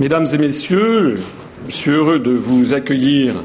[0.00, 1.16] Mesdames et Messieurs,
[1.68, 3.42] je suis heureux de vous accueillir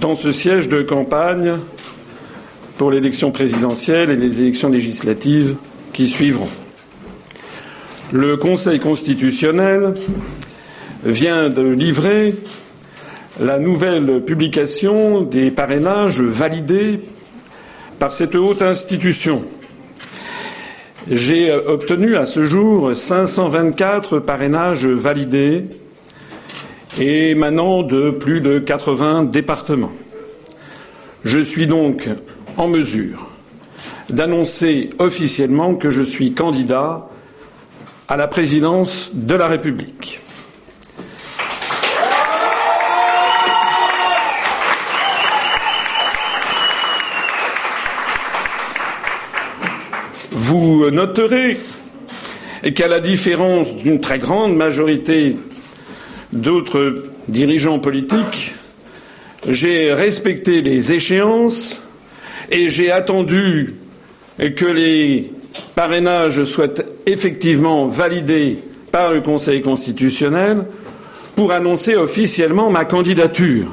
[0.00, 1.58] dans ce siège de campagne
[2.78, 5.56] pour l'élection présidentielle et les élections législatives
[5.92, 6.48] qui suivront.
[8.12, 9.94] Le Conseil constitutionnel
[11.04, 12.36] vient de livrer
[13.40, 17.00] la nouvelle publication des parrainages validés
[17.98, 19.44] par cette haute institution.
[21.08, 25.64] J'ai obtenu à ce jour 524 parrainages validés
[27.00, 29.92] émanant de plus de 80 départements.
[31.24, 32.08] Je suis donc
[32.58, 33.28] en mesure
[34.10, 37.08] d'annoncer officiellement que je suis candidat
[38.08, 40.20] à la présidence de la République.
[50.42, 51.58] Vous noterez
[52.74, 55.36] qu'à la différence d'une très grande majorité
[56.32, 58.54] d'autres dirigeants politiques,
[59.46, 61.86] j'ai respecté les échéances
[62.50, 63.74] et j'ai attendu
[64.38, 65.30] que les
[65.74, 66.72] parrainages soient
[67.04, 68.56] effectivement validés
[68.90, 70.64] par le Conseil constitutionnel
[71.36, 73.68] pour annoncer officiellement ma candidature.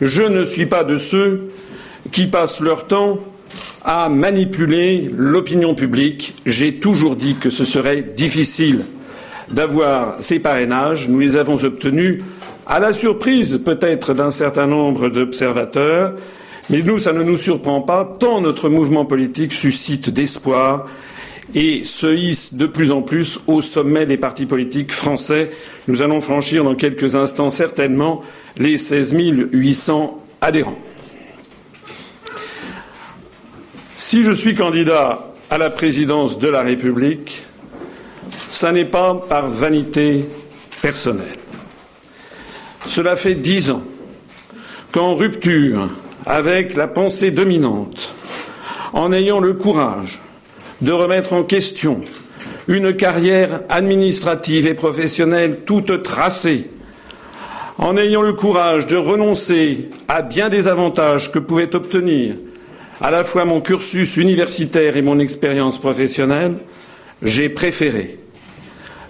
[0.00, 1.48] Je ne suis pas de ceux
[2.12, 3.18] qui passent leur temps
[3.84, 6.34] à manipuler l'opinion publique.
[6.46, 8.84] J'ai toujours dit que ce serait difficile
[9.50, 11.08] d'avoir ces parrainages.
[11.08, 12.22] Nous les avons obtenus
[12.66, 16.14] à la surprise peut-être d'un certain nombre d'observateurs,
[16.70, 20.86] mais nous, ça ne nous surprend pas, tant notre mouvement politique suscite d'espoir
[21.54, 25.50] et se hisse de plus en plus au sommet des partis politiques français.
[25.88, 28.22] Nous allons franchir dans quelques instants certainement
[28.56, 29.14] les 16
[29.52, 30.78] 800 adhérents.
[34.04, 37.46] Si je suis candidat à la présidence de la République,
[38.50, 40.24] ce n'est pas par vanité
[40.82, 41.38] personnelle.
[42.84, 43.84] Cela fait dix ans
[44.90, 45.88] qu'en rupture
[46.26, 48.12] avec la pensée dominante,
[48.92, 50.20] en ayant le courage
[50.80, 52.02] de remettre en question
[52.66, 56.68] une carrière administrative et professionnelle toute tracée,
[57.78, 62.34] en ayant le courage de renoncer à bien des avantages que pouvait obtenir
[63.00, 66.56] à la fois mon cursus universitaire et mon expérience professionnelle,
[67.22, 68.18] j'ai préféré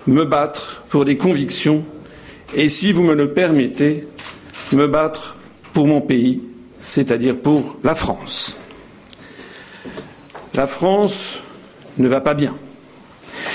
[0.07, 1.85] me battre pour des convictions
[2.55, 4.07] et, si vous me le permettez,
[4.73, 5.37] me battre
[5.73, 6.43] pour mon pays,
[6.79, 8.59] c'est-à-dire pour la France.
[10.55, 11.39] La France
[11.99, 12.55] ne va pas bien.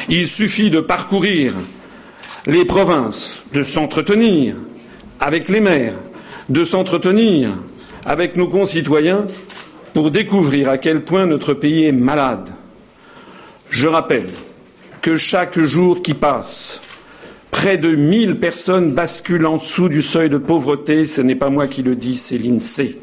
[0.09, 1.53] Il suffit de parcourir
[2.47, 4.55] les provinces, de s'entretenir
[5.19, 5.97] avec les maires,
[6.49, 7.51] de s'entretenir
[8.05, 9.27] avec nos concitoyens
[9.97, 12.50] pour découvrir à quel point notre pays est malade.
[13.68, 14.30] Je rappelle
[15.02, 16.84] que chaque jour qui passe,
[17.50, 21.07] près de 1000 personnes basculent en dessous du seuil de pauvreté.
[21.07, 22.96] Ce n'est pas moi qui le dis, c'est l'INSEE.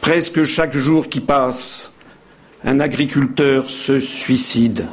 [0.00, 1.92] Presque chaque jour qui passe,
[2.64, 4.86] un agriculteur se suicide.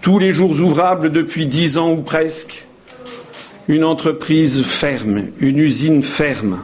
[0.00, 2.64] Tous les jours ouvrables depuis dix ans ou presque,
[3.68, 6.62] une entreprise ferme, une usine ferme.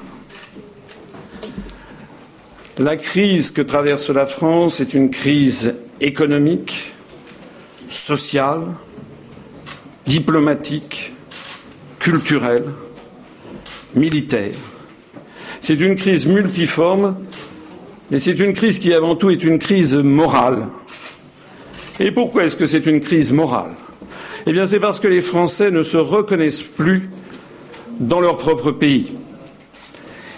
[2.78, 6.94] La crise que traverse la France est une crise économique,
[7.86, 8.62] sociale,
[10.06, 11.12] diplomatique,
[11.98, 12.64] culturelle,
[13.94, 14.54] militaire.
[15.60, 17.18] C'est une crise multiforme,
[18.10, 20.66] mais c'est une crise qui avant tout est une crise morale.
[22.00, 23.72] Et pourquoi est-ce que c'est une crise morale?
[24.46, 27.10] Eh bien c'est parce que les Français ne se reconnaissent plus
[28.00, 29.14] dans leur propre pays.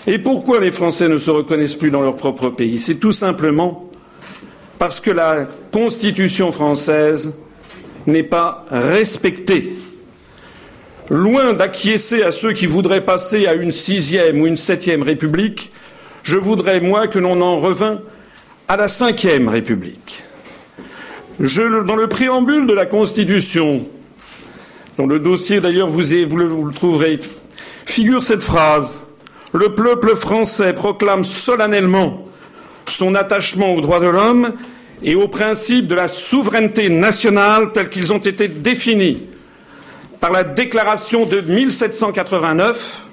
[0.07, 2.79] Et pourquoi les Français ne se reconnaissent plus dans leur propre pays?
[2.79, 3.91] C'est tout simplement
[4.79, 7.43] parce que la Constitution française
[8.07, 9.75] n'est pas respectée.
[11.09, 15.73] Loin d'acquiescer à ceux qui voudraient passer à une sixième ou une septième République,
[16.23, 18.01] je voudrais, moi, que l'on en revint
[18.69, 20.23] à la cinquième République.
[21.39, 23.87] dans le préambule de la Constitution,
[24.99, 27.19] dans le dossier d'ailleurs vous, vous le trouverez,
[27.87, 29.04] figure cette phrase
[29.55, 32.27] le peuple français proclame solennellement
[32.87, 34.53] son attachement aux droits de l'homme
[35.03, 39.23] et aux principes de la souveraineté nationale tels qu'ils ont été définis
[40.21, 43.05] par la déclaration de 1789,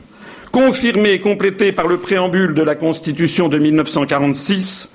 [0.51, 4.94] confirmée et complétée par le préambule de la Constitution de 1946,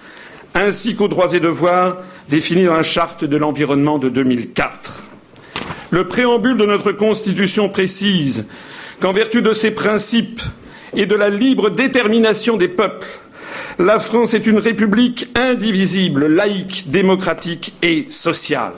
[0.54, 5.08] ainsi qu'aux droits et devoirs définis dans la Charte de l'environnement de 2004.
[5.90, 8.48] Le préambule de notre Constitution précise
[9.00, 10.40] qu'en vertu de ces principes,
[10.96, 13.06] et de la libre détermination des peuples.
[13.78, 18.72] La France est une république indivisible, laïque, démocratique et sociale.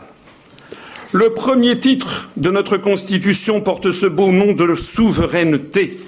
[1.13, 5.99] Le premier titre de notre Constitution porte ce beau nom de souveraineté,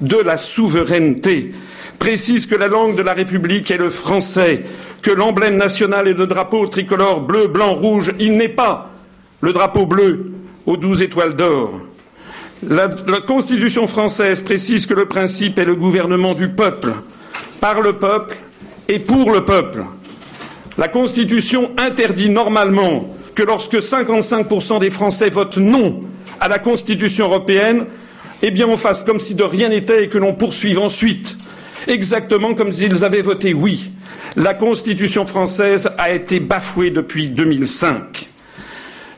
[0.00, 1.52] de la souveraineté,
[1.98, 4.64] précise que la langue de la République est le français,
[5.02, 8.12] que l'emblème national est le drapeau tricolore bleu, blanc, rouge.
[8.18, 8.90] Il n'est pas
[9.40, 10.30] le drapeau bleu
[10.64, 11.80] aux douze étoiles d'or.
[12.66, 12.88] La,
[13.24, 16.92] Constitution française précise que le principe est le gouvernement du peuple,
[17.60, 18.36] par le peuple
[18.88, 19.84] et pour le peuple.
[20.76, 26.00] La Constitution interdit normalement que lorsque 55% des Français votent non
[26.40, 27.86] à la Constitution européenne,
[28.42, 31.36] eh bien on fasse comme si de rien n'était et que l'on poursuive ensuite,
[31.86, 33.92] exactement comme s'ils avaient voté oui.
[34.36, 38.28] La Constitution française a été bafouée depuis 2005.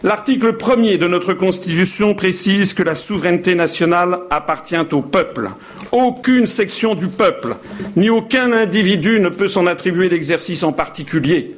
[0.03, 5.51] L'article premier de notre Constitution précise que la souveraineté nationale appartient au peuple.
[5.93, 7.57] Aucune section du peuple,
[7.97, 11.55] ni aucun individu ne peut s'en attribuer l'exercice en particulier,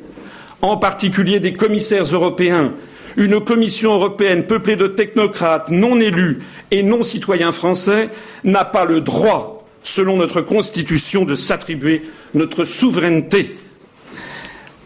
[0.60, 2.72] en particulier des commissaires européens.
[3.16, 6.40] Une commission européenne peuplée de technocrates non élus
[6.72, 8.08] et non citoyens français
[8.42, 12.02] n'a pas le droit, selon notre Constitution, de s'attribuer
[12.34, 13.54] notre souveraineté.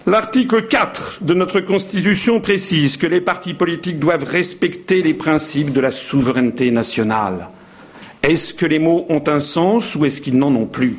[0.08, 5.80] L'article 4 de notre Constitution précise que les partis politiques doivent respecter les principes de
[5.80, 7.48] la souveraineté nationale.
[8.22, 10.96] Est-ce que les mots ont un sens ou est-ce qu'ils n'en ont plus?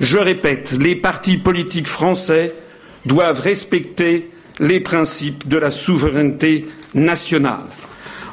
[0.00, 2.54] Je répète, les partis politiques français
[3.04, 4.30] doivent respecter
[4.60, 7.66] les principes de la souveraineté nationale.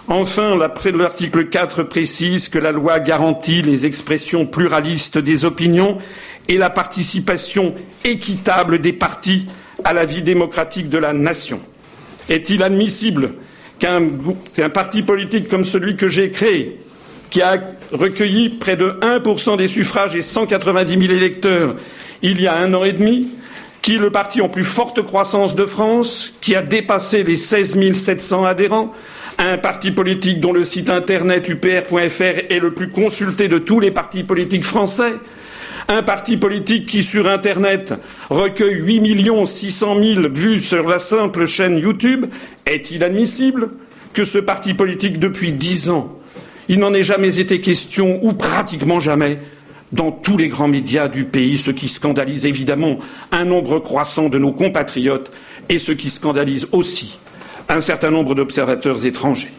[0.08, 5.98] Enfin, l'article 4 précise que la loi garantit les expressions pluralistes des opinions
[6.48, 7.74] et la participation
[8.04, 9.48] équitable des partis
[9.84, 11.60] à la vie démocratique de la nation.
[12.30, 13.34] Est-il admissible
[13.80, 14.02] qu'un
[14.56, 16.78] qu parti politique comme celui que j'ai créé,
[17.30, 21.76] qui a recueilli près de 1% des suffrages et 190 000 électeurs
[22.22, 23.28] il y a un an et demi,
[23.82, 27.94] qui est le parti en plus forte croissance de France, qui a dépassé les 16
[27.94, 28.94] 700 adhérents,
[29.38, 33.92] un parti politique dont le site internet upr.fr est le plus consulté de tous les
[33.92, 35.14] partis politiques français,
[35.88, 37.94] un parti politique qui, sur Internet,
[38.30, 42.26] recueille 8 millions 600 000 vues sur la simple chaîne YouTube,
[42.66, 43.72] est-il admissible
[44.14, 46.20] que ce parti politique, depuis dix ans,
[46.68, 49.40] il n'en ait jamais été question, ou pratiquement jamais,
[49.94, 53.00] dans tous les grands médias du pays, ce qui scandalise évidemment
[53.32, 55.32] un nombre croissant de nos compatriotes
[55.70, 57.20] et ce qui scandalise aussi
[57.70, 59.52] un certain nombre d'observateurs étrangers.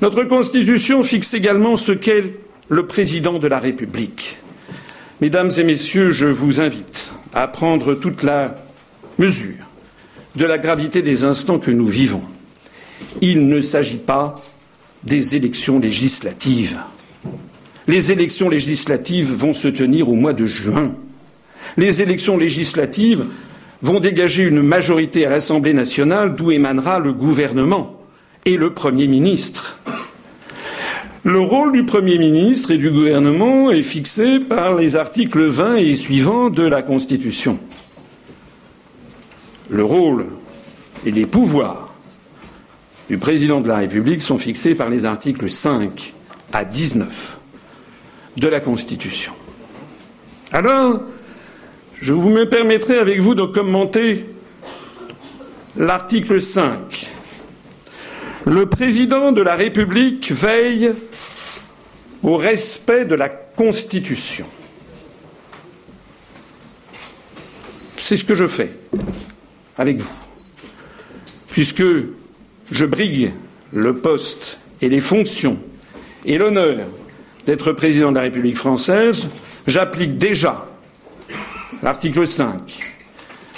[0.00, 2.24] Notre Constitution fixe également ce qu'est
[2.68, 4.38] le président de la République.
[5.20, 8.54] Mesdames et Messieurs, je vous invite à prendre toute la
[9.18, 9.64] mesure
[10.36, 12.22] de la gravité des instants que nous vivons.
[13.20, 14.36] Il ne s'agit pas
[15.04, 16.76] des élections législatives.
[17.86, 20.94] Les élections législatives vont se tenir au mois de juin.
[21.76, 23.24] Les élections législatives
[23.80, 28.00] vont dégager une majorité à l'Assemblée nationale d'où émanera le gouvernement
[28.44, 29.80] et le Premier ministre.
[31.28, 35.94] Le rôle du Premier ministre et du gouvernement est fixé par les articles 20 et
[35.94, 37.60] suivants de la Constitution.
[39.68, 40.24] Le rôle
[41.04, 41.92] et les pouvoirs
[43.10, 46.14] du président de la République sont fixés par les articles 5
[46.54, 47.36] à 19
[48.38, 49.34] de la Constitution.
[50.50, 51.02] Alors,
[52.00, 54.24] je vous me permettrai avec vous de commenter
[55.76, 57.10] l'article 5.
[58.46, 60.94] Le président de la République veille
[62.22, 64.46] au respect de la Constitution.
[67.96, 68.70] C'est ce que je fais
[69.76, 70.12] avec vous.
[71.50, 71.84] Puisque
[72.70, 73.32] je brigue
[73.72, 75.58] le poste et les fonctions
[76.24, 76.86] et l'honneur
[77.46, 79.28] d'être président de la République française,
[79.66, 80.66] j'applique déjà
[81.82, 82.94] l'article 5.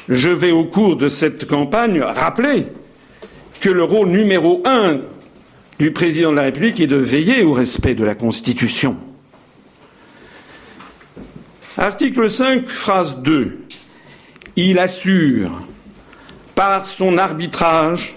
[0.08, 2.66] Je vais, au cours de cette campagne, rappeler
[3.60, 5.00] que le rôle numéro un
[5.80, 8.98] du président de la République est de veiller au respect de la Constitution.
[11.78, 13.60] Article 5, phrase 2.
[14.56, 15.50] Il assure
[16.54, 18.14] par son arbitrage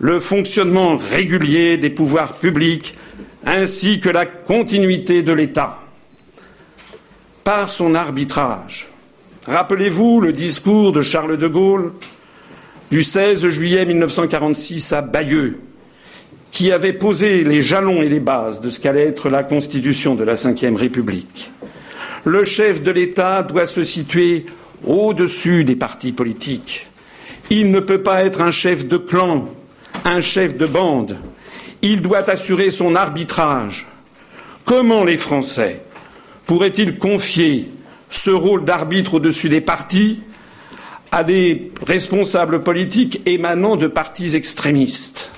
[0.00, 2.96] le fonctionnement régulier des pouvoirs publics
[3.46, 5.78] ainsi que la continuité de l'État.
[7.44, 8.88] Par son arbitrage.
[9.46, 11.92] Rappelez-vous le discours de Charles de Gaulle
[12.90, 15.60] du 16 juillet 1946 à Bayeux,
[16.50, 20.24] qui avait posé les jalons et les bases de ce qu'allait être la constitution de
[20.24, 21.50] la Ve République.
[22.24, 24.46] Le chef de l'État doit se situer
[24.86, 26.86] au-dessus des partis politiques.
[27.50, 29.48] Il ne peut pas être un chef de clan,
[30.04, 31.16] un chef de bande.
[31.80, 33.86] Il doit assurer son arbitrage.
[34.64, 35.80] Comment les Français
[36.46, 37.68] pourraient-ils confier
[38.10, 40.22] ce rôle d'arbitre au-dessus des partis
[41.10, 45.30] à des responsables politiques émanant de partis extrémistes?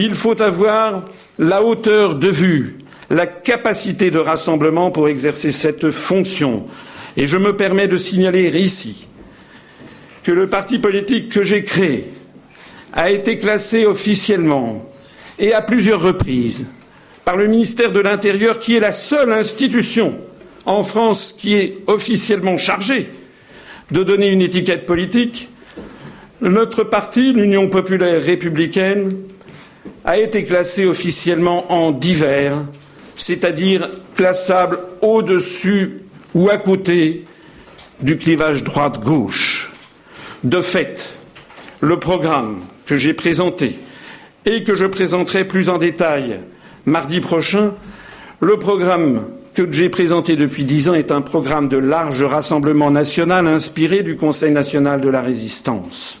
[0.00, 1.04] Il faut avoir
[1.40, 2.78] la hauteur de vue,
[3.10, 6.68] la capacité de rassemblement pour exercer cette fonction.
[7.16, 9.08] Et je me permets de signaler ici
[10.22, 12.04] que le parti politique que j'ai créé
[12.92, 14.88] a été classé officiellement
[15.36, 16.70] et à plusieurs reprises
[17.24, 20.16] par le ministère de l'Intérieur, qui est la seule institution
[20.64, 23.08] en France qui est officiellement chargée
[23.90, 25.48] de donner une étiquette politique,
[26.40, 29.16] notre parti, l'Union populaire républicaine,
[30.04, 32.64] a été classé officiellement en divers,
[33.16, 36.02] c'est-à-dire classable au-dessus
[36.34, 37.24] ou à côté
[38.00, 39.72] du clivage droite-gauche.
[40.44, 41.10] De fait,
[41.80, 43.76] le programme que j'ai présenté
[44.46, 46.40] et que je présenterai plus en détail
[46.86, 47.74] mardi prochain,
[48.40, 53.46] le programme que j'ai présenté depuis dix ans est un programme de large rassemblement national
[53.48, 56.20] inspiré du Conseil national de la résistance.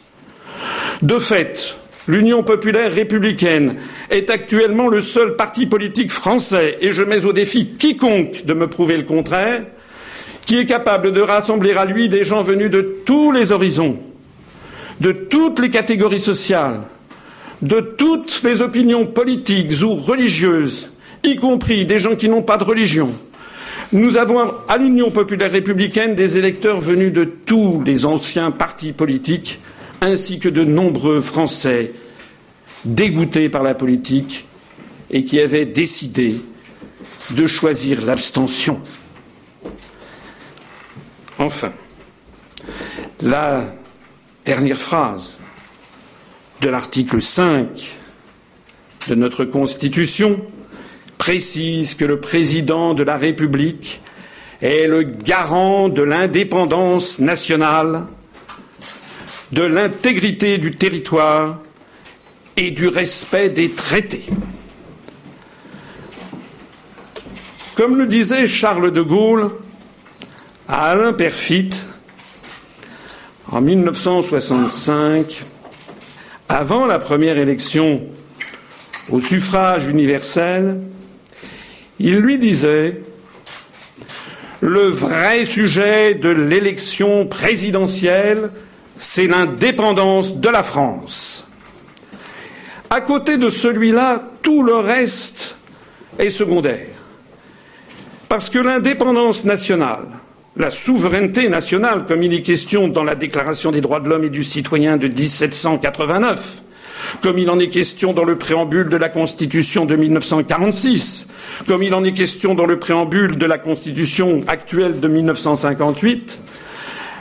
[1.02, 1.76] De fait,
[2.08, 3.76] l'Union populaire républicaine
[4.10, 8.66] est actuellement le seul parti politique français, et je mets au défi quiconque de me
[8.66, 9.62] prouver le contraire,
[10.46, 13.98] qui est capable de rassembler à lui des gens venus de tous les horizons,
[15.00, 16.80] de toutes les catégories sociales,
[17.60, 22.64] de toutes les opinions politiques ou religieuses, y compris des gens qui n'ont pas de
[22.64, 23.10] religion,
[23.92, 29.60] nous avons à l'Union populaire républicaine des électeurs venus de tous les anciens partis politiques,
[30.00, 31.92] ainsi que de nombreux Français
[32.84, 34.46] dégoûtés par la politique
[35.10, 36.36] et qui avaient décidé
[37.30, 38.80] de choisir l'abstention.
[41.38, 41.72] Enfin,
[43.20, 43.64] la
[44.44, 45.38] dernière phrase
[46.60, 47.68] de l'article 5
[49.08, 50.40] de notre Constitution
[51.16, 54.00] précise que le président de la République
[54.60, 58.06] est le garant de l'indépendance nationale,
[59.52, 61.58] de l'intégrité du territoire
[62.56, 64.24] et du respect des traités.
[67.76, 69.50] Comme le disait Charles de Gaulle
[70.66, 71.70] à Alain Perfit
[73.50, 75.44] en 1965,
[76.48, 78.02] avant la première élection
[79.10, 80.80] au suffrage universel,
[82.00, 83.00] il lui disait
[84.60, 88.50] Le vrai sujet de l'élection présidentielle,
[88.98, 91.46] c'est l'indépendance de la France.
[92.90, 95.56] À côté de celui-là, tout le reste
[96.18, 96.88] est secondaire.
[98.28, 100.06] Parce que l'indépendance nationale,
[100.56, 104.30] la souveraineté nationale, comme il est question dans la Déclaration des droits de l'homme et
[104.30, 106.62] du citoyen de 1789,
[107.22, 111.28] comme il en est question dans le préambule de la Constitution de 1946,
[111.68, 116.40] comme il en est question dans le préambule de la Constitution actuelle de 1958,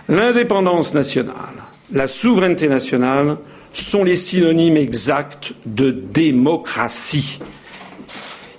[0.10, 1.57] l'indépendance nationale,
[1.92, 3.38] la souveraineté nationale
[3.72, 7.40] sont les synonymes exacts de démocratie.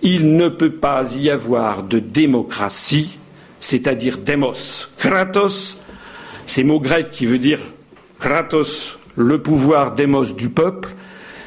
[0.02, 3.18] Il ne peut pas y avoir de démocratie,
[3.60, 5.84] c'est-à-dire démos, kratos,
[6.46, 7.60] c'est mot grec qui veut dire
[8.20, 10.90] kratos, le pouvoir démos du peuple,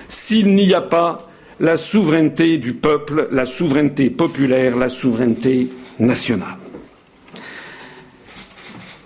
[0.08, 5.70] s'il n'y a pas la souveraineté du peuple, la souveraineté populaire, la souveraineté
[6.00, 6.58] nationale.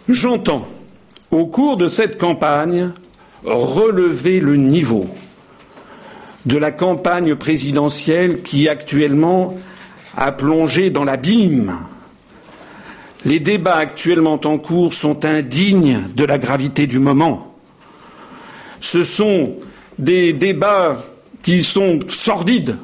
[0.07, 0.67] J'entends,
[1.35, 2.91] au cours de cette campagne,
[3.43, 5.07] relever le niveau
[6.45, 9.55] de la campagne présidentielle qui actuellement
[10.15, 11.77] a plongé dans l'abîme.
[13.25, 17.53] Les débats actuellement en cours sont indignes de la gravité du moment.
[18.79, 19.55] Ce sont
[19.99, 21.03] des débats
[21.43, 22.77] qui sont sordides,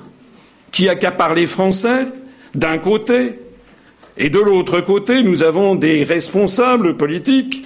[0.72, 2.08] qui accaparent les Français
[2.54, 3.40] d'un côté,
[4.18, 7.66] et de l'autre côté, nous avons des responsables politiques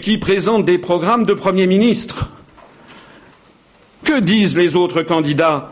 [0.00, 2.30] qui présentent des programmes de Premier ministre.
[4.04, 5.70] Que disent les autres candidats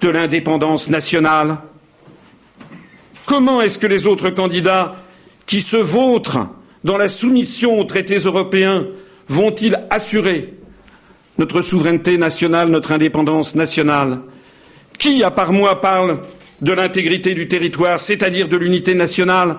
[0.00, 1.58] de l'indépendance nationale?
[3.26, 4.96] Comment est-ce que les autres candidats
[5.46, 6.48] qui se vautrent
[6.82, 8.86] dans la soumission aux traités européens
[9.28, 10.54] vont-ils assurer
[11.38, 14.20] notre souveraineté nationale, notre indépendance nationale?
[14.98, 16.20] Qui, à part moi, parle
[16.60, 19.56] de l'intégrité du territoire, c'est-à-dire de l'unité nationale,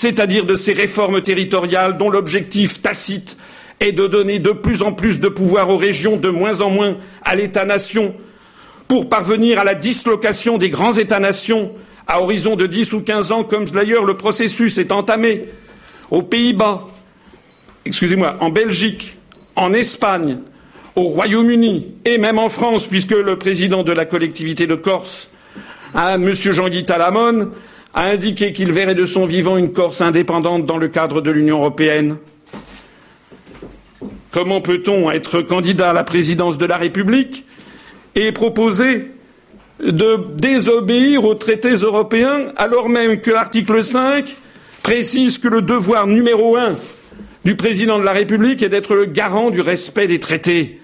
[0.00, 3.36] c'est-à-dire de ces réformes territoriales dont l'objectif tacite
[3.80, 6.96] est de donner de plus en plus de pouvoir aux régions, de moins en moins
[7.22, 8.14] à l'État-nation,
[8.88, 11.72] pour parvenir à la dislocation des grands États-nations
[12.06, 15.44] à horizon de dix ou quinze ans, comme d'ailleurs le processus est entamé
[16.10, 16.80] aux Pays-Bas,
[17.84, 19.18] excusez-moi, en Belgique,
[19.54, 20.38] en Espagne,
[20.96, 25.30] au Royaume-Uni et même en France, puisque le président de la collectivité de Corse,
[25.94, 26.32] M.
[26.32, 27.50] Jean-Guy Talamone,
[27.94, 31.58] a indiqué qu'il verrait de son vivant une Corse indépendante dans le cadre de l'Union
[31.58, 32.18] européenne.
[34.30, 37.44] Comment peut-on être candidat à la présidence de la République
[38.14, 39.10] et proposer
[39.80, 44.36] de désobéir aux traités européens alors même que l'article 5
[44.82, 46.76] précise que le devoir numéro un
[47.44, 50.80] du président de la République est d'être le garant du respect des traités.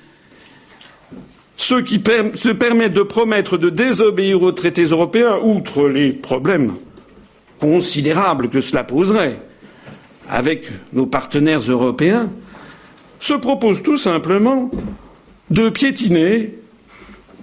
[1.56, 2.02] Ceux qui
[2.34, 6.72] se permettent de promettre de désobéir aux traités européens, outre les problèmes
[7.58, 9.38] considérables que cela poserait
[10.28, 12.30] avec nos partenaires européens,
[13.20, 14.70] se proposent tout simplement
[15.50, 16.54] de piétiner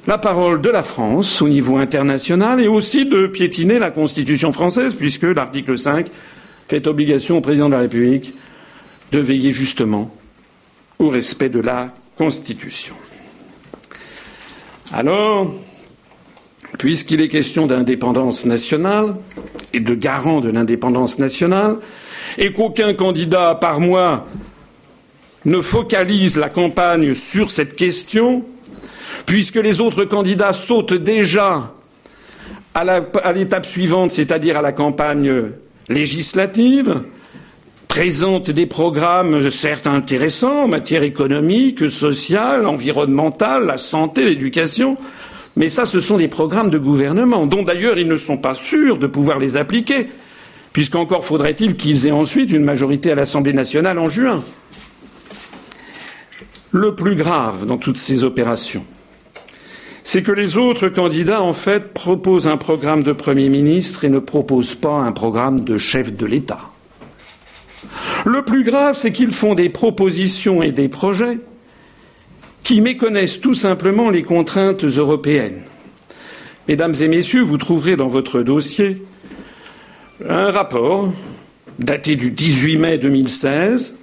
[0.05, 4.95] la parole de la France au niveau international et aussi de piétiner la Constitution française,
[4.95, 6.07] puisque l'article 5
[6.67, 8.33] fait obligation au président de la République
[9.11, 10.11] de veiller justement
[10.99, 12.95] au respect de la Constitution.
[14.91, 15.53] Alors,
[16.77, 19.15] puisqu'il est question d'indépendance nationale
[19.73, 21.77] et de garant de l'indépendance nationale,
[22.37, 24.27] et qu'aucun candidat par moi
[25.45, 28.45] ne focalise la campagne sur cette question,
[29.25, 31.73] puisque les autres candidats sautent déjà
[32.73, 35.51] à l'étape suivante, c'est-à-dire à la campagne
[35.89, 37.03] législative,
[37.87, 44.97] présentent des programmes certes intéressants en matière économique, sociale, environnementale, la santé, l'éducation,
[45.55, 48.97] mais ça, ce sont des programmes de gouvernement, dont d'ailleurs ils ne sont pas sûrs
[48.97, 50.07] de pouvoir les appliquer,
[50.71, 54.43] puisqu'encore faudrait-il qu'ils aient ensuite une majorité à l'Assemblée nationale en juin.
[56.71, 58.83] Le plus grave dans toutes ces opérations,
[60.03, 64.19] c'est que les autres candidats, en fait, proposent un programme de Premier ministre et ne
[64.19, 66.59] proposent pas un programme de chef de l'État.
[68.25, 71.39] Le plus grave, c'est qu'ils font des propositions et des projets
[72.63, 75.61] qui méconnaissent tout simplement les contraintes européennes.
[76.67, 79.03] Mesdames et messieurs, vous trouverez dans votre dossier
[80.27, 81.11] un rapport
[81.77, 84.01] daté du 18 mai 2016,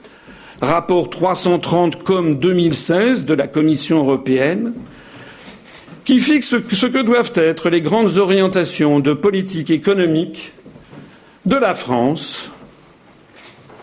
[0.60, 4.74] rapport 330 comme 2016 de la Commission européenne,
[6.04, 10.52] qui fixe ce que doivent être les grandes orientations de politique économique
[11.46, 12.50] de la France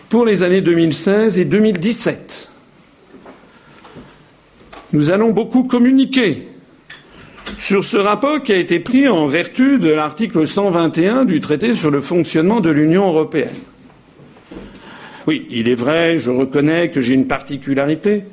[0.10, 2.37] pour les années 2016 et 2017.
[4.94, 6.48] Nous allons beaucoup communiquer
[7.58, 11.92] sur ce rapport qui a été pris en vertu de l'article 121 du traité sur
[11.92, 13.56] le fonctionnement de l'Union européenne.
[15.28, 18.24] Oui, il est vrai, je reconnais que j'ai une particularité,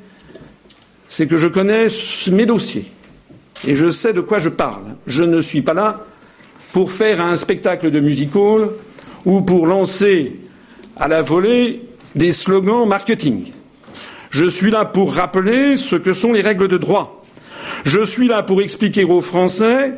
[1.09, 1.87] c'est que je connais
[2.31, 2.85] mes dossiers
[3.67, 4.95] et je sais de quoi je parle.
[5.07, 6.05] Je ne suis pas là
[6.71, 8.69] pour faire un spectacle de music hall
[9.25, 10.39] ou pour lancer
[10.95, 11.81] à la volée
[12.15, 13.51] des slogans marketing.
[14.35, 17.23] Je suis là pour rappeler ce que sont les règles de droit.
[17.85, 19.93] Je suis là pour expliquer aux Français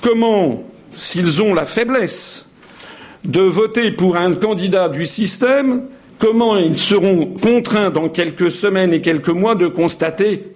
[0.00, 2.46] comment, s'ils ont la faiblesse
[3.26, 5.82] de voter pour un candidat du système,
[6.18, 10.54] comment ils seront contraints dans quelques semaines et quelques mois de constater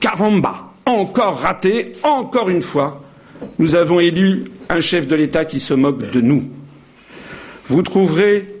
[0.00, 3.04] caramba, encore raté, encore une fois,
[3.60, 6.42] nous avons élu un chef de l'État qui se moque de nous.
[7.68, 8.52] Vous trouverez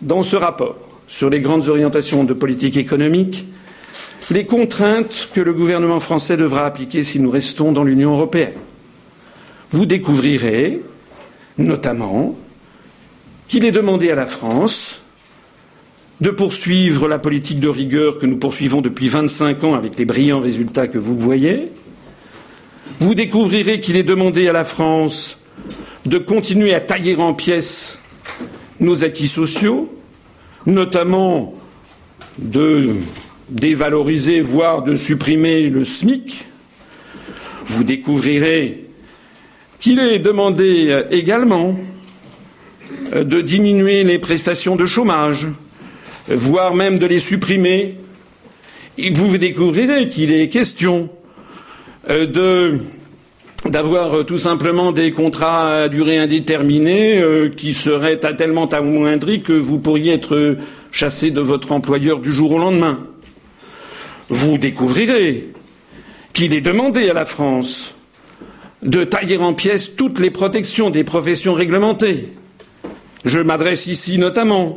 [0.00, 3.44] dans ce rapport sur les grandes orientations de politique économique
[4.30, 8.54] les contraintes que le gouvernement français devra appliquer si nous restons dans l'Union européenne.
[9.70, 10.80] Vous découvrirez
[11.58, 12.34] notamment
[13.48, 15.02] qu'il est demandé à la France
[16.20, 20.04] de poursuivre la politique de rigueur que nous poursuivons depuis vingt cinq ans avec les
[20.04, 21.70] brillants résultats que vous voyez.
[22.98, 25.40] Vous découvrirez qu'il est demandé à la France
[26.06, 28.02] de continuer à tailler en pièces
[28.80, 29.92] nos acquis sociaux,
[30.66, 31.54] notamment
[32.38, 32.90] de
[33.48, 36.46] dévaloriser, voire de supprimer le SMIC.
[37.66, 38.86] Vous découvrirez
[39.80, 41.76] qu'il est demandé également
[43.14, 45.46] de diminuer les prestations de chômage,
[46.28, 47.96] voire même de les supprimer.
[48.96, 51.10] Et vous découvrirez qu'il est question
[52.08, 52.78] de
[53.66, 60.12] d'avoir tout simplement des contrats à durée indéterminée qui seraient tellement amoindris que vous pourriez
[60.14, 60.56] être
[60.90, 62.98] chassé de votre employeur du jour au lendemain
[64.28, 65.48] vous découvrirez
[66.32, 67.96] qu'il est demandé à la France
[68.82, 72.28] de tailler en pièces toutes les protections des professions réglementées.
[73.24, 74.76] Je m'adresse ici notamment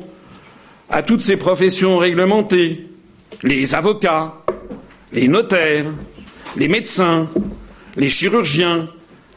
[0.90, 2.88] à toutes ces professions réglementées,
[3.44, 4.36] les avocats,
[5.12, 5.86] les notaires,
[6.56, 7.28] les médecins,
[7.98, 8.88] les chirurgiens,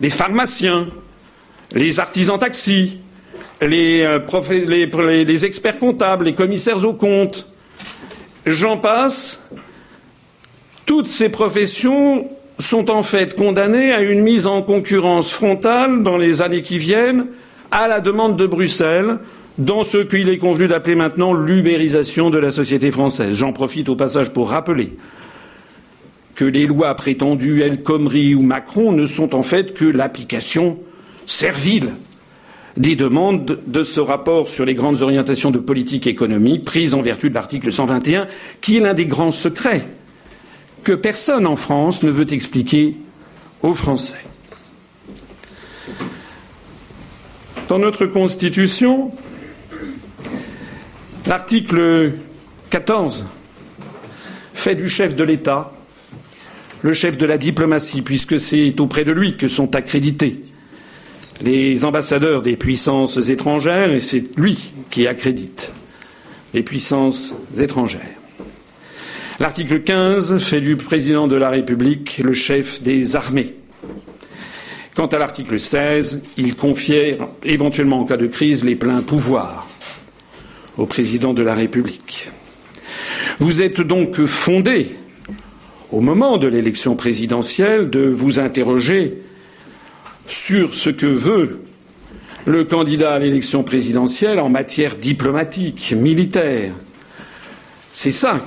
[0.00, 0.88] les pharmaciens,
[1.74, 2.98] les artisans taxis,
[3.62, 4.06] les,
[4.66, 7.48] les, les experts comptables, les commissaires aux comptes,
[8.46, 9.50] j'en passe,
[10.86, 16.42] toutes ces professions sont en fait condamnées à une mise en concurrence frontale dans les
[16.42, 17.28] années qui viennent
[17.70, 19.18] à la demande de Bruxelles
[19.58, 23.34] dans ce qu'il est convenu d'appeler maintenant l'ubérisation de la société française.
[23.34, 24.96] J'en profite au passage pour rappeler
[26.40, 30.79] que les lois prétendues El Khomri ou Macron ne sont en fait que l'application
[31.26, 31.92] servile
[32.79, 37.29] des demandes de ce rapport sur les grandes orientations de politique économique prises en vertu
[37.29, 38.26] de l'article 121,
[38.62, 39.85] qui est l'un des grands secrets
[40.83, 42.96] que personne en France ne veut expliquer
[43.61, 44.24] aux Français.
[47.68, 49.11] Dans notre Constitution,
[51.26, 52.12] l'article
[52.70, 53.26] 14
[54.55, 55.74] fait du chef de l'État
[56.82, 60.40] le chef de la diplomatie, puisque c'est auprès de lui que sont accrédités
[61.42, 64.58] les ambassadeurs des puissances étrangères, et c'est lui
[64.90, 65.72] qui accrédite
[66.52, 68.00] les puissances étrangères.
[69.38, 73.54] L'article 15 fait du président de la République le chef des armées.
[74.94, 79.66] Quant à l'article 16, il confière éventuellement en cas de crise les pleins pouvoirs
[80.76, 82.28] au président de la République.
[83.38, 84.90] Vous êtes donc fondé,
[85.92, 89.22] au moment de l'élection présidentielle, de vous interroger
[90.26, 91.61] sur ce que veut
[92.46, 96.72] le candidat à l'élection présidentielle en matière diplomatique, militaire.
[97.92, 98.40] C'est ça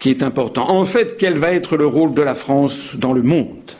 [0.00, 0.70] qui est important.
[0.70, 3.72] En fait, quel va être le rôle de la France dans le monde?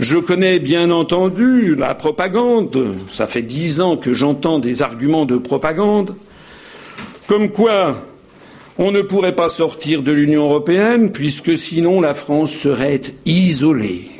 [0.00, 2.94] Je connais bien entendu la propagande.
[3.12, 6.14] Ça fait dix ans que j'entends des arguments de propagande,
[7.26, 8.04] comme quoi
[8.78, 14.10] on ne pourrait pas sortir de l'Union européenne puisque sinon la France serait isolée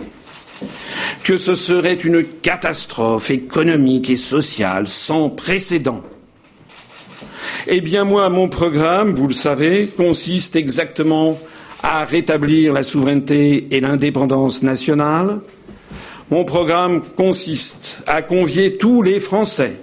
[1.22, 6.02] que ce serait une catastrophe économique et sociale sans précédent.
[7.66, 11.38] Eh bien, moi, mon programme, vous le savez, consiste exactement
[11.82, 15.40] à rétablir la souveraineté et l'indépendance nationale.
[16.30, 19.76] Mon programme consiste à convier tous les Français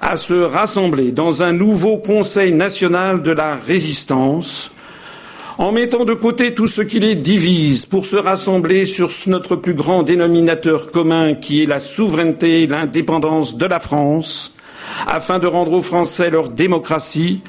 [0.00, 4.74] à se rassembler dans un nouveau Conseil national de la résistance
[5.58, 9.74] en mettant de côté tout ce qui les divise pour se rassembler sur notre plus
[9.74, 14.56] grand dénominateur commun qui est la souveraineté et l'indépendance de la France,
[15.06, 17.40] afin de rendre aux Français leur démocratie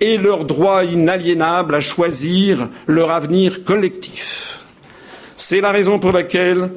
[0.00, 4.60] et leur droit inaliénable à choisir leur avenir collectif.
[5.36, 6.70] C'est la raison pour laquelle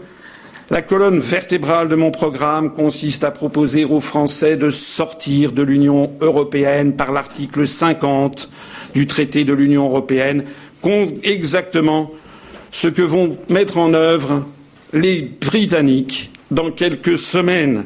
[0.71, 6.12] la colonne vertébrale de mon programme consiste à proposer aux Français de sortir de l'Union
[6.21, 8.49] européenne par l'article 50
[8.93, 10.45] du traité de l'Union européenne
[11.23, 12.12] exactement
[12.71, 14.45] ce que vont mettre en œuvre
[14.93, 17.86] les Britanniques dans quelques semaines.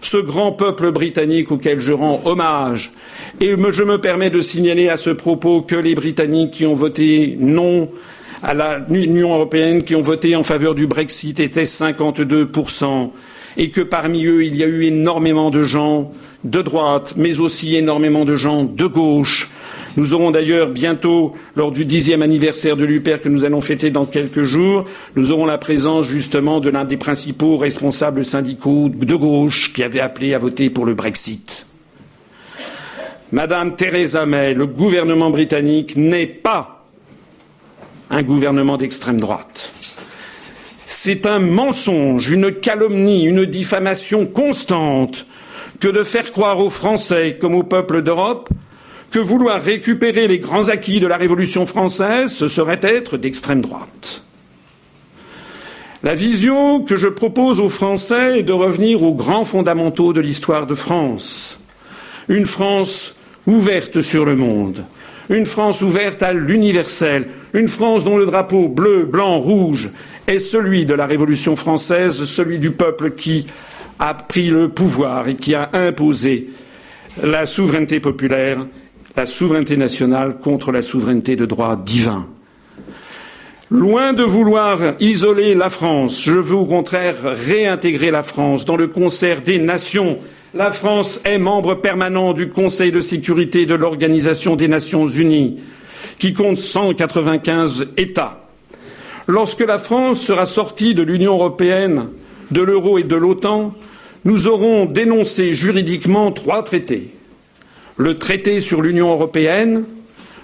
[0.00, 2.92] Ce grand peuple britannique auquel je rends hommage.
[3.40, 7.36] Et je me permets de signaler à ce propos que les Britanniques qui ont voté
[7.38, 7.90] non
[8.42, 13.10] à l'Union européenne, qui ont voté en faveur du Brexit, étaient 52%,
[13.56, 16.12] et que parmi eux, il y a eu énormément de gens
[16.44, 19.50] de droite, mais aussi énormément de gens de gauche,
[19.96, 24.06] nous aurons d'ailleurs bientôt, lors du dixième anniversaire de l'UPER que nous allons fêter dans
[24.06, 24.84] quelques jours,
[25.16, 30.00] nous aurons la présence justement de l'un des principaux responsables syndicaux de gauche qui avait
[30.00, 31.66] appelé à voter pour le Brexit.
[33.32, 36.79] Madame Theresa May, le gouvernement britannique n'est pas
[38.10, 39.72] un gouvernement d'extrême droite.
[40.86, 45.26] C'est un mensonge, une calomnie, une diffamation constante
[45.78, 48.50] que de faire croire aux Français comme au peuple d'Europe
[49.10, 54.22] que vouloir récupérer les grands acquis de la Révolution française, ce serait être d'extrême droite.
[56.02, 60.66] La vision que je propose aux Français est de revenir aux grands fondamentaux de l'histoire
[60.66, 61.60] de France.
[62.28, 64.84] Une France ouverte sur le monde,
[65.30, 69.90] une France ouverte à l'universel, une France dont le drapeau bleu, blanc, rouge
[70.26, 73.46] est celui de la Révolution française, celui du peuple qui
[73.98, 76.50] a pris le pouvoir et qui a imposé
[77.22, 78.66] la souveraineté populaire
[79.16, 82.26] la souveraineté nationale contre la souveraineté de droit divin.
[83.70, 88.88] Loin de vouloir isoler la France, je veux au contraire réintégrer la France dans le
[88.88, 90.18] concert des nations.
[90.54, 95.60] La France est membre permanent du Conseil de sécurité de l'Organisation des Nations Unies,
[96.18, 98.40] qui compte 195 États.
[99.28, 102.08] Lorsque la France sera sortie de l'Union européenne,
[102.50, 103.72] de l'euro et de l'OTAN,
[104.24, 107.14] nous aurons dénoncé juridiquement trois traités
[108.00, 109.84] le traité sur l'Union européenne,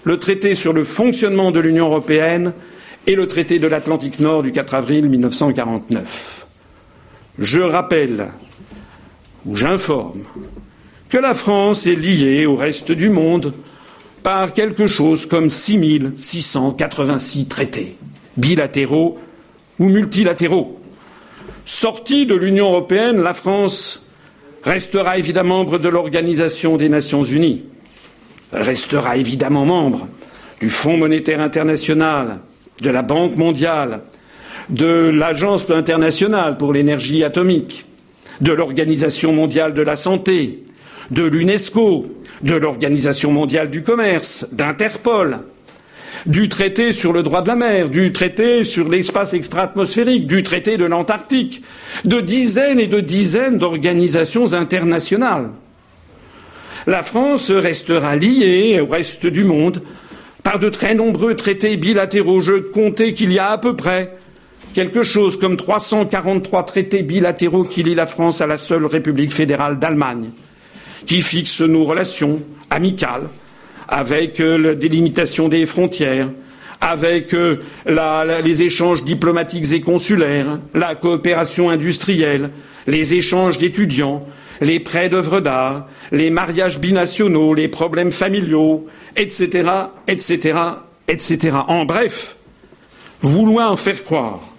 [0.05, 2.53] le traité sur le fonctionnement de l'Union européenne
[3.07, 6.47] et le traité de l'Atlantique Nord du 4 avril 1949.
[7.39, 8.29] Je rappelle
[9.47, 10.23] ou j'informe
[11.09, 13.55] que la France est liée au reste du monde
[14.23, 17.97] par quelque chose comme 6686 traités,
[18.37, 19.19] bilatéraux
[19.79, 20.81] ou multilatéraux.
[21.65, 24.07] Sortie de l'Union européenne, la France
[24.65, 27.63] restera évidemment membre de l'Organisation des Nations Unies,
[28.53, 30.09] restera évidemment membre
[30.61, 32.41] du Fonds monétaire international,
[32.81, 34.03] de la Banque mondiale,
[34.71, 37.87] de l'Agence internationale pour l'énergie atomique,
[38.41, 40.63] de l'Organisation mondiale de la santé,
[41.11, 42.07] de l'UNESCO,
[42.43, 45.39] de l'Organisation mondiale du commerce, d'Interpol,
[46.27, 50.77] du traité sur le droit de la mer, du traité sur l'espace extra-atmosphérique, du traité
[50.77, 51.63] de l'Antarctique,
[52.05, 55.51] de dizaines et de dizaines d'organisations internationales.
[56.87, 59.83] La France restera liée au reste du monde
[60.43, 62.41] par de très nombreux traités bilatéraux.
[62.41, 64.17] Je comptais qu'il y a à peu près
[64.77, 69.79] quelque chose comme 343 traités bilatéraux qui lient la France à la seule République fédérale
[69.79, 70.29] d'Allemagne,
[71.07, 73.31] qui fixent nos relations amicales
[73.89, 76.29] avec euh, la délimitation des frontières,
[76.83, 77.63] avec euh,
[78.45, 82.51] les échanges diplomatiques et consulaires, la coopération industrielle,
[82.87, 84.27] les échanges d'étudiants,
[84.61, 88.87] les prêts d'œuvres d'art, les mariages binationaux, les problèmes familiaux,
[89.17, 89.71] etc.,
[90.07, 90.59] etc.,
[91.09, 91.57] etc.
[91.67, 92.37] En bref,
[93.23, 94.56] vouloir faire croire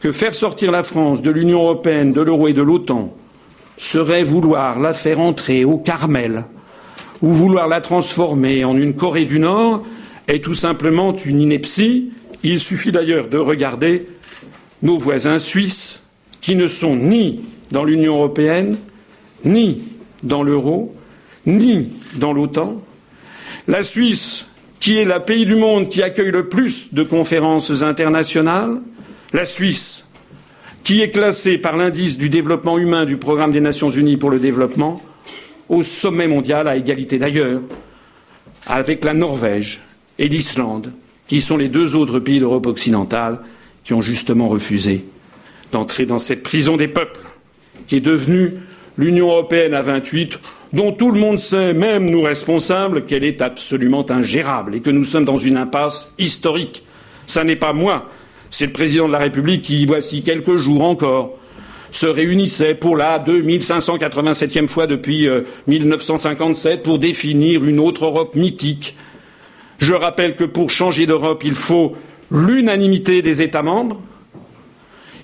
[0.00, 3.14] que faire sortir la France de l'Union européenne, de l'euro et de l'OTAN
[3.76, 6.44] serait vouloir la faire entrer au Carmel
[7.22, 9.84] ou vouloir la transformer en une Corée du Nord
[10.26, 12.12] est tout simplement une ineptie.
[12.42, 14.06] Il suffit d'ailleurs de regarder
[14.82, 16.08] nos voisins suisses
[16.40, 18.76] qui ne sont ni dans l'Union européenne,
[19.44, 19.82] ni
[20.22, 20.94] dans l'euro,
[21.46, 22.80] ni dans l'OTAN.
[23.68, 24.46] La Suisse,
[24.78, 28.80] qui est le pays du monde qui accueille le plus de conférences internationales,
[29.32, 30.08] la Suisse,
[30.84, 34.38] qui est classée par l'indice du développement humain du programme des Nations Unies pour le
[34.38, 35.00] développement
[35.68, 37.60] au sommet mondial, à égalité d'ailleurs,
[38.66, 39.82] avec la Norvège
[40.18, 40.92] et l'Islande,
[41.28, 43.38] qui sont les deux autres pays d'Europe occidentale
[43.84, 45.04] qui ont justement refusé
[45.72, 47.20] d'entrer dans cette prison des peuples,
[47.86, 48.54] qui est devenue
[48.98, 50.40] l'Union européenne à 28,
[50.72, 55.04] dont tout le monde sait, même nous responsables, qu'elle est absolument ingérable et que nous
[55.04, 56.84] sommes dans une impasse historique.
[57.26, 58.08] Ce n'est pas moi,
[58.50, 61.38] c'est le président de la République qui, voici quelques jours encore,
[61.92, 65.28] se réunissait pour la 2587e fois depuis
[65.66, 68.96] 1957 euh, pour définir une autre Europe mythique.
[69.78, 71.96] Je rappelle que pour changer d'Europe, il faut
[72.30, 74.00] l'unanimité des États membres.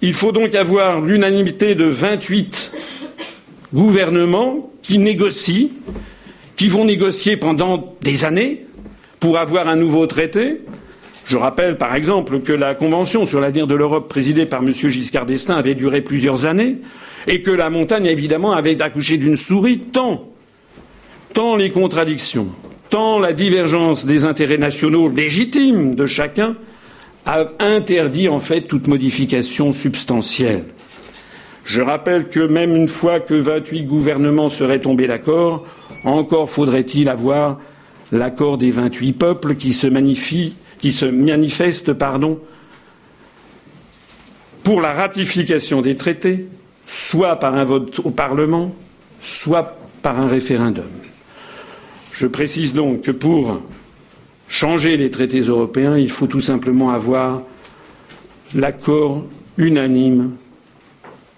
[0.03, 2.73] Il faut donc avoir l'unanimité de 28
[3.75, 5.69] gouvernements qui négocient,
[6.57, 8.67] qui vont négocier pendant des années
[9.21, 10.61] pour avoir un nouveau traité.
[11.27, 14.71] Je rappelle, par exemple, que la Convention sur l'avenir de l'Europe présidée par M.
[14.73, 16.79] Giscard d'Estaing avait duré plusieurs années
[17.27, 20.29] et que la montagne, évidemment, avait accouché d'une souris tant,
[21.35, 22.47] tant les contradictions,
[22.91, 26.55] tant la divergence des intérêts nationaux légitimes de chacun
[27.25, 30.67] a interdit, en fait, toute modification substantielle.
[31.65, 35.67] Je rappelle que même une fois que 28 gouvernements seraient tombés d'accord,
[36.05, 37.59] encore faudrait-il avoir
[38.13, 42.41] l'accord des 28 peuples qui se magnifie qui se manifestent pardon,
[44.63, 46.49] pour la ratification des traités,
[46.87, 48.75] soit par un vote au Parlement,
[49.21, 50.89] soit par un référendum.
[52.13, 53.61] Je précise donc que pour
[54.49, 57.43] changer les traités européens, il faut tout simplement avoir
[58.55, 59.25] l'accord
[59.57, 60.33] unanime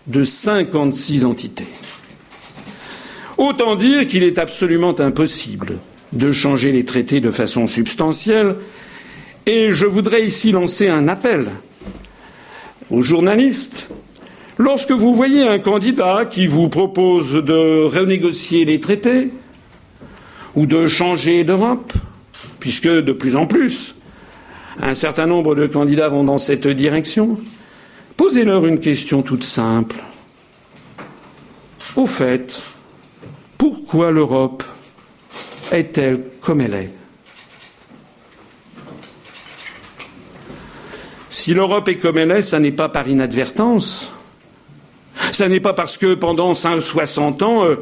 [0.07, 1.67] de 56 entités.
[3.37, 5.79] Autant dire qu'il est absolument impossible
[6.13, 8.57] de changer les traités de façon substantielle
[9.49, 11.49] et je voudrais ici lancer un appel
[12.91, 13.91] aux journalistes.
[14.59, 19.31] Lorsque vous voyez un candidat qui vous propose de renégocier les traités
[20.55, 21.95] ou de changer d'Europe,
[22.61, 23.95] puisque de plus en plus
[24.83, 27.41] un certain nombre de candidats vont dans cette direction,
[28.19, 29.97] posez-leur une question toute simple.
[31.97, 32.61] Au fait,
[33.57, 34.63] pourquoi l'Europe
[35.73, 36.99] est-elle comme elle est?
[41.39, 44.11] Si l'Europe est comme elle est, ça n'est pas par inadvertance.
[45.31, 47.77] Ça n'est pas parce que pendant 60 ans, euh,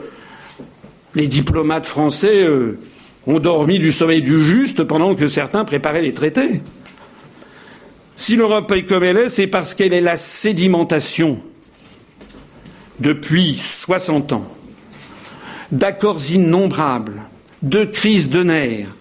[1.15, 2.79] les diplomates français euh,
[3.27, 6.61] ont dormi du sommeil du juste pendant que certains préparaient les traités.
[8.19, 11.41] Si l'Europe est comme elle est, c'est parce qu'elle est la sédimentation
[13.01, 14.47] depuis 60 ans
[15.73, 17.23] d'accords innombrables,
[17.63, 18.95] de crises de nerfs,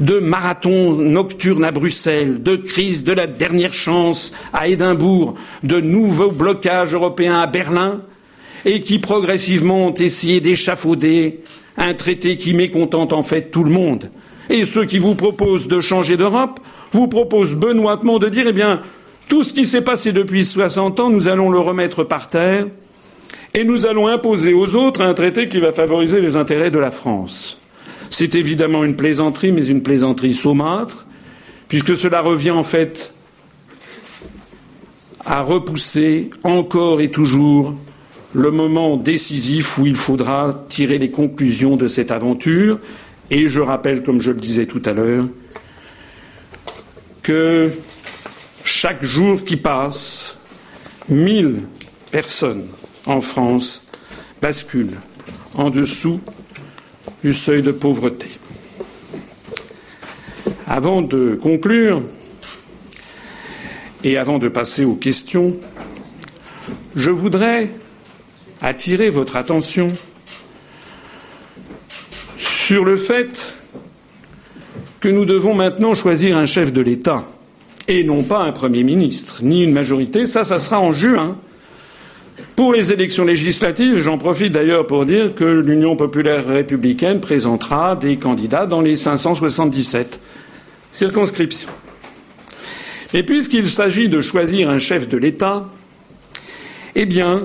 [0.00, 6.30] de marathons nocturnes à Bruxelles, de crise de la dernière chance à Édimbourg, de nouveaux
[6.30, 8.02] blocages européens à Berlin,
[8.64, 11.40] et qui progressivement ont essayé d'échafauder
[11.76, 14.10] un traité qui mécontente en fait tout le monde.
[14.50, 16.60] Et ceux qui vous proposent de changer d'Europe
[16.92, 18.82] vous proposent benoîtement de dire eh bien,
[19.28, 22.66] tout ce qui s'est passé depuis 60 ans, nous allons le remettre par terre
[23.54, 26.90] et nous allons imposer aux autres un traité qui va favoriser les intérêts de la
[26.90, 27.58] France.
[28.10, 31.06] C'est évidemment une plaisanterie, mais une plaisanterie saumâtre,
[31.68, 33.14] puisque cela revient en fait
[35.24, 37.74] à repousser encore et toujours
[38.32, 42.78] le moment décisif où il faudra tirer les conclusions de cette aventure.
[43.30, 45.26] Et je rappelle, comme je le disais tout à l'heure,
[47.22, 47.70] que
[48.62, 50.38] chaque jour qui passe,
[51.08, 51.62] mille
[52.12, 52.66] personnes
[53.06, 53.88] en France
[54.40, 54.98] basculent
[55.54, 56.20] en dessous
[57.22, 58.28] du seuil de pauvreté.
[60.66, 62.02] Avant de conclure
[64.04, 65.56] et avant de passer aux questions,
[66.94, 67.68] je voudrais
[68.60, 69.92] attirer votre attention
[72.36, 73.62] sur le fait
[75.00, 77.24] que nous devons maintenant choisir un chef de l'État
[77.88, 80.26] et non pas un Premier ministre, ni une majorité.
[80.26, 81.36] Ça, ça sera en juin.
[82.54, 88.16] Pour les élections législatives, j'en profite d'ailleurs pour dire que l'Union populaire républicaine présentera des
[88.16, 90.20] candidats dans les 577
[90.92, 91.68] circonscriptions.
[93.14, 95.66] Et puisqu'il s'agit de choisir un chef de l'État,
[96.94, 97.44] eh bien,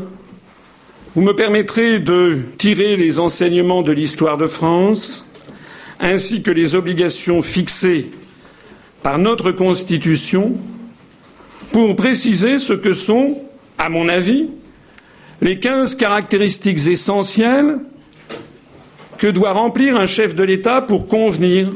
[1.13, 5.31] vous me permettrez de tirer les enseignements de l'histoire de France,
[5.99, 8.11] ainsi que les obligations fixées
[9.03, 10.53] par notre Constitution,
[11.71, 13.41] pour préciser ce que sont,
[13.77, 14.49] à mon avis,
[15.41, 17.79] les quinze caractéristiques essentielles
[19.17, 21.71] que doit remplir un chef de l'État pour convenir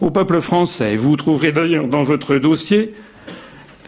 [0.00, 0.96] au peuple français.
[0.96, 2.94] Vous trouverez d'ailleurs dans votre dossier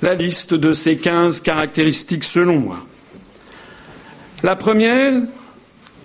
[0.03, 2.79] la liste de ces quinze caractéristiques selon moi.
[4.43, 5.15] La première,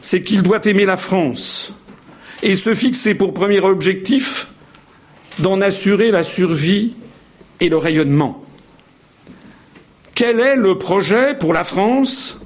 [0.02, 1.74] c'est qu'il doit aimer la France
[2.42, 4.48] et se fixer pour premier objectif
[5.40, 6.96] d'en assurer la survie
[7.60, 8.44] et le rayonnement.
[10.16, 12.46] Quel est le projet pour la France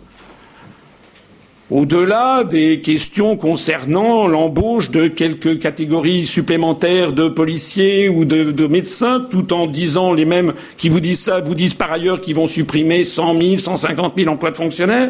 [1.73, 9.25] au-delà des questions concernant l'embauche de quelques catégories supplémentaires de policiers ou de, de, médecins,
[9.31, 12.45] tout en disant les mêmes qui vous disent ça, vous disent par ailleurs qu'ils vont
[12.45, 15.09] supprimer 100 000, 150 000 emplois de fonctionnaires,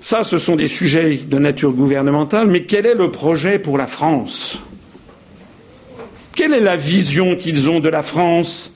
[0.00, 3.88] ça, ce sont des sujets de nature gouvernementale, mais quel est le projet pour la
[3.88, 4.58] France?
[6.36, 8.74] Quelle est la vision qu'ils ont de la France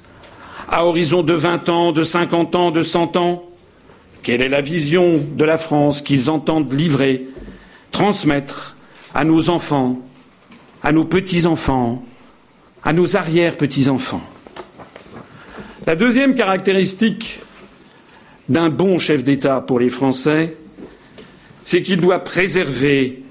[0.69, 3.52] à horizon de 20 ans, de 50 ans, de 100 ans?
[4.23, 7.27] Quelle est la vision de la France qu'ils entendent livrer,
[7.91, 8.77] transmettre
[9.15, 10.01] à nos enfants,
[10.83, 12.05] à nos petits-enfants,
[12.85, 14.23] à nos arrière-petits-enfants?
[15.87, 17.41] La deuxième caractéristique
[18.49, 20.57] d'un bon chef d'État pour les Français,
[21.65, 23.23] c'est qu'il doit préserver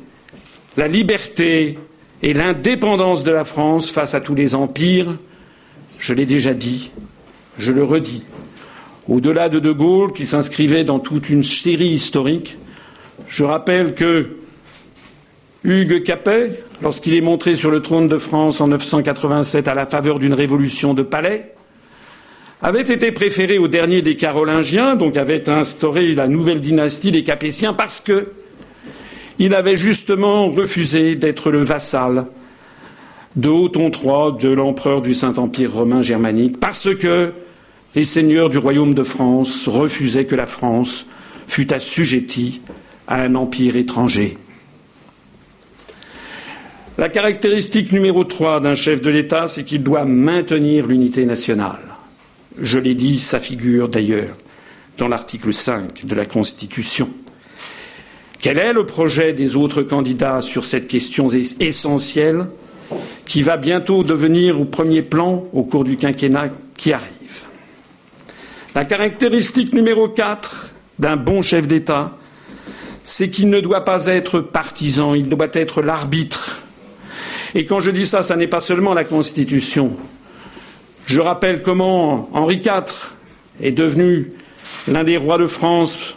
[0.75, 1.77] la liberté
[2.21, 5.17] et l'indépendance de la France face à tous les empires.
[5.99, 6.91] Je l'ai déjà dit,
[7.57, 8.23] je le redis.
[9.11, 12.57] Au-delà de De Gaulle, qui s'inscrivait dans toute une série historique,
[13.27, 14.37] je rappelle que
[15.65, 20.17] Hugues Capet, lorsqu'il est montré sur le trône de France en 987 à la faveur
[20.17, 21.51] d'une révolution de palais,
[22.61, 27.73] avait été préféré au dernier des Carolingiens, donc avait instauré la nouvelle dynastie des Capétiens,
[27.73, 28.29] parce que
[29.39, 32.27] il avait justement refusé d'être le vassal
[33.35, 37.33] de Othon III, de l'empereur du Saint-Empire romain germanique, parce que
[37.95, 41.09] les seigneurs du royaume de France refusaient que la France
[41.47, 42.61] fût assujettie
[43.07, 44.37] à un empire étranger.
[46.97, 51.79] La caractéristique numéro trois d'un chef de l'État, c'est qu'il doit maintenir l'unité nationale.
[52.59, 54.35] Je l'ai dit, ça figure d'ailleurs
[54.97, 57.09] dans l'article 5 de la Constitution.
[58.39, 61.27] Quel est le projet des autres candidats sur cette question
[61.59, 62.45] essentielle
[63.25, 67.50] qui va bientôt devenir au premier plan au cours du quinquennat qui arrive?
[68.73, 72.17] La caractéristique numéro 4 d'un bon chef d'État,
[73.03, 76.61] c'est qu'il ne doit pas être partisan, il doit être l'arbitre.
[77.53, 79.97] Et quand je dis ça, ça n'est pas seulement la Constitution,
[81.05, 83.15] je rappelle comment Henri IV
[83.61, 84.31] est devenu
[84.87, 86.15] l'un des rois de France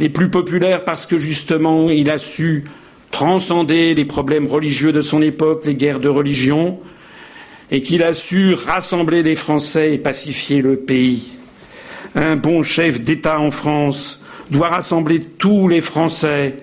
[0.00, 2.64] les plus populaires parce que justement il a su
[3.12, 6.80] transcender les problèmes religieux de son époque, les guerres de religion,
[7.70, 11.36] et qu'il a su rassembler les Français et pacifier le pays.
[12.14, 16.56] Un bon chef d'État en France doit rassembler tous les Français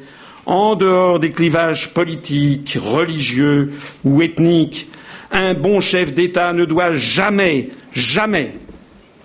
[0.45, 3.73] en dehors des clivages politiques, religieux
[4.03, 4.87] ou ethniques,
[5.31, 8.53] un bon chef d'État ne doit jamais, jamais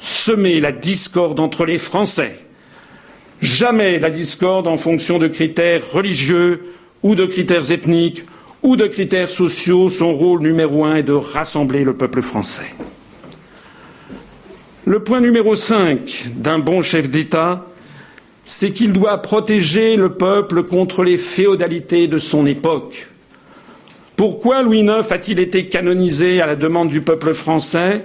[0.01, 2.39] semer la discorde entre les Français.
[3.41, 8.23] Jamais la discorde en fonction de critères religieux ou de critères ethniques
[8.63, 9.89] ou de critères sociaux.
[9.89, 12.71] Son rôle numéro un est de rassembler le peuple français.
[14.87, 17.67] Le point numéro cinq d'un bon chef d'État,
[18.45, 23.07] c'est qu'il doit protéger le peuple contre les féodalités de son époque.
[24.17, 28.05] Pourquoi Louis IX a-t-il été canonisé à la demande du peuple français?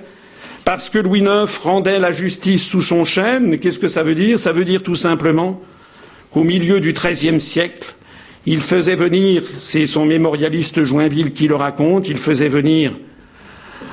[0.63, 3.59] Parce que Louis IX rendait la justice sous son chêne.
[3.59, 4.39] Qu'est-ce que ça veut dire?
[4.39, 5.61] Ça veut dire tout simplement
[6.31, 7.93] qu'au milieu du XIIIe siècle,
[8.45, 12.93] il faisait venir, c'est son mémorialiste Joinville qui le raconte, il faisait venir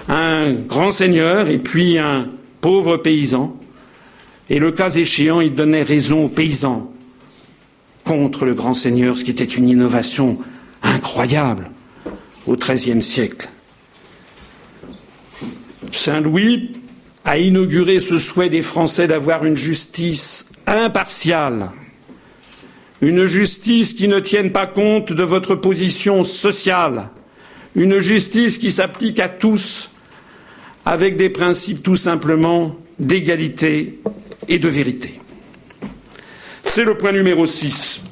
[0.09, 2.29] un grand seigneur et puis un
[2.67, 3.57] pauvre paysan
[4.51, 6.93] et le cas échéant, il donnait raison aux paysans
[8.03, 10.37] contre le grand seigneur, ce qui était une innovation
[10.83, 11.71] incroyable
[12.45, 13.49] au XIIIe siècle.
[15.93, 16.73] Saint Louis
[17.25, 21.71] a inauguré ce souhait des Français d'avoir une justice impartiale,
[23.01, 27.11] une justice qui ne tienne pas compte de votre position sociale,
[27.77, 29.93] une justice qui s'applique à tous
[30.87, 33.99] avec des principes tout simplement d'égalité
[34.49, 35.21] et de vérité.
[36.65, 38.05] C'est le point numéro 6.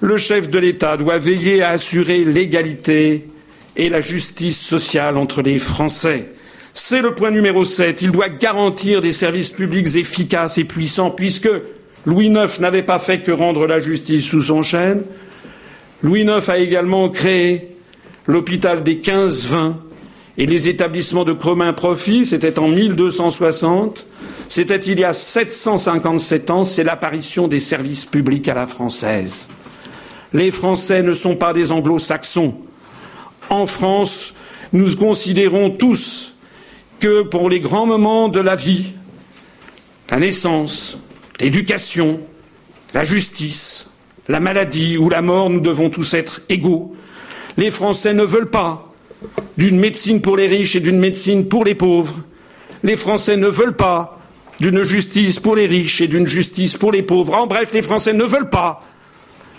[0.00, 3.28] Le chef de l'État doit veiller à assurer l'égalité
[3.76, 6.28] et la justice sociale entre les Français.
[6.72, 8.02] C'est le point numéro 7.
[8.02, 11.50] Il doit garantir des services publics efficaces et puissants, puisque
[12.06, 15.02] Louis IX n'avait pas fait que rendre la justice sous son chêne.
[16.02, 17.68] Louis IX a également créé
[18.26, 19.74] l'hôpital des 15-20
[20.40, 24.06] et les établissements de commun profit, c'était en 1260.
[24.48, 29.48] C'était il y a 757 ans, c'est l'apparition des services publics à la française.
[30.32, 32.54] Les Français ne sont pas des anglo-saxons.
[33.50, 34.36] En France,
[34.72, 36.38] nous considérons tous
[37.00, 38.94] que pour les grands moments de la vie,
[40.10, 41.02] la naissance,
[41.38, 42.18] l'éducation,
[42.94, 43.90] la justice,
[44.26, 46.96] la maladie ou la mort, nous devons tous être égaux.
[47.58, 48.89] Les Français ne veulent pas
[49.56, 52.20] d'une médecine pour les riches et d'une médecine pour les pauvres.
[52.82, 54.18] Les Français ne veulent pas
[54.60, 57.34] d'une justice pour les riches et d'une justice pour les pauvres.
[57.34, 58.82] En bref, les Français ne veulent pas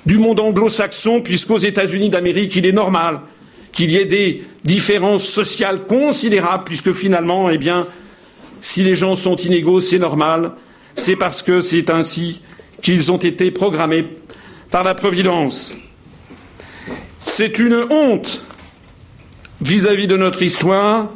[0.05, 3.21] du monde anglo-saxon, puisqu'aux États-Unis d'Amérique, il est normal
[3.71, 7.87] qu'il y ait des différences sociales considérables, puisque finalement, eh bien,
[8.59, 10.51] si les gens sont inégaux, c'est normal.
[10.93, 12.41] C'est parce que c'est ainsi
[12.81, 14.05] qu'ils ont été programmés
[14.69, 15.75] par la Providence.
[17.19, 18.41] C'est une honte
[19.61, 21.09] vis-à-vis -vis de notre histoire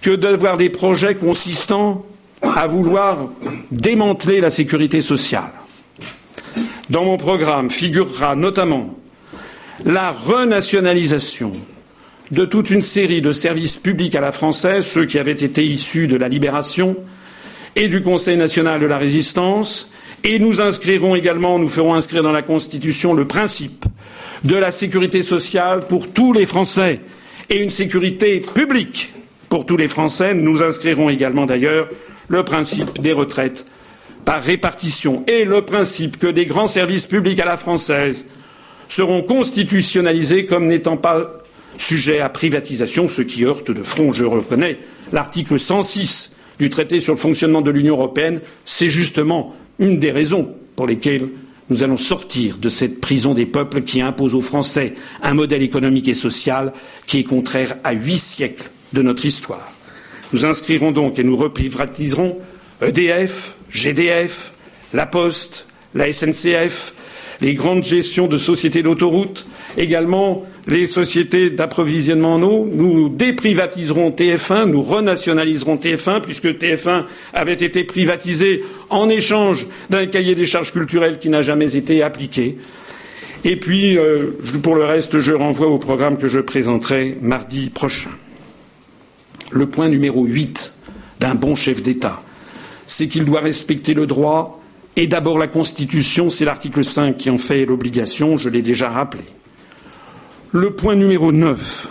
[0.00, 2.04] que d'avoir des projets consistant
[2.42, 3.28] à vouloir
[3.70, 5.52] démanteler la sécurité sociale.
[6.90, 8.94] Dans mon programme figurera notamment
[9.84, 11.52] la renationalisation
[12.30, 16.08] de toute une série de services publics à la française, ceux qui avaient été issus
[16.08, 16.96] de la libération
[17.76, 19.92] et du Conseil national de la résistance,
[20.24, 23.84] et nous inscrirons également, nous ferons inscrire dans la Constitution le principe
[24.44, 27.00] de la sécurité sociale pour tous les Français
[27.48, 29.12] et une sécurité publique
[29.48, 30.34] pour tous les Français.
[30.34, 31.88] Nous inscrirons également d'ailleurs
[32.28, 33.66] le principe des retraites
[34.24, 38.26] par répartition et le principe que des grands services publics à la française
[38.88, 41.42] seront constitutionnalisés comme n'étant pas
[41.78, 44.78] sujets à privatisation, ce qui heurte de front, je reconnais,
[45.12, 48.40] l'article 106 du traité sur le fonctionnement de l'Union européenne.
[48.64, 51.28] C'est justement une des raisons pour lesquelles
[51.72, 56.06] nous allons sortir de cette prison des peuples qui impose aux Français un modèle économique
[56.06, 56.74] et social
[57.06, 59.72] qui est contraire à huit siècles de notre histoire.
[60.34, 62.38] Nous inscrirons donc et nous reprivatiserons
[62.82, 64.52] EDF, GDF,
[64.92, 66.92] La Poste, la SNCF,
[67.42, 72.70] les grandes gestions de sociétés d'autoroutes, également les sociétés d'approvisionnement en eau.
[72.72, 80.36] Nous déprivatiserons TF1, nous renationaliserons TF1, puisque TF1 avait été privatisé en échange d'un cahier
[80.36, 82.58] des charges culturelles qui n'a jamais été appliqué.
[83.44, 88.10] Et puis, euh, pour le reste, je renvoie au programme que je présenterai mardi prochain.
[89.50, 90.74] Le point numéro 8
[91.18, 92.22] d'un bon chef d'État,
[92.86, 94.61] c'est qu'il doit respecter le droit
[94.96, 99.24] et d'abord la Constitution, c'est l'article 5 qui en fait l'obligation, je l'ai déjà rappelé.
[100.52, 101.88] Le point numéro 9,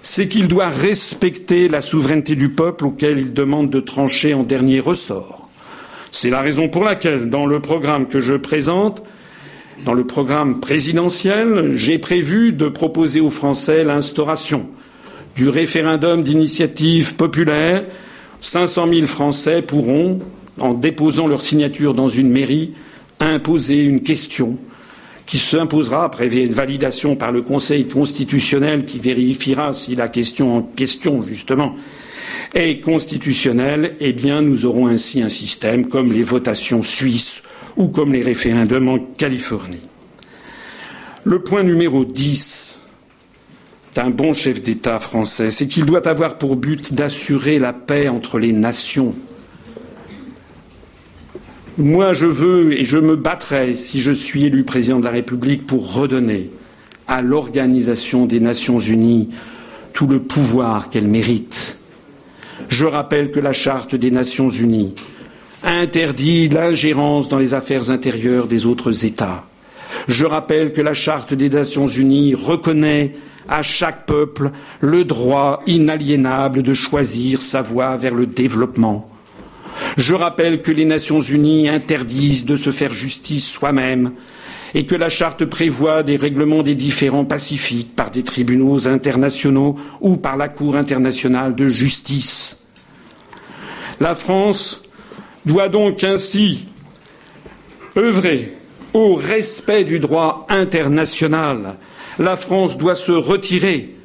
[0.00, 4.80] c'est qu'il doit respecter la souveraineté du peuple auquel il demande de trancher en dernier
[4.80, 5.48] ressort.
[6.10, 9.02] C'est la raison pour laquelle, dans le programme que je présente,
[9.84, 14.68] dans le programme présidentiel, j'ai prévu de proposer aux Français l'instauration
[15.36, 17.84] du référendum d'initiative populaire,
[18.40, 20.20] 500 000 Français pourront,
[20.60, 22.72] en déposant leur signature dans une mairie,
[23.20, 24.58] imposer une question
[25.26, 31.22] qui s'imposera après validation par le Conseil constitutionnel qui vérifiera si la question en question,
[31.22, 31.76] justement,
[32.54, 37.42] est constitutionnelle, eh bien, nous aurons ainsi un système comme les votations suisses
[37.76, 39.86] ou comme les référendums en Californie.
[41.24, 42.78] Le point numéro 10
[43.94, 48.38] d'un bon chef d'État français, c'est qu'il doit avoir pour but d'assurer la paix entre
[48.38, 49.14] les nations.
[51.78, 55.64] Moi, je veux et je me battrai, si je suis élu président de la République,
[55.64, 56.50] pour redonner
[57.06, 59.28] à l'Organisation des Nations Unies
[59.92, 61.78] tout le pouvoir qu'elle mérite.
[62.68, 64.96] Je rappelle que la Charte des Nations Unies
[65.62, 69.44] interdit l'ingérence dans les affaires intérieures des autres États.
[70.08, 73.14] Je rappelle que la Charte des Nations Unies reconnaît
[73.48, 74.50] à chaque peuple
[74.80, 79.08] le droit inaliénable de choisir sa voie vers le développement.
[79.98, 84.12] Je rappelle que les Nations Unies interdisent de se faire justice soi-même
[84.72, 90.16] et que la charte prévoit des règlements des différends pacifiques par des tribunaux internationaux ou
[90.16, 92.68] par la Cour internationale de justice.
[93.98, 94.84] La France
[95.44, 96.66] doit donc ainsi
[97.96, 98.52] œuvrer
[98.94, 101.74] au respect du droit international.
[102.20, 103.96] La France doit se retirer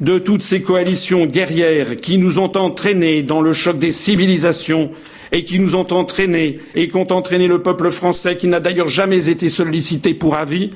[0.00, 4.92] de toutes ces coalitions guerrières qui nous ont entraînés dans le choc des civilisations
[5.32, 8.88] et qui nous ont entraînés et qui ont entraîné le peuple français, qui n'a d'ailleurs
[8.88, 10.70] jamais été sollicité pour avis,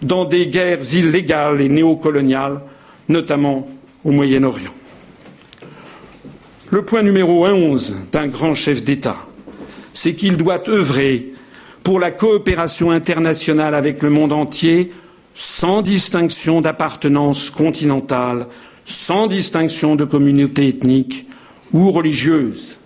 [0.00, 2.62] dans des guerres illégales et néocoloniales,
[3.08, 3.68] notamment
[4.04, 4.72] au Moyen-Orient.
[6.70, 9.16] Le point numéro onze d'un grand chef d'État,
[9.92, 11.32] c'est qu'il doit œuvrer
[11.82, 14.92] pour la coopération internationale avec le monde entier
[15.34, 18.46] sans distinction d'appartenance continentale,
[18.84, 21.26] sans distinction de communauté ethnique
[21.72, 22.77] ou religieuse.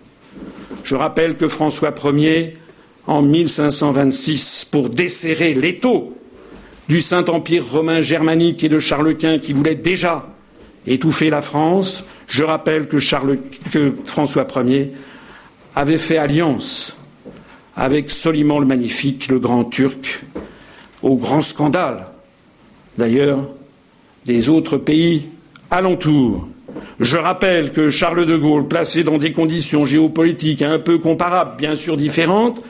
[0.84, 2.56] Je rappelle que François Ier,
[3.06, 6.16] en 1526, pour desserrer l'étau
[6.88, 10.26] du Saint-Empire romain germanique et de Charles Quint qui voulait déjà
[10.86, 12.98] étouffer la France, je rappelle que,
[14.04, 14.92] François Ier
[15.74, 16.96] avait fait alliance
[17.76, 20.22] avec Soliman le Magnifique, le grand Turc,
[21.02, 22.06] au grand scandale,
[22.98, 23.48] d'ailleurs,
[24.26, 25.28] des autres pays
[25.70, 26.48] alentours.
[27.00, 31.74] Je rappelle que Charles de Gaulle, placé dans des conditions géopolitiques un peu comparables, bien
[31.74, 32.62] sûr différentes,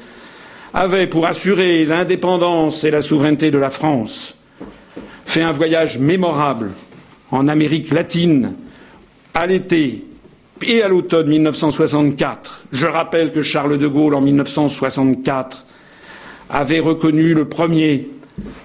[0.74, 4.34] avait, pour assurer l'indépendance et la souveraineté de la France,
[5.26, 6.70] fait un voyage mémorable
[7.30, 8.54] en Amérique latine
[9.34, 10.04] à l'été
[10.66, 12.64] et à l'automne 1964.
[12.72, 15.64] Je rappelle que Charles de Gaulle, en 1964,
[16.48, 18.08] avait reconnu le premier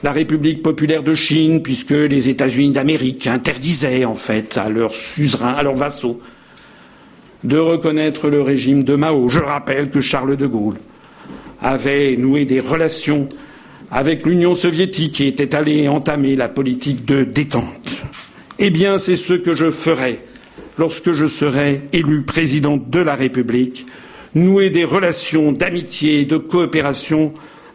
[0.04, 5.54] la République populaire de Chine, puisque les États-Unis d'Amérique interdisaient en fait à leurs suzerains,
[5.54, 6.22] à leurs vassaux,
[7.44, 9.30] de reconnaître le régime de Mao.
[9.30, 10.78] Je rappelle que Charles de Gaulle
[11.62, 13.30] avait noué des relations
[13.92, 18.02] avec l'Union soviétique et était allé entamer la politique de détente.
[18.60, 20.20] Eh bien, c'est ce que je ferai
[20.78, 23.86] lorsque je serai élu président de la République,
[24.36, 27.34] nouer des relations d'amitié et de coopération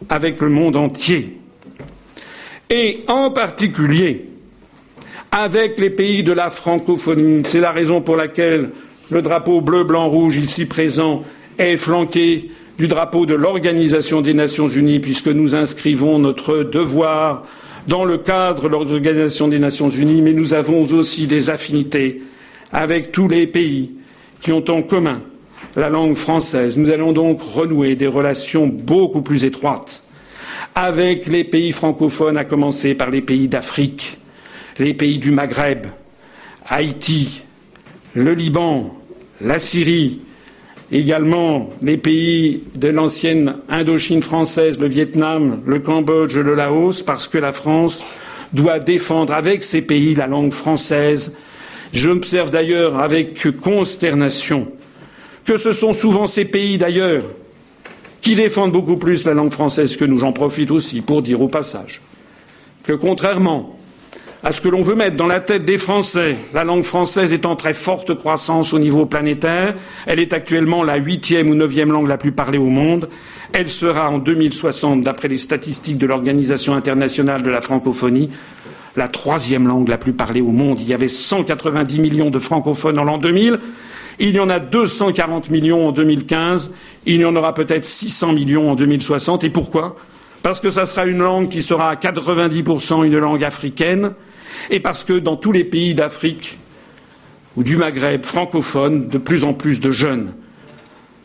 [0.09, 1.39] avec le monde entier
[2.73, 4.25] et en particulier
[5.31, 7.43] avec les pays de la francophonie.
[7.45, 8.71] C'est la raison pour laquelle
[9.11, 11.23] le drapeau bleu, blanc, rouge ici présent
[11.59, 12.49] est flanqué
[12.79, 17.45] du drapeau de l'Organisation des Nations Unies, puisque nous inscrivons notre devoir
[17.87, 22.23] dans le cadre de l'Organisation des Nations Unies, mais nous avons aussi des affinités
[22.71, 23.91] avec tous les pays
[24.41, 25.21] qui ont en commun
[25.75, 26.75] la langue française.
[26.79, 30.02] Nous allons donc renouer des relations beaucoup plus étroites
[30.75, 34.17] avec les pays francophones, à commencer par les pays d'Afrique,
[34.79, 35.85] les pays du Maghreb,
[36.67, 37.43] Haïti,
[38.15, 38.95] le Liban,
[39.41, 40.21] la Syrie,
[40.91, 47.37] également les pays de l'ancienne Indochine française, le Vietnam, le Cambodge, le Laos, parce que
[47.37, 48.05] la France
[48.53, 51.37] doit défendre avec ces pays la langue française.
[51.91, 54.71] J'observe d'ailleurs avec consternation
[55.45, 57.23] que ce sont souvent ces pays d'ailleurs
[58.23, 60.17] qui défendent beaucoup plus la langue française que nous.
[60.17, 62.01] J'en profite aussi pour dire au passage
[62.83, 63.77] que contrairement
[64.45, 67.45] à ce que l'on veut mettre dans la tête des Français, la langue française est
[67.45, 69.75] en très forte croissance au niveau planétaire.
[70.05, 73.09] Elle est actuellement la huitième ou neuvième langue la plus parlée au monde.
[73.53, 78.31] Elle sera en 2060, d'après les statistiques de l'Organisation internationale de la francophonie,
[78.97, 80.81] la troisième langue la plus parlée au monde.
[80.81, 83.59] Il y avait 190 millions de francophones en l'an 2000.
[84.19, 86.73] Il y en a 240 millions en 2015.
[87.05, 89.43] Il y en aura peut-être 600 millions en 2060.
[89.43, 89.95] Et pourquoi?
[90.41, 94.13] Parce que ça sera une langue qui sera à 90% une langue africaine.
[94.69, 96.57] Et parce que dans tous les pays d'Afrique
[97.55, 100.33] ou du Maghreb francophone, de plus en plus de jeunes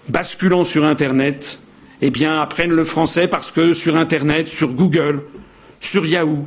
[0.08, 1.60] basculant sur Internet,
[2.00, 5.22] eh apprennent le français parce que sur Internet, sur Google,
[5.80, 6.46] sur Yahoo,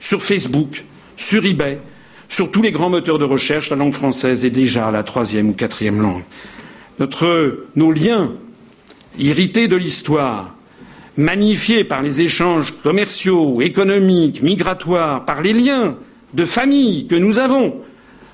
[0.00, 0.84] sur Facebook,
[1.16, 1.80] sur eBay,
[2.28, 5.52] sur tous les grands moteurs de recherche, la langue française est déjà la troisième ou
[5.52, 6.22] quatrième langue.
[7.76, 8.32] Nos liens
[9.18, 10.54] irrités de l'histoire,
[11.16, 15.96] magnifiés par les échanges commerciaux, économiques, migratoires, par les liens
[16.34, 17.80] de famille que nous avons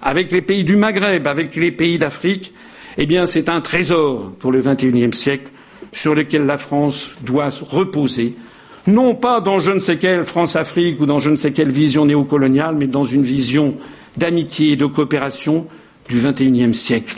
[0.02, 2.52] avec les pays du Maghreb, avec les pays d'Afrique,
[2.96, 5.50] eh bien, c'est un trésor pour le XXIe siècle
[5.92, 8.34] sur lesquels la France doit reposer,
[8.86, 12.06] non pas dans je ne sais quelle France-Afrique ou dans je ne sais quelle vision
[12.06, 13.76] néocoloniale, mais dans une vision
[14.16, 15.66] d'amitié et de coopération
[16.08, 17.16] du XXIe siècle.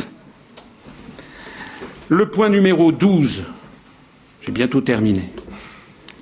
[2.13, 3.45] Le point numéro 12,
[4.43, 5.31] j'ai bientôt terminé,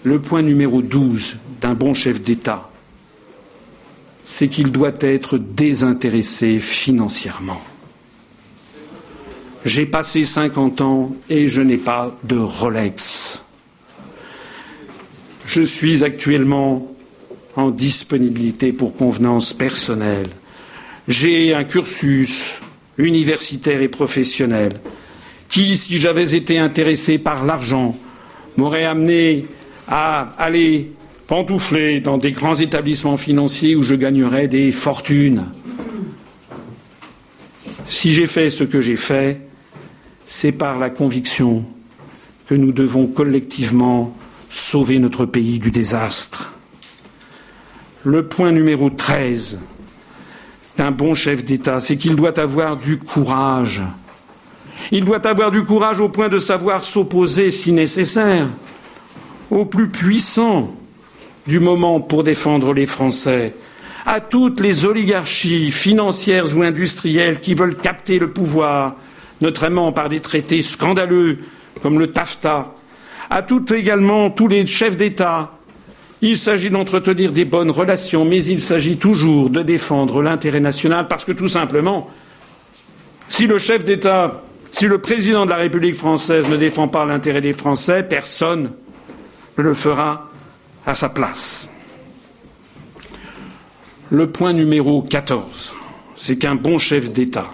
[0.05, 2.71] le point numéro 12 d'un bon chef d'État,
[4.23, 7.63] c'est qu'il doit être désintéressé financièrement.
[9.65, 13.45] J'ai passé 50 ans et je n'ai pas de Rolex.
[15.47, 16.95] Je suis actuellement
[17.57, 20.29] en disponibilité pour convenance personnelle.
[21.09, 22.61] J'ai un cursus
[22.99, 24.83] universitaire et professionnel
[25.49, 27.97] qui, si j'avais été intéressé par l'argent,
[28.57, 29.47] m'aurait amené
[29.87, 30.93] à aller
[31.27, 35.47] pantoufler dans des grands établissements financiers où je gagnerais des fortunes.
[37.87, 39.41] Si j'ai fait ce que j'ai fait,
[40.25, 41.65] c'est par la conviction
[42.47, 44.15] que nous devons collectivement
[44.51, 46.55] sauver notre pays du désastre.
[48.05, 49.63] Le point numéro 13
[50.77, 53.83] d'un bon chef d'État, c'est qu'il doit avoir du courage.
[54.91, 58.47] Il doit avoir du courage au point de savoir s'opposer, si nécessaire,
[59.51, 60.75] au plus puissant
[61.47, 63.55] du moment pour défendre les Français,
[64.07, 68.97] à toutes les oligarchies financières ou industrielles qui veulent capter le pouvoir,
[69.43, 71.39] notamment par des traités scandaleux
[71.83, 72.73] comme le TAFTA,
[73.29, 75.53] à toutes également tous les chefs d'État.
[76.23, 81.25] Il s'agit d'entretenir des bonnes relations, mais il s'agit toujours de défendre l'intérêt national parce
[81.25, 82.11] que tout simplement,
[83.29, 87.41] si le chef d'État, si le président de la République française ne défend pas l'intérêt
[87.41, 88.73] des Français, personne
[89.57, 90.31] ne le fera
[90.87, 91.71] à sa place.
[94.11, 95.75] Le point numéro 14,
[96.15, 97.47] c'est qu'un bon chef d'État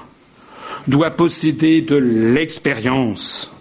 [0.87, 3.55] doit posséder de l'expérience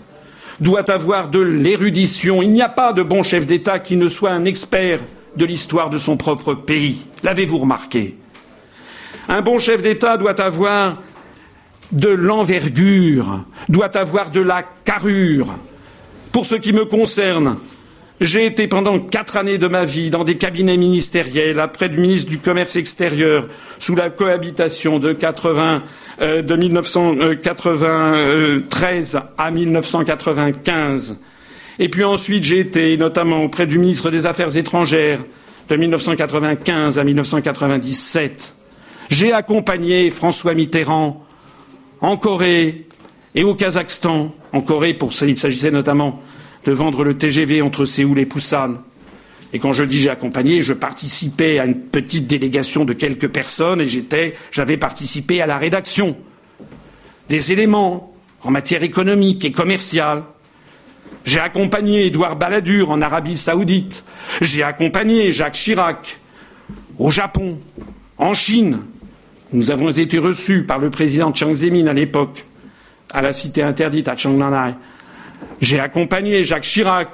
[0.60, 2.42] doit avoir de l'érudition.
[2.42, 5.00] Il n'y a pas de bon chef d'État qui ne soit un expert
[5.36, 6.98] de l'histoire de son propre pays.
[7.24, 8.16] L'avez-vous remarqué?
[9.28, 11.02] Un bon chef d'État doit avoir
[11.94, 15.56] de l'envergure, doit avoir de la carrure.
[16.32, 17.58] Pour ce qui me concerne,
[18.20, 22.30] j'ai été pendant quatre années de ma vie dans des cabinets ministériels, après du ministre
[22.30, 23.48] du Commerce extérieur,
[23.80, 25.84] sous la cohabitation de 80,
[26.22, 31.22] euh, de 1993 à 1995.
[31.80, 35.20] Et puis ensuite, j'ai été notamment auprès du ministre des Affaires étrangères
[35.70, 38.54] de 1995 à 1997.
[39.10, 41.26] J'ai accompagné François Mitterrand
[42.04, 42.86] en Corée
[43.34, 44.36] et au Kazakhstan.
[44.52, 46.22] En Corée, pour, il s'agissait notamment
[46.66, 48.76] de vendre le TGV entre Séoul et Busan.
[49.54, 53.82] Et quand je dis j'ai accompagné, je participais à une petite délégation de quelques personnes
[53.82, 53.88] et
[54.52, 56.18] j'avais participé à la rédaction
[57.30, 60.24] des éléments en matière économique et commerciale.
[61.24, 64.04] J'ai accompagné Édouard Balladur en Arabie Saoudite.
[64.42, 66.20] J'ai accompagné Jacques Chirac
[67.00, 67.60] au Japon,
[68.18, 68.80] en Chine.
[69.54, 72.44] Nous avons été reçus par le président Chiang Zemin à l'époque,
[73.12, 74.74] à la cité interdite à Chiang Mai.
[75.62, 77.10] J'ai accompagné Jacques Chirac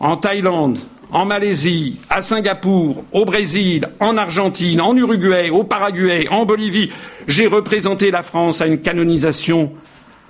[0.00, 0.78] en Thaïlande,
[1.12, 6.90] en Malaisie, à Singapour, au Brésil, en Argentine, en Uruguay, au Paraguay, en Bolivie.
[7.28, 9.74] J'ai représenté la France à une canonisation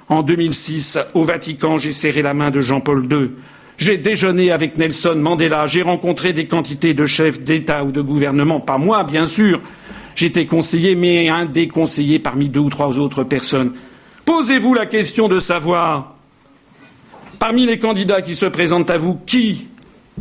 [0.08, 1.78] en 2006 au Vatican.
[1.78, 3.30] J'ai serré la main de Jean-Paul II.
[3.78, 5.66] J'ai déjeuné avec Nelson Mandela.
[5.66, 8.58] J'ai rencontré des quantités de chefs d'État ou de gouvernement.
[8.58, 9.60] Pas moi, bien sûr.
[10.16, 13.74] J'étais conseiller, mais un des conseillers parmi deux ou trois autres personnes.
[14.24, 16.14] Posez-vous la question de savoir
[17.38, 19.68] Parmi les candidats qui se présentent à vous, qui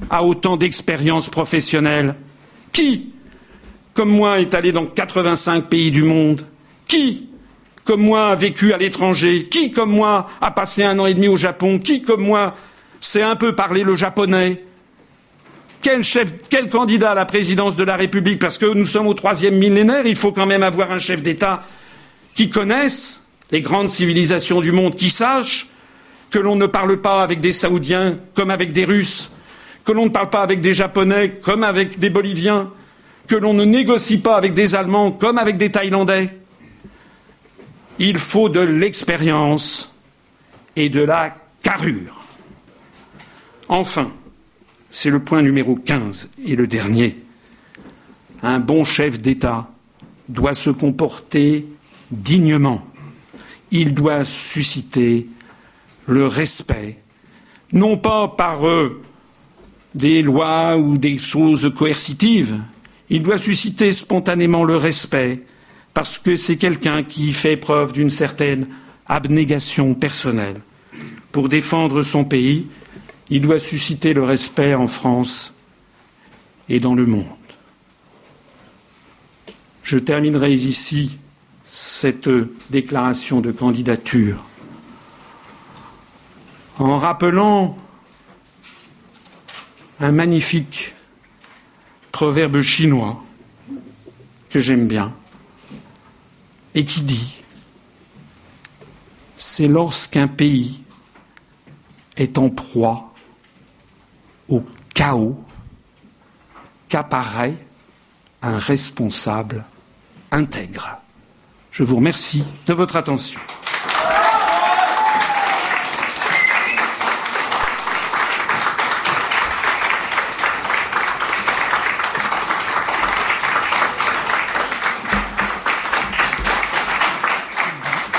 [0.10, 2.16] a autant d'expérience professionnelle?
[2.74, 3.14] Qui,
[3.94, 6.46] comme moi, est allé dans 85 pays du monde?
[6.88, 7.30] Qui,
[7.86, 9.48] comme moi, a vécu à l'étranger?
[9.50, 11.80] Qui, comme moi, a passé un an et demi au Japon?
[11.80, 12.54] Qui, comme moi,
[13.00, 14.62] sait un peu parler le japonais?
[15.86, 19.14] Quel, chef, quel candidat à la présidence de la République Parce que nous sommes au
[19.14, 21.62] troisième millénaire, il faut quand même avoir un chef d'État
[22.34, 25.68] qui connaisse les grandes civilisations du monde, qui sache
[26.32, 29.34] que l'on ne parle pas avec des Saoudiens comme avec des Russes,
[29.86, 32.72] que l'on ne parle pas avec des Japonais comme avec des Boliviens,
[33.28, 36.36] que l'on ne négocie pas avec des Allemands comme avec des Thaïlandais.
[38.00, 40.00] Il faut de l'expérience
[40.76, 42.24] et de la carrure.
[43.70, 44.12] Enfin,
[44.96, 47.18] c'est le point numéro 15 et le dernier.
[48.42, 49.70] Un bon chef d'État
[50.30, 51.66] doit se comporter
[52.12, 52.82] dignement.
[53.72, 55.28] Il doit susciter
[56.08, 56.98] le respect,
[57.74, 59.02] non pas par euh,
[59.96, 62.62] des lois ou des choses coercitives,
[63.10, 65.42] il doit susciter spontanément le respect,
[65.94, 68.70] parce que c'est quelqu'un qui fait preuve d'une certaine
[69.08, 70.62] abnégation personnelle
[71.34, 72.68] pour défendre son pays,
[73.30, 75.54] il doit susciter le respect en France
[76.70, 77.26] et dans le monde.
[79.84, 81.18] Je terminerai ici
[81.64, 82.30] cette
[82.70, 84.44] déclaration de candidature
[86.80, 87.78] en rappelant
[90.00, 90.94] un magnifique
[92.12, 93.24] proverbe chinois
[94.50, 95.14] que j'aime bien
[96.74, 97.42] et qui dit
[99.38, 100.82] c'est lorsqu'un pays
[102.18, 103.15] est en proie
[104.50, 105.44] au chaos
[106.88, 107.58] qu'apparaît
[108.42, 109.64] un responsable
[110.32, 110.98] intègre.
[111.72, 113.40] Je vous remercie de votre attention.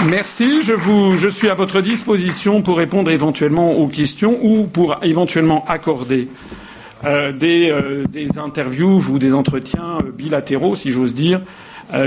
[0.09, 0.63] Merci.
[0.63, 6.29] Je, suis à votre disposition pour répondre éventuellement aux questions ou pour éventuellement accorder
[7.05, 11.41] euh, des, euh, des, interviews ou des entretiens euh, bilatéraux, si j'ose dire,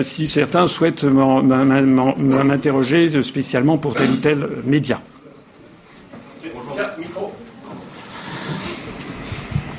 [0.02, 5.00] si certains souhaitent m'interroger spécialement pour tel ou tel média.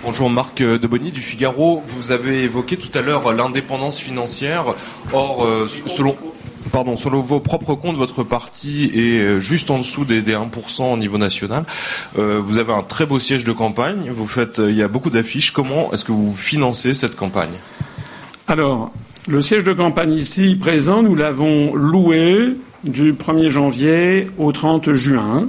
[0.03, 1.83] Bonjour Marc Debonny du Figaro.
[1.87, 4.75] Vous avez évoqué tout à l'heure l'indépendance financière.
[5.13, 5.47] Or,
[5.87, 6.17] selon,
[6.71, 10.97] pardon, selon vos propres comptes, votre parti est euh, juste en dessous des, 1% au
[10.97, 11.65] niveau national.
[12.19, 14.11] Euh, vous avez un très beau siège de campagne.
[14.15, 15.51] Vous faites, euh, il y a beaucoup d'affiches.
[15.51, 17.51] Comment est-ce que vous financez cette campagne?
[18.47, 18.91] Alors,
[19.29, 25.49] le siège de campagne ici présent, nous l'avons loué du 1er janvier au 30 juin.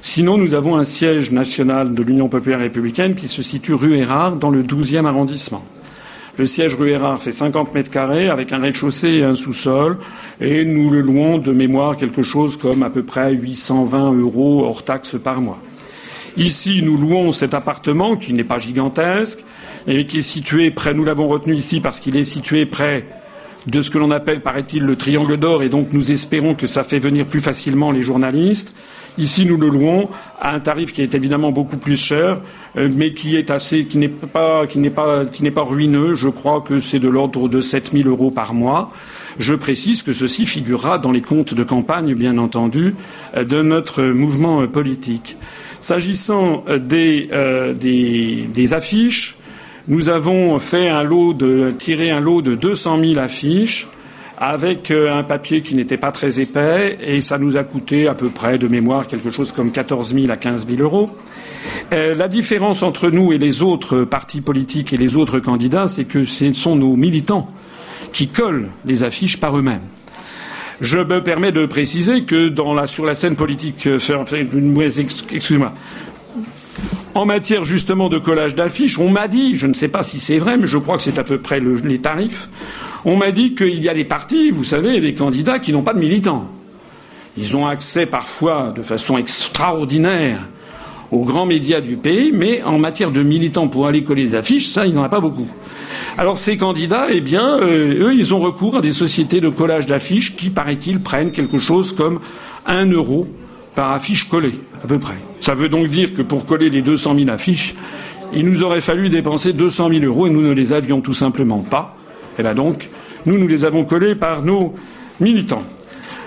[0.00, 4.36] Sinon, nous avons un siège national de l'Union populaire républicaine qui se situe rue Erard
[4.36, 5.64] dans le 12e arrondissement.
[6.38, 9.98] Le siège rue Erard fait 50 mètres carrés avec un rez-de-chaussée et un sous-sol
[10.40, 14.84] et nous le louons de mémoire quelque chose comme à peu près 820 euros hors
[14.84, 15.58] taxes par mois.
[16.36, 19.40] Ici, nous louons cet appartement qui n'est pas gigantesque
[19.88, 23.04] et qui est situé près, nous l'avons retenu ici parce qu'il est situé près
[23.66, 26.84] de ce que l'on appelle, paraît-il, le triangle d'or et donc nous espérons que ça
[26.84, 28.76] fait venir plus facilement les journalistes.
[29.18, 30.08] Ici, nous le louons
[30.40, 32.40] à un tarif qui est évidemment beaucoup plus cher,
[32.76, 34.80] euh, mais qui est assez, qui n'est pas, qui
[35.56, 36.14] ruineux.
[36.14, 38.90] Je crois que c'est de l'ordre de 7000 euros par mois.
[39.36, 42.94] Je précise que ceci figurera dans les comptes de campagne, bien entendu,
[43.36, 45.36] euh, de notre mouvement politique.
[45.80, 46.78] S'agissant euh,
[47.74, 49.36] des, affiches,
[49.88, 50.92] nous avons fait
[51.78, 53.88] tiré un lot de 200 000 affiches
[54.40, 58.14] avec euh, un papier qui n'était pas très épais, et ça nous a coûté à
[58.14, 61.10] peu près, de mémoire, quelque chose comme 14 000 à 15 000 euros.
[61.92, 66.04] Euh, la différence entre nous et les autres partis politiques et les autres candidats, c'est
[66.04, 67.48] que ce sont nos militants
[68.12, 69.82] qui collent les affiches par eux-mêmes.
[70.80, 72.54] Je me permets de préciser que
[72.86, 75.72] sur la scène politique, euh, excusez-moi,
[77.14, 80.38] en matière justement de collage d'affiches, on m'a dit, je ne sais pas si c'est
[80.38, 82.48] vrai, mais je crois que c'est à peu près le, les tarifs,
[83.04, 85.94] on m'a dit qu'il y a des partis, vous savez, des candidats qui n'ont pas
[85.94, 86.48] de militants.
[87.36, 90.40] Ils ont accès parfois de façon extraordinaire
[91.10, 94.66] aux grands médias du pays, mais en matière de militants pour aller coller des affiches,
[94.66, 95.48] ça, il n'y en a pas beaucoup.
[96.18, 99.86] Alors ces candidats, eh bien, euh, eux, ils ont recours à des sociétés de collage
[99.86, 102.20] d'affiches qui, paraît-il, prennent quelque chose comme
[102.66, 103.28] un euro
[103.78, 105.14] par affiche collée, à peu près.
[105.38, 107.76] Ça veut donc dire que pour coller les 200 000 affiches,
[108.34, 111.60] il nous aurait fallu dépenser 200 000 euros et nous ne les avions tout simplement
[111.60, 111.96] pas.
[112.40, 112.88] Et là donc,
[113.24, 114.74] nous, nous les avons collés par nos
[115.20, 115.62] militants.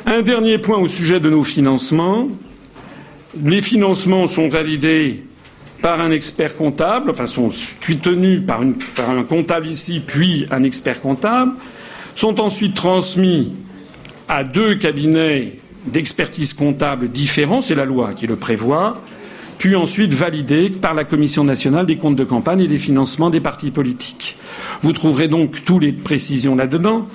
[0.06, 2.30] Un dernier point au sujet de nos financements.
[3.44, 5.22] Les financements sont validés
[5.82, 7.50] par un expert comptable, enfin sont
[8.02, 11.52] tenus par un comptable ici, puis un expert comptable,
[12.16, 13.52] sont ensuite transmis
[14.30, 19.02] à deux cabinets d'expertise comptable différents, c'est la loi qui le prévoit,
[19.58, 23.40] puis ensuite validés par la Commission nationale des comptes de campagne et des financements des
[23.40, 24.38] partis politiques.
[24.82, 27.08] Vous trouverez donc toutes les précisions là-dedans.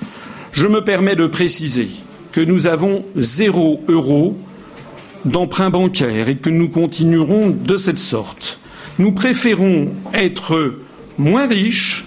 [0.53, 1.89] Je me permets de préciser
[2.31, 4.37] que nous avons zéro euro
[5.25, 8.59] d'emprunt bancaire et que nous continuerons de cette sorte.
[8.99, 10.75] Nous préférons être
[11.17, 12.05] moins riches,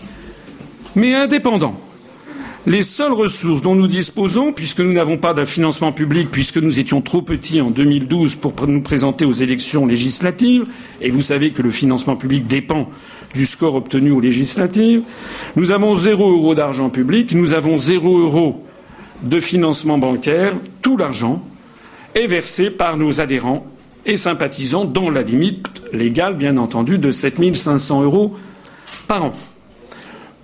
[0.94, 1.78] mais indépendants.
[2.66, 6.78] Les seules ressources dont nous disposons, puisque nous n'avons pas de financement public, puisque nous
[6.78, 10.66] étions trop petits en 2012 pour nous présenter aux élections législatives,
[11.00, 12.90] et vous savez que le financement public dépend
[13.34, 15.02] du score obtenu aux législatives.
[15.56, 18.66] Nous avons zéro euro d'argent public, nous avons zéro euro
[19.22, 20.52] de financement bancaire.
[20.82, 21.42] Tout l'argent
[22.14, 23.66] est versé par nos adhérents
[24.04, 28.36] et sympathisants dans la limite légale, bien entendu, de 7 500 euros
[29.08, 29.32] par an.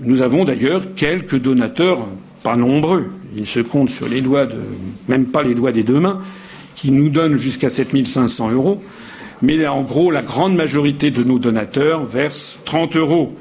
[0.01, 2.07] Nous avons d'ailleurs quelques donateurs,
[2.43, 4.59] pas nombreux, ils se comptent sur les doigts de,
[5.09, 6.21] même pas les doigts des deux mains,
[6.75, 8.83] qui nous donnent jusqu'à 7 500 euros.
[9.41, 13.37] Mais en gros, la grande majorité de nos donateurs versent 30 euros.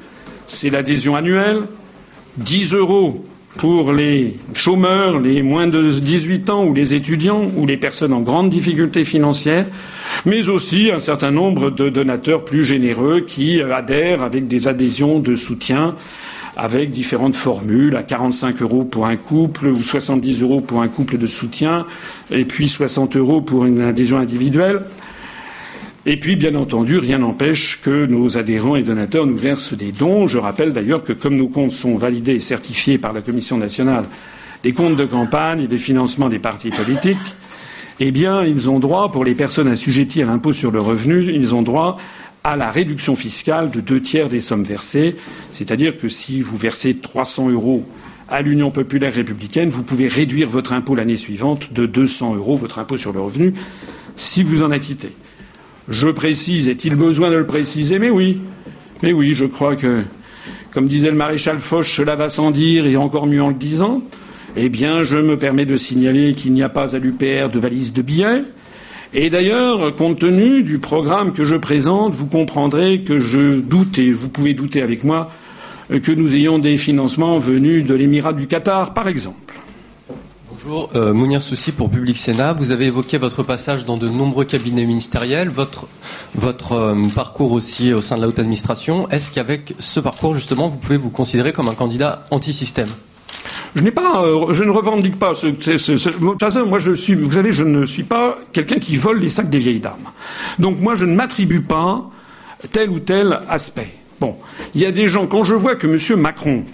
[0.46, 1.60] C'est l'adhésion annuelle,
[2.38, 3.26] 10 euros
[3.58, 8.20] pour les chômeurs, les moins de 18 ans ou les étudiants ou les personnes en
[8.20, 9.66] grande difficulté financière,
[10.24, 15.34] mais aussi un certain nombre de donateurs plus généreux qui adhèrent avec des adhésions de
[15.34, 15.96] soutien
[16.56, 21.18] avec différentes formules à 45 euros pour un couple ou 70 euros pour un couple
[21.18, 21.86] de soutien
[22.30, 24.82] et puis 60 euros pour une adhésion individuelle.
[26.08, 30.28] Et puis, bien entendu, rien n'empêche que nos adhérents et donateurs nous versent des dons.
[30.28, 34.04] Je rappelle d'ailleurs que comme nos comptes sont validés et certifiés par la Commission nationale
[34.62, 37.18] des comptes de campagne et des financements des partis politiques,
[37.98, 41.54] eh bien, ils ont droit, pour les personnes assujetties à l'impôt sur le revenu, ils
[41.54, 41.96] ont droit
[42.46, 45.16] à la réduction fiscale de deux tiers des sommes versées.
[45.50, 47.84] C'est-à-dire que si vous versez 300 euros
[48.28, 52.78] à l'Union populaire républicaine, vous pouvez réduire votre impôt l'année suivante de 200 euros, votre
[52.78, 53.54] impôt sur le revenu,
[54.14, 55.10] si vous en acquittez.
[55.88, 57.98] Je précise, est-il besoin de le préciser?
[57.98, 58.40] Mais oui.
[59.02, 60.04] Mais oui, je crois que,
[60.70, 64.02] comme disait le maréchal Foch, cela va sans dire et encore mieux en le disant.
[64.54, 67.92] Eh bien, je me permets de signaler qu'il n'y a pas à l'UPR de valise
[67.92, 68.42] de billets.
[69.14, 74.12] Et d'ailleurs, compte tenu du programme que je présente, vous comprendrez que je doute, et
[74.12, 75.30] vous pouvez douter avec moi,
[75.88, 79.54] que nous ayons des financements venus de l'Émirat du Qatar, par exemple.
[80.66, 82.52] Bonjour, euh, Mounir Souci pour Public Sénat.
[82.52, 85.86] Vous avez évoqué votre passage dans de nombreux cabinets ministériels, votre,
[86.72, 89.08] euh, parcours aussi au sein de la haute administration.
[89.10, 92.88] Est-ce qu'avec ce parcours, justement, vous pouvez vous considérer comme un candidat anti-système?
[93.76, 97.64] Euh, je ne revendique pas ce, de toute façon, moi je suis, vous savez, je
[97.64, 100.10] ne suis pas quelqu'un qui vole les sacs des vieilles dames.
[100.58, 102.10] Donc moi je ne m'attribue pas
[102.70, 103.92] tel ou tel aspect.
[104.20, 104.36] Bon,
[104.74, 106.20] il y a des gens, quand je vois que M.
[106.20, 106.64] Macron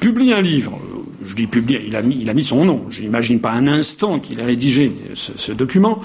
[0.00, 0.78] publie un livre
[1.24, 2.02] je dis publié, il a
[2.34, 2.86] mis, son nom.
[2.90, 6.00] Je n'imagine pas un instant qu'il a rédigé ce, document.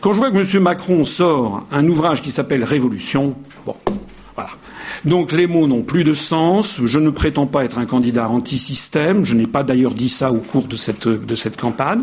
[0.00, 0.62] Quand je vois que M.
[0.62, 3.36] Macron sort un ouvrage qui s'appelle Révolution,
[3.66, 3.76] bon,
[4.34, 4.50] voilà.
[5.04, 6.80] Donc les mots n'ont plus de sens.
[6.84, 9.24] Je ne prétends pas être un candidat anti-système.
[9.24, 12.02] Je n'ai pas d'ailleurs dit ça au cours de cette, de cette campagne.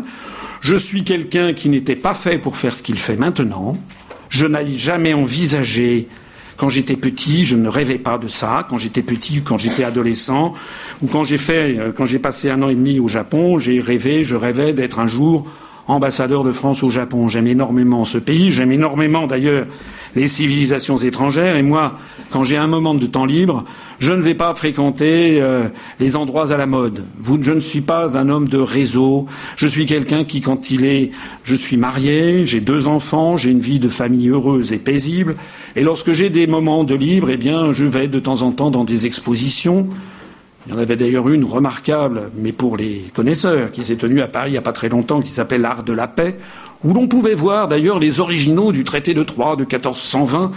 [0.60, 3.76] Je suis quelqu'un qui n'était pas fait pour faire ce qu'il fait maintenant.
[4.28, 6.08] Je n'ai jamais envisagé
[6.56, 8.66] quand j'étais petit, je ne rêvais pas de ça.
[8.68, 10.54] Quand j'étais petit, quand j'étais adolescent,
[11.02, 13.80] ou quand j'ai fait, euh, quand j'ai passé un an et demi au Japon, j'ai
[13.80, 15.46] rêvé, je rêvais d'être un jour
[15.86, 17.28] ambassadeur de France au Japon.
[17.28, 19.66] J'aime énormément ce pays, j'aime énormément d'ailleurs
[20.16, 21.56] les civilisations étrangères.
[21.56, 21.98] Et moi,
[22.30, 23.64] quand j'ai un moment de temps libre,
[23.98, 25.68] je ne vais pas fréquenter euh,
[26.00, 27.04] les endroits à la mode.
[27.42, 29.26] Je ne suis pas un homme de réseau.
[29.56, 31.12] Je suis quelqu'un qui, quand il est,
[31.44, 35.36] je suis marié, j'ai deux enfants, j'ai une vie de famille heureuse et paisible.
[35.76, 38.70] Et lorsque j'ai des moments de libre, eh bien, je vais de temps en temps
[38.70, 39.88] dans des expositions.
[40.66, 44.26] Il y en avait d'ailleurs une remarquable, mais pour les connaisseurs, qui s'est tenue à
[44.26, 46.38] Paris il n'y a pas très longtemps, qui s'appelle L'Art de la paix,
[46.86, 50.52] où l'on pouvait voir d'ailleurs les originaux du traité de Troyes de 1420,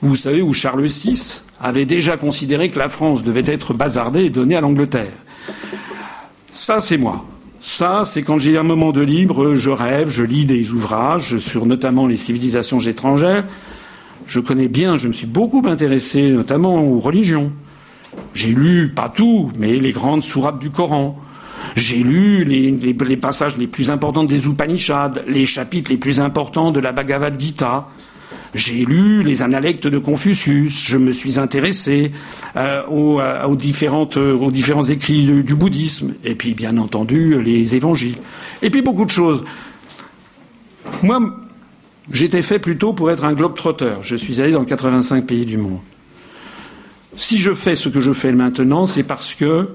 [0.00, 4.30] vous savez, où Charles VI avait déjà considéré que la France devait être bazardée et
[4.30, 5.12] donnée à l'Angleterre.
[6.50, 7.26] Ça, c'est moi.
[7.60, 11.66] Ça, c'est quand j'ai un moment de libre, je rêve, je lis des ouvrages sur
[11.66, 13.44] notamment les civilisations étrangères.
[14.26, 17.52] Je connais bien, je me suis beaucoup intéressé notamment aux religions.
[18.32, 21.18] J'ai lu, pas tout, mais les grandes sourates du Coran.
[21.76, 26.80] J'ai lu les, passages les plus importants des Upanishads, les chapitres les plus importants de
[26.80, 27.88] la Bhagavad Gita.
[28.54, 30.86] J'ai lu les analectes de Confucius.
[30.86, 32.12] Je me suis intéressé
[32.56, 36.14] euh, euh, aux, différents écrits du, bouddhisme.
[36.24, 38.16] Et puis, bien entendu, les évangiles.
[38.62, 39.44] Et puis, beaucoup de choses.
[41.02, 41.20] Moi,
[42.10, 44.02] j'étais fait plutôt pour être un globe-trotteur.
[44.02, 45.80] Je suis allé dans 85 pays du monde.
[47.16, 49.68] Si je fais ce que je fais maintenant, c'est parce que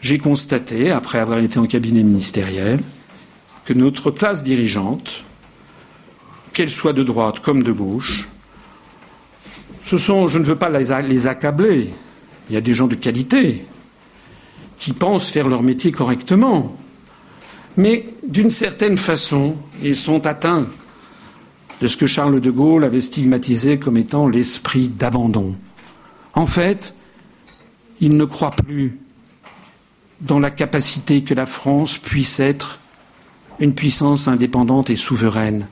[0.00, 2.80] j'ai constaté, après avoir été en cabinet ministériel,
[3.64, 5.24] que notre classe dirigeante,
[6.52, 8.28] qu'elle soit de droite comme de gauche,
[9.84, 11.90] ce sont, je ne veux pas les accabler,
[12.48, 13.64] il y a des gens de qualité
[14.78, 16.76] qui pensent faire leur métier correctement,
[17.76, 20.66] mais d'une certaine façon, ils sont atteints
[21.80, 25.56] de ce que Charles de Gaulle avait stigmatisé comme étant l'esprit d'abandon.
[26.34, 26.96] En fait,
[28.00, 28.98] ils ne croient plus
[30.20, 32.80] dans la capacité que la France puisse être
[33.58, 35.66] une puissance indépendante et souveraine.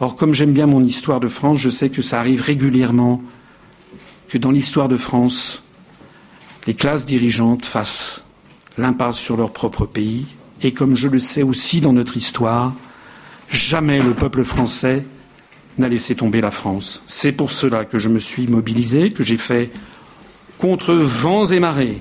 [0.00, 3.22] Or, comme j'aime bien mon histoire de France, je sais que ça arrive régulièrement
[4.28, 5.64] que dans l'histoire de France,
[6.66, 8.24] les classes dirigeantes fassent
[8.78, 10.26] l'impasse sur leur propre pays,
[10.62, 12.72] et comme je le sais aussi dans notre histoire,
[13.48, 15.04] jamais le peuple français
[15.78, 17.02] n'a laissé tomber la France.
[17.06, 19.70] C'est pour cela que je me suis mobilisé, que j'ai fait
[20.58, 22.00] contre vents et marées,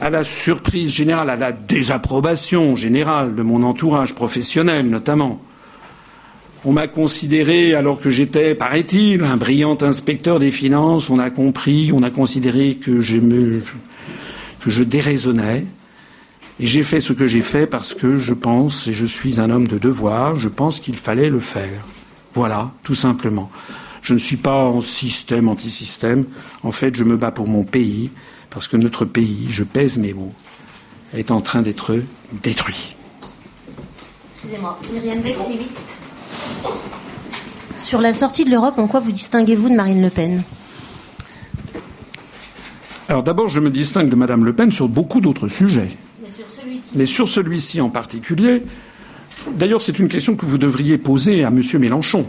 [0.00, 5.40] à la surprise générale, à la désapprobation générale de mon entourage professionnel notamment,
[6.66, 11.92] On m'a considéré, alors que j'étais, paraît-il, un brillant inspecteur des finances, on a compris,
[11.92, 15.66] on a considéré que je, déraisonnais.
[16.58, 19.50] Et j'ai fait ce que j'ai fait parce que je pense, et je suis un
[19.50, 21.84] homme de devoir, je pense qu'il fallait le faire.
[22.32, 23.50] Voilà, tout simplement.
[24.00, 26.24] Je ne suis pas en système, anti-système.
[26.62, 28.10] En fait, je me bats pour mon pays,
[28.54, 30.32] parce que notre pays, je pèse mes mots,
[31.12, 31.96] est en train d'être
[32.32, 32.94] détruit.
[34.36, 35.40] Excusez-moi, Myriam Bex,
[37.84, 40.42] sur la sortie de l'Europe, en quoi vous distinguez-vous de Marine Le Pen?
[43.08, 45.90] Alors d'abord, je me distingue de Madame Le Pen sur beaucoup d'autres sujets.
[46.22, 48.62] Mais sur celui-ci Mais sur celui-ci en particulier,
[49.52, 51.60] d'ailleurs c'est une question que vous devriez poser à M.
[51.78, 52.26] Mélenchon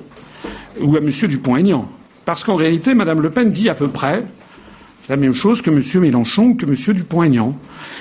[0.81, 1.09] ou à M.
[1.09, 1.87] Dupont-Aignan.
[2.25, 4.25] Parce qu'en réalité, Madame Le Pen dit à peu près
[5.09, 5.81] la même chose que M.
[6.01, 6.95] Mélenchon que M.
[6.95, 7.57] Dupont-Aignan.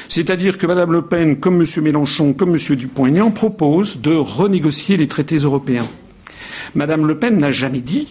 [0.09, 1.67] C'est-à-dire que Mme Le Pen, comme M.
[1.83, 2.77] Mélenchon, comme M.
[2.77, 5.87] Dupont-Aignan, propose de renégocier les traités européens.
[6.75, 8.09] Mme Le Pen n'a jamais dit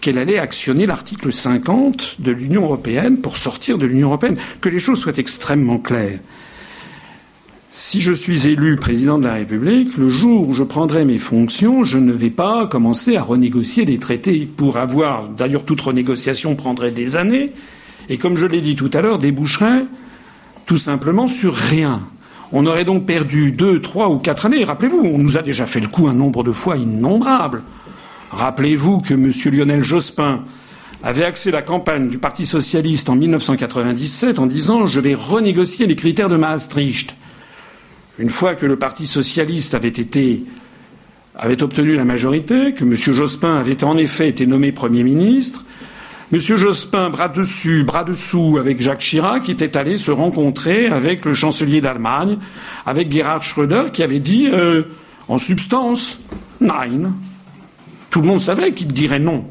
[0.00, 4.36] qu'elle allait actionner l'article 50 de l'Union européenne pour sortir de l'Union européenne.
[4.60, 6.20] Que les choses soient extrêmement claires.
[7.78, 11.84] Si je suis élu président de la République, le jour où je prendrai mes fonctions,
[11.84, 16.90] je ne vais pas commencer à renégocier des traités pour avoir, d'ailleurs toute renégociation prendrait
[16.90, 17.52] des années,
[18.08, 19.84] et comme je l'ai dit tout à l'heure, déboucherait
[20.66, 22.02] tout simplement sur rien.
[22.52, 24.64] On aurait donc perdu deux, trois ou quatre années.
[24.64, 27.62] Rappelez-vous, on nous a déjà fait le coup un nombre de fois innombrable.
[28.30, 29.32] Rappelez-vous que M.
[29.52, 30.44] Lionel Jospin
[31.02, 35.96] avait axé la campagne du Parti socialiste en 1997 en disant je vais renégocier les
[35.96, 37.16] critères de Maastricht.
[38.18, 39.92] Une fois que le Parti socialiste avait
[41.38, 42.96] avait obtenu la majorité, que M.
[42.96, 45.64] Jospin avait en effet été nommé Premier ministre,
[46.32, 51.34] Monsieur Jospin, bras dessus, bras dessous avec Jacques Chirac, était allé se rencontrer avec le
[51.34, 52.38] chancelier d'Allemagne,
[52.84, 54.82] avec Gerhard Schröder, qui avait dit, euh,
[55.28, 56.22] en substance,
[56.60, 57.12] nein.
[58.10, 59.44] Tout le monde savait qu'il dirait non.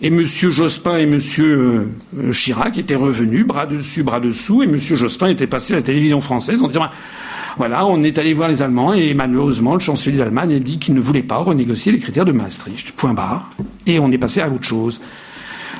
[0.00, 4.94] Et Monsieur Jospin et Monsieur euh, Chirac étaient revenus, bras dessus, bras dessous, et Monsieur
[4.94, 6.88] Jospin était passé à la télévision française en disant
[7.58, 10.94] voilà, on est allé voir les Allemands et malheureusement, le chancelier d'Allemagne a dit qu'il
[10.94, 12.92] ne voulait pas renégocier les critères de Maastricht.
[12.92, 13.50] Point barre.
[13.84, 15.00] Et on est passé à autre chose.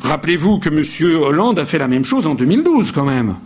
[0.02, 1.22] Rappelez-vous que M.
[1.22, 3.36] Hollande a fait la même chose en 2012 quand même.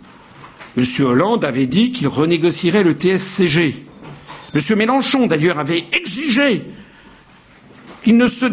[0.75, 0.83] M.
[1.05, 3.85] Hollande avait dit qu'il renégocierait le TSCG.
[4.55, 4.77] M.
[4.77, 6.63] Mélenchon, d'ailleurs, avait exigé.
[8.07, 8.47] Il ne se,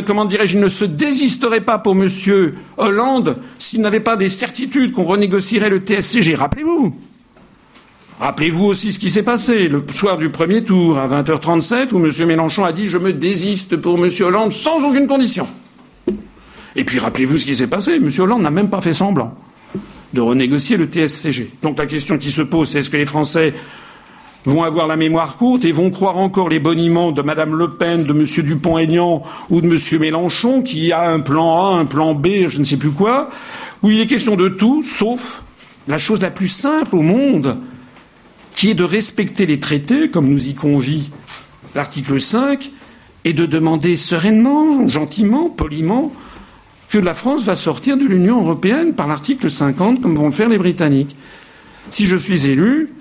[0.00, 2.08] comment il ne se désisterait pas pour M.
[2.78, 6.34] Hollande s'il n'avait pas des certitudes qu'on renégocierait le TSCG.
[6.34, 6.96] Rappelez-vous.
[8.20, 12.26] Rappelez-vous aussi ce qui s'est passé le soir du premier tour à 20h37 où M.
[12.26, 14.10] Mélenchon a dit je me désiste pour M.
[14.20, 15.48] Hollande sans aucune condition.
[16.76, 17.92] Et puis rappelez-vous ce qui s'est passé.
[17.92, 18.10] M.
[18.18, 19.34] Hollande n'a même pas fait semblant
[20.12, 21.50] de renégocier le TSCG.
[21.62, 23.54] Donc la question qui se pose, c'est est-ce que les Français
[24.44, 28.04] vont avoir la mémoire courte et vont croire encore les boniments de Mme Le Pen,
[28.04, 28.24] de M.
[28.44, 29.78] Dupont-Aignan ou de M.
[29.98, 33.30] Mélenchon qui a un plan A, un plan B, je ne sais plus quoi,
[33.82, 35.44] où il est question de tout, sauf
[35.88, 37.56] la chose la plus simple au monde,
[38.54, 41.10] qui est de respecter les traités, comme nous y convie
[41.74, 42.70] l'article 5,
[43.24, 46.12] et de demander sereinement, gentiment, poliment,
[46.88, 50.48] que la France va sortir de l'Union européenne par l'article 50, comme vont le faire
[50.48, 51.16] les Britanniques.
[51.90, 52.92] Si je suis élu,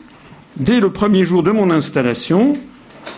[0.57, 2.53] dès le premier jour de mon installation,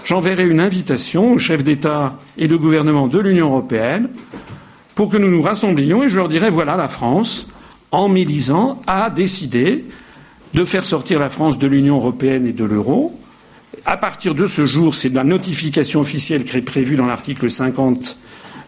[0.06, 4.10] j'enverrai une invitation aux chefs d'État et de gouvernement de l'Union européenne
[4.96, 7.54] pour que nous nous rassemblions et je leur dirai voilà, la France,
[7.92, 9.86] en m'élisant, a décidé
[10.54, 13.18] de faire sortir la France de l'Union européenne et de l'euro.
[13.86, 18.18] À partir de ce jour, c'est la notification officielle qui est prévue dans l'article 50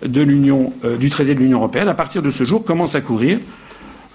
[0.06, 1.88] de l'Union, euh, du traité de l'Union européenne.
[1.88, 3.40] À partir de ce jour, commence à courir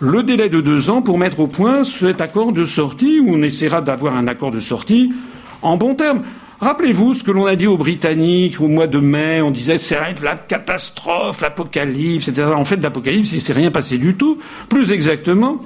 [0.00, 3.42] le délai de deux ans pour mettre au point cet accord de sortie, où on
[3.42, 5.12] essaiera d'avoir un accord de sortie
[5.62, 6.22] en bon terme.
[6.60, 9.40] Rappelez-vous ce que l'on a dit aux Britanniques au mois de mai.
[9.42, 12.48] On disait c'est la catastrophe, l'apocalypse, etc.
[12.54, 14.38] En fait, l'apocalypse, il s'est rien passé du tout.
[14.68, 15.60] Plus exactement,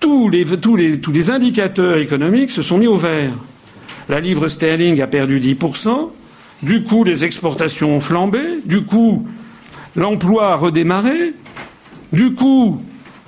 [0.00, 3.32] tous les, tous, les, tous les indicateurs économiques se sont mis au vert.
[4.08, 6.10] La livre sterling a perdu 10%,
[6.62, 9.26] du coup les exportations ont flambé, du coup
[9.96, 11.32] l'emploi a redémarré,
[12.12, 12.80] du coup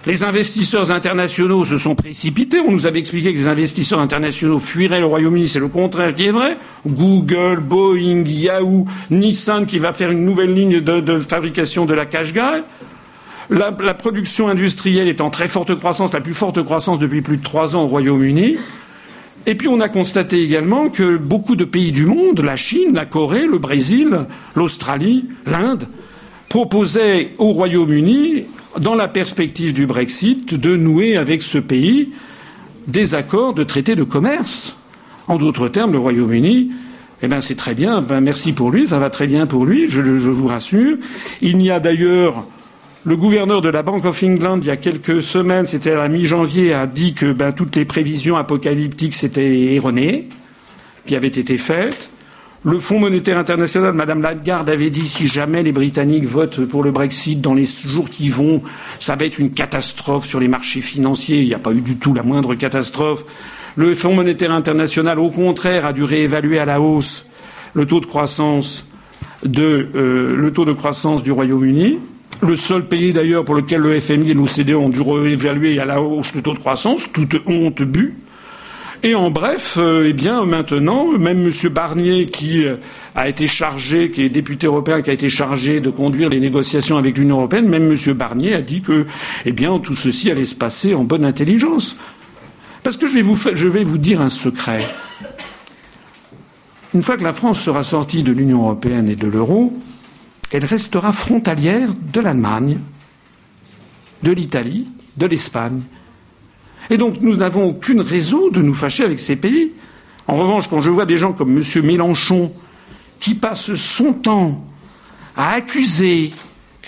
[0.06, 2.58] les investisseurs internationaux se sont précipités.
[2.58, 5.46] On nous avait expliqué que les investisseurs internationaux fuiraient le Royaume-Uni.
[5.46, 6.56] C'est le contraire qui est vrai.
[6.86, 12.62] Google, Boeing, Yahoo, Nissan qui va faire une nouvelle ligne de, fabrication de la cache-gare.
[13.50, 17.42] La, production industrielle est en très forte croissance, la plus forte croissance depuis plus de
[17.42, 18.56] trois ans au Royaume-Uni.
[19.46, 23.06] Et puis on a constaté également que beaucoup de pays du monde, la Chine, la
[23.06, 25.88] Corée, le Brésil, l'Australie, l'Inde,
[26.48, 28.44] proposaient au Royaume-Uni,
[28.78, 32.10] dans la perspective du Brexit, de nouer avec ce pays
[32.86, 34.76] des accords de traité de commerce.
[35.26, 36.70] En d'autres termes, le Royaume-Uni
[37.22, 38.00] Eh bien, c'est très bien.
[38.00, 38.86] Ben, merci pour lui.
[38.86, 39.88] Ça va très bien pour lui.
[39.88, 40.98] Je, je vous rassure.
[41.42, 42.44] Il y a d'ailleurs
[43.04, 46.08] le gouverneur de la Bank of England, il y a quelques semaines, c'était à la
[46.08, 50.28] mi-janvier, a dit que ben, toutes les prévisions apocalyptiques s'étaient erronées,
[51.06, 52.10] qui avaient été faites.
[52.62, 56.90] Le Fonds monétaire international, Madame Lagarde avait dit si jamais les Britanniques votent pour le
[56.90, 58.62] Brexit dans les jours qui vont,
[58.98, 61.40] ça va être une catastrophe sur les marchés financiers.
[61.40, 63.24] Il n'y a pas eu du tout la moindre catastrophe.
[63.76, 67.28] Le Fonds monétaire international, au contraire, a dû réévaluer à la hausse
[67.72, 68.90] le taux de croissance
[69.46, 71.98] euh, le taux de croissance du Royaume-Uni.
[72.42, 76.00] Le seul pays d'ailleurs pour lequel le FMI et l'OCDE ont dû réévaluer à la
[76.00, 78.14] hausse le taux de croissance, toute honte but.
[79.02, 81.68] Et en bref, euh, eh bien maintenant, même M.
[81.70, 82.76] Barnier, qui euh,
[83.14, 86.98] a été chargé, qui est député européen, qui a été chargé de conduire les négociations
[86.98, 88.14] avec l'Union européenne, même M.
[88.14, 89.06] Barnier a dit que,
[89.46, 91.98] eh tout ceci allait se passer en bonne intelligence.
[92.82, 94.80] Parce que je vais vous dire un secret.
[96.94, 99.72] Une fois que la France sera sortie de l'Union européenne et de l'euro,
[100.50, 102.78] elle restera frontalière de l'Allemagne,
[104.22, 105.80] de l'Italie, de l'Espagne.
[106.90, 109.72] Et donc nous n'avons aucune raison de nous fâcher avec ces pays.
[110.26, 111.64] En revanche, quand je vois des gens comme M.
[111.84, 112.52] Mélenchon
[113.20, 114.64] qui passent son temps
[115.36, 116.30] à accuser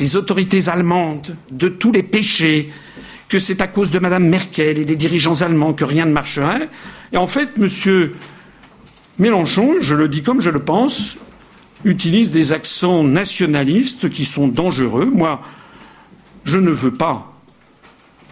[0.00, 2.72] les autorités allemandes de tous les péchés,
[3.28, 6.68] que c'est à cause de Mme Merkel et des dirigeants allemands que rien ne marcherait,
[7.12, 8.10] et en fait, M.
[9.18, 11.18] Mélenchon, je le dis comme je le pense,
[11.84, 15.10] utilise des accents nationalistes qui sont dangereux.
[15.12, 15.40] Moi,
[16.44, 17.32] je ne veux pas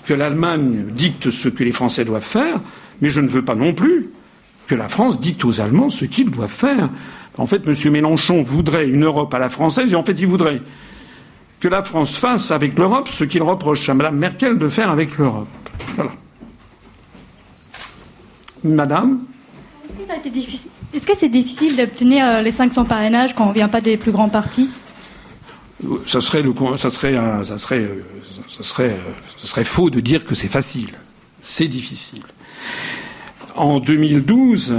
[0.06, 2.60] que l'Allemagne dicte ce que les Français doivent faire,
[3.00, 4.10] mais je ne veux pas non plus
[4.66, 6.90] que la France dicte aux Allemands ce qu'ils doivent faire.
[7.38, 7.92] En fait, M.
[7.92, 10.62] Mélenchon voudrait une Europe à la française, et en fait, il voudrait
[11.58, 15.16] que la France fasse avec l'Europe ce qu'il reproche à Mme Merkel de faire avec
[15.18, 15.48] l'Europe.
[15.94, 16.12] Voilà.
[18.64, 19.20] Madame?
[19.88, 20.70] Est-ce que ça a été difficile?
[20.94, 23.96] Est-ce que c'est difficile d'obtenir euh, les 500 parrainages quand on ne vient pas des
[23.96, 24.68] plus grands partis?
[26.06, 26.42] Ça serait,
[26.76, 27.88] ça, serait, ça, serait,
[28.46, 28.96] ça, serait,
[29.36, 30.90] ça serait faux de dire que c'est facile.
[31.40, 32.22] C'est difficile.
[33.56, 34.74] En 2012,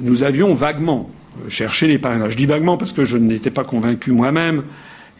[0.00, 1.10] nous avions vaguement
[1.48, 2.32] cherché les parrainages.
[2.32, 4.62] Je dis vaguement parce que je n'étais pas convaincu moi-même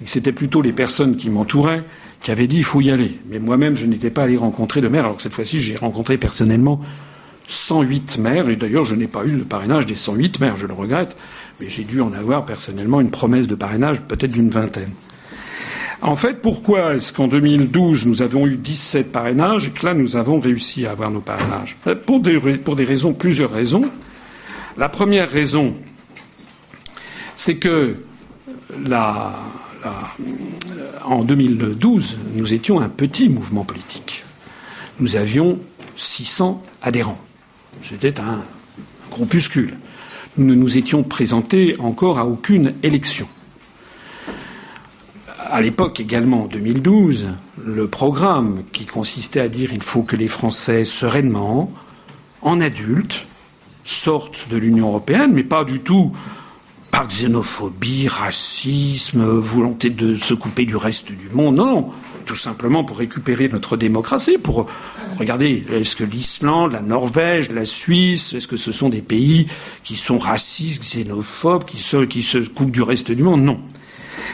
[0.00, 1.84] et que c'était plutôt les personnes qui m'entouraient
[2.24, 3.20] qui avaient dit il faut y aller.
[3.28, 6.16] Mais moi-même, je n'étais pas allé rencontrer de maire, alors que cette fois-ci, j'ai rencontré
[6.16, 6.80] personnellement
[7.46, 10.72] 108 maires, et d'ailleurs je n'ai pas eu de parrainage des 108 maires, je le
[10.72, 11.16] regrette,
[11.60, 14.90] mais j'ai dû en avoir personnellement une promesse de parrainage peut-être d'une vingtaine.
[16.02, 20.16] En fait, pourquoi est-ce qu'en 2012 nous avons eu 17 parrainages et que là nous
[20.16, 21.78] avons réussi à avoir nos parrainages?
[22.04, 23.88] Pour des, pour des raisons, plusieurs raisons.
[24.76, 25.74] La première raison,
[27.36, 28.02] c'est que
[28.86, 29.34] la,
[31.04, 34.24] en 2012, nous étions un petit mouvement politique.
[35.00, 35.58] Nous avions
[35.96, 37.20] 600 adhérents.
[37.82, 38.42] C'était un
[39.10, 39.76] groupuscule.
[40.36, 43.28] Nous ne nous étions présentés encore à aucune élection.
[45.38, 47.28] À l'époque également, en 2012,
[47.64, 51.70] le programme qui consistait à dire il faut que les Français sereinement,
[52.42, 53.26] en adultes,
[53.84, 56.12] sortent de l'Union européenne, mais pas du tout
[56.94, 61.56] par xénophobie, racisme, volonté de se couper du reste du monde.
[61.56, 61.90] Non,
[62.24, 64.68] tout simplement pour récupérer notre démocratie, pour
[65.18, 69.48] regarder, est-ce que l'Islande, la Norvège, la Suisse, est-ce que ce sont des pays
[69.82, 73.42] qui sont racistes, xénophobes, qui se, qui se coupent du reste du monde?
[73.42, 73.60] Non.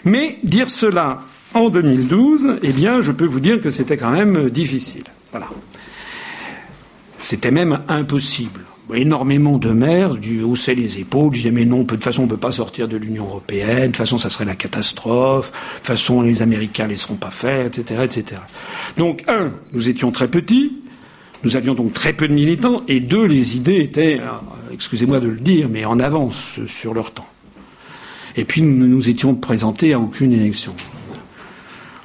[0.04, 1.22] Mais dire cela
[1.54, 5.04] en 2012, eh bien, je peux vous dire que c'était quand même difficile.
[5.30, 5.48] Voilà.
[7.18, 8.60] C'était même impossible
[8.94, 12.30] énormément de maires du haussaient les épaules, disaient mais non, de toute façon on ne
[12.30, 15.86] peut pas sortir de l'Union européenne, de toute façon ça serait la catastrophe, de toute
[15.86, 18.40] façon les Américains ne laisseront pas faire, etc., etc.
[18.96, 20.72] Donc un, nous étions très petits,
[21.42, 25.28] nous avions donc très peu de militants, et deux, les idées étaient, euh, excusez-moi de
[25.28, 27.28] le dire, mais en avance sur leur temps.
[28.36, 30.74] Et puis nous ne nous étions présentés à aucune élection.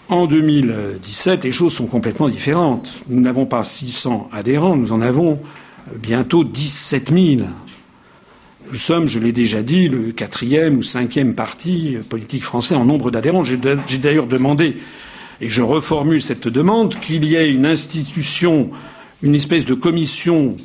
[0.08, 2.94] En 2017, les choses sont complètement différentes.
[3.10, 5.40] Nous n'avons pas 600 adhérents, nous en avons
[5.94, 7.48] bientôt 17 000.
[8.72, 13.12] Nous sommes, je l'ai déjà dit, le quatrième ou cinquième parti politique français en nombre
[13.12, 13.44] d'adhérents.
[13.44, 14.78] J'ai d'ailleurs demandé,
[15.42, 18.72] et je reformule cette demande, qu'il y ait une institution,
[19.22, 20.56] une espèce de commission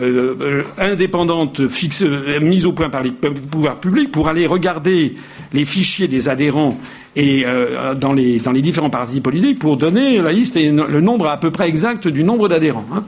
[0.00, 2.04] euh, indépendante fixe,
[2.40, 5.16] mise au point par les pouvoirs publics pour aller regarder
[5.52, 6.78] les fichiers des adhérents
[7.16, 11.00] et euh, dans, les, dans, les, différents partis politiques pour donner la liste et le
[11.00, 12.84] nombre à peu près exact du nombre d'adhérents.
[12.94, 13.04] Hein.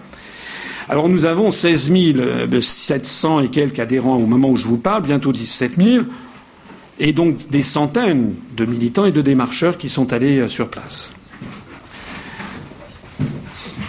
[0.90, 1.93] Alors nous avons 16
[2.60, 6.05] 700 et quelques adhérents au moment où je vous parle, bientôt 17 000,
[6.98, 11.12] et donc des centaines de militants et de démarcheurs qui sont allés euh, sur place.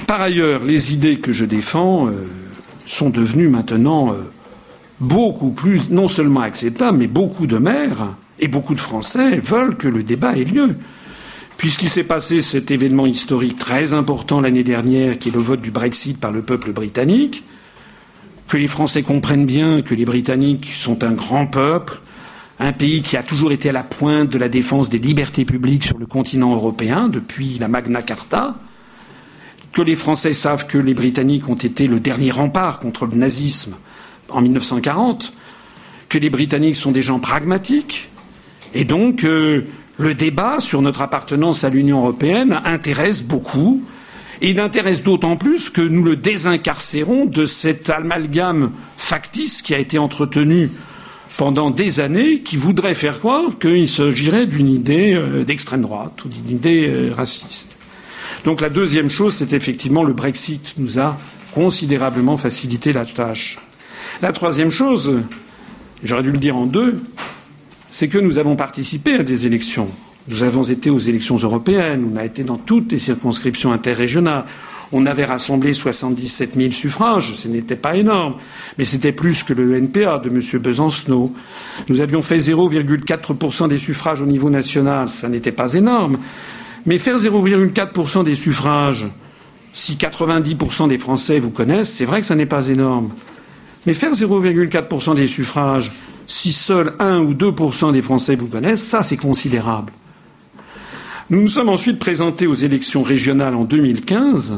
[0.07, 2.27] Par ailleurs, les idées que je défends euh,
[2.85, 4.15] sont devenues maintenant euh,
[4.99, 8.09] beaucoup plus, non seulement acceptable, mais beaucoup de maires
[8.39, 10.75] et beaucoup de Français veulent que le débat ait lieu.
[11.59, 15.71] Puisqu'il s'est passé cet événement historique très important l'année dernière, qui est le vote du
[15.71, 17.43] Brexit par le peuple britannique,
[18.47, 21.99] que les Français comprennent bien que les Britanniques sont un grand peuple,
[22.61, 25.83] un pays qui a toujours été à la pointe de la défense des libertés publiques
[25.83, 28.55] sur le continent européen depuis la Magna Carta,
[29.73, 33.75] que les Français savent que les Britanniques ont été le dernier rempart contre le nazisme
[34.29, 35.33] en 1940,
[36.07, 38.07] que les Britanniques sont des gens pragmatiques,
[38.73, 39.65] et donc euh,
[39.99, 43.83] le débat sur notre appartenance à l'Union européenne intéresse beaucoup,
[44.41, 49.79] et il intéresse d'autant plus que nous le désincarcérons de cet amalgame factice qui a
[49.79, 50.71] été entretenu
[51.37, 56.29] pendant des années, qui voudrait faire croire qu'il s'agirait d'une idée euh, d'extrême droite ou
[56.29, 57.75] d'une idée euh, raciste.
[58.45, 61.17] Donc la deuxième chose, c'est effectivement le Brexit nous a
[61.53, 63.57] considérablement facilité la tâche.
[64.21, 65.19] La troisième chose,
[66.03, 67.01] j'aurais dû le dire en deux,
[67.91, 69.89] c'est que nous avons participé à des élections.
[70.27, 74.45] Nous avons été aux élections européennes, on a été dans toutes les circonscriptions interrégionales.
[74.91, 78.35] On avait rassemblé 77 000 suffrages, ce n'était pas énorme,
[78.77, 80.61] mais c'était plus que le NPA de M.
[80.61, 81.31] Besancenot.
[81.89, 86.17] Nous avions fait 0,4% des suffrages au niveau national, ça n'était pas énorme,
[86.87, 89.07] mais faire 0,4% des suffrages,
[89.73, 93.11] si 90% des Français vous connaissent, c'est vrai que ça n'est pas énorme.
[93.85, 95.91] Mais faire 0,4% des suffrages,
[96.27, 99.93] si seuls 1 ou 2% des Français vous connaissent, ça c'est considérable.
[101.29, 104.57] Nous nous sommes ensuite présentés aux élections régionales en 2015,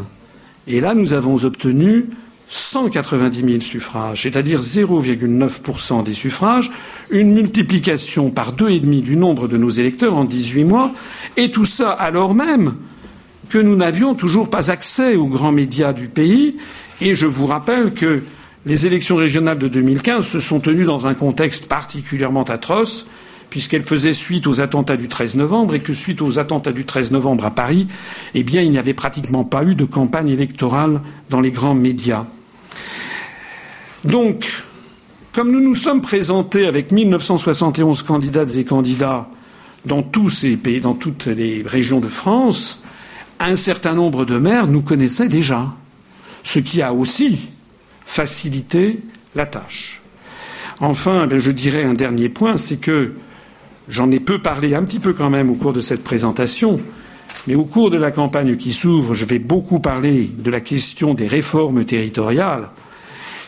[0.67, 2.05] et là nous avons obtenu
[2.47, 6.71] 190 000 suffrages, c'est-à-dire 0,9% des suffrages,
[7.09, 10.91] une multiplication par deux et demi du nombre de nos électeurs en 18 mois,
[11.37, 12.75] et tout ça alors même
[13.51, 16.55] que nous n'avions toujours pas accès aux grands médias du pays.
[17.01, 18.23] Et je vous rappelle que
[18.65, 23.07] les élections régionales de 2015 se sont tenues dans un contexte particulièrement atroce,
[23.49, 27.11] puisqu'elles faisaient suite aux attentats du 13 novembre et que suite aux attentats du 13
[27.11, 27.87] novembre à Paris,
[28.33, 32.25] eh bien, il n'y avait pratiquement pas eu de campagne électorale dans les grands médias.
[34.05, 34.63] Donc,
[35.33, 39.27] comme nous nous sommes présentés avec 1971 candidates et candidats
[39.85, 42.83] dans tous ces pays, dans toutes les régions de France,
[43.39, 45.73] un certain nombre de maires nous connaissaient déjà,
[46.43, 47.50] ce qui a aussi
[48.11, 48.99] facilité
[49.35, 50.01] la tâche.
[50.81, 53.13] Enfin, eh je dirais un dernier point, c'est que
[53.87, 56.81] j'en ai peu parlé un petit peu quand même au cours de cette présentation,
[57.47, 61.13] mais au cours de la campagne qui s'ouvre, je vais beaucoup parler de la question
[61.13, 62.67] des réformes territoriales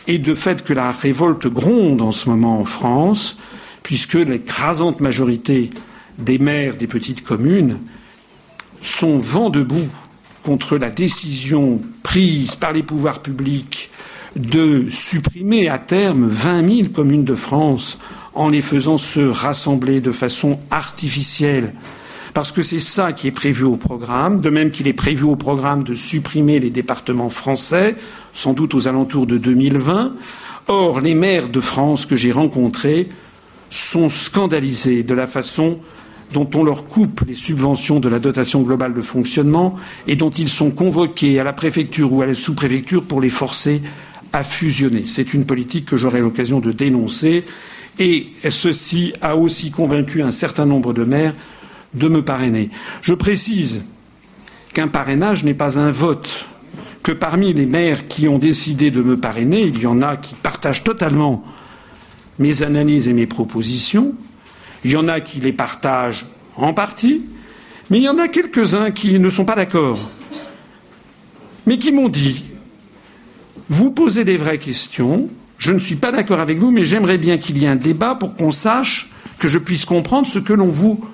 [0.06, 3.42] et de fait que la révolte gronde en ce moment en France,
[3.82, 5.68] puisque l'écrasante majorité
[6.16, 7.80] des maires des petites communes
[8.80, 9.88] sont vent debout
[10.42, 13.90] contre la décision prise par les pouvoirs publics
[14.36, 18.00] de supprimer à terme 20 000 communes de France
[18.34, 21.72] en les faisant se rassembler de façon artificielle
[22.34, 25.36] parce que c'est ça qui est prévu au programme, de même qu'il est prévu au
[25.36, 27.94] programme de supprimer les départements français,
[28.32, 30.14] sans doute aux alentours de 2020.
[30.66, 33.08] Or, les maires de France que j'ai rencontrés
[33.70, 35.78] sont scandalisés de la façon
[36.32, 39.76] dont on leur coupe les subventions de la dotation globale de fonctionnement
[40.08, 43.80] et dont ils sont convoqués à la préfecture ou à la sous-préfecture pour les forcer
[44.34, 45.04] à fusionner.
[45.04, 47.44] C'est une politique que j'aurai l'occasion de dénoncer
[48.00, 51.34] et ceci a aussi convaincu un certain nombre de maires
[51.94, 52.70] de me parrainer.
[53.00, 53.86] Je précise
[54.72, 56.48] qu'un parrainage n'est pas un vote,
[57.04, 60.34] que parmi les maires qui ont décidé de me parrainer, il y en a qui
[60.34, 61.44] partagent totalement
[62.40, 64.14] mes analyses et mes propositions,
[64.84, 67.22] il y en a qui les partagent en partie,
[67.88, 70.00] mais il y en a quelques-uns qui ne sont pas d'accord,
[71.66, 72.42] mais qui m'ont dit
[73.70, 75.28] Vous posez des vraies questions,
[75.58, 78.14] je ne suis pas d'accord avec vous, mais j'aimerais bien qu'il y ait un débat
[78.14, 81.04] pour qu'on sache, que je puisse comprendre ce que l'on vous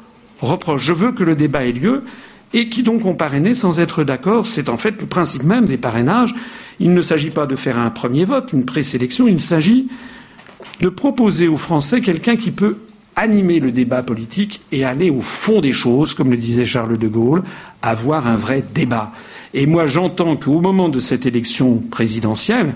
[0.41, 0.85] reproche.
[0.85, 2.05] Je veux que le débat ait lieu
[2.53, 4.47] et qui donc ont parrainé sans être d'accord.
[4.47, 6.35] C'est en fait le principe même des parrainages.
[6.81, 9.89] Il ne s'agit pas de faire un premier vote, une présélection, il s'agit
[10.81, 12.79] de proposer aux Français quelqu'un qui peut
[13.17, 17.09] animer le débat politique et aller au fond des choses, comme le disait Charles de
[17.09, 17.43] Gaulle,
[17.83, 19.13] avoir un vrai débat.
[19.53, 22.75] Et moi, j'entends qu'au moment de cette élection présidentielle,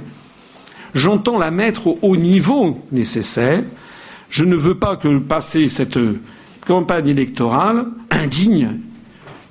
[0.95, 3.63] j'entends la mettre au haut niveau nécessaire.
[4.29, 5.99] Je ne veux pas que passer cette
[6.67, 8.81] campagne électorale indigne,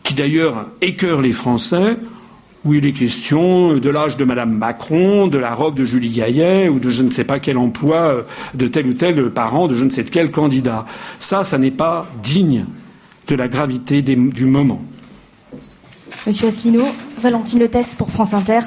[0.04, 1.96] qui d'ailleurs écœure les Français,
[2.66, 6.68] où il est question de l'âge de Madame Macron, de la robe de Julie Gaillet,
[6.68, 9.86] ou de je ne sais pas quel emploi de tel ou tel parent, de je
[9.86, 10.86] ne sais quel candidat.
[11.20, 12.66] Ça, ça n'est pas digne
[13.28, 14.82] de la gravité du moment.
[16.26, 16.86] Monsieur Asselineau,
[17.20, 18.62] Valentine Letes pour France Inter.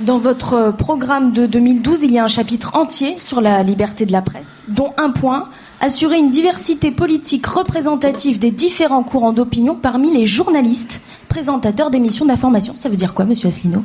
[0.00, 4.12] Dans votre programme de 2012, il y a un chapitre entier sur la liberté de
[4.12, 5.50] la presse, dont un point
[5.82, 12.74] assurer une diversité politique représentative des différents courants d'opinion parmi les journalistes présentateurs d'émissions d'information.
[12.78, 13.84] Ça veut dire quoi, monsieur Asselineau?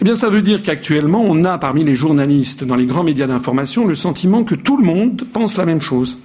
[0.00, 3.26] Eh bien, ça veut dire qu'actuellement, on a parmi les journalistes dans les grands médias
[3.26, 6.16] d'information le sentiment que tout le monde pense la même chose.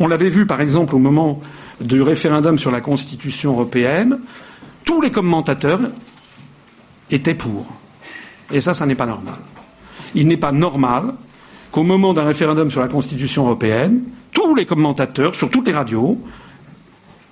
[0.00, 1.40] On l'avait vu, par exemple, au moment
[1.80, 4.18] du référendum sur la Constitution européenne,
[4.86, 5.80] tous les commentateurs
[7.10, 7.66] étaient pour.
[8.50, 9.34] Et ça, ça n'est pas normal.
[10.14, 11.12] Il n'est pas normal
[11.70, 14.02] qu'au moment d'un référendum sur la Constitution européenne,
[14.32, 16.18] tous les commentateurs, sur toutes les radios,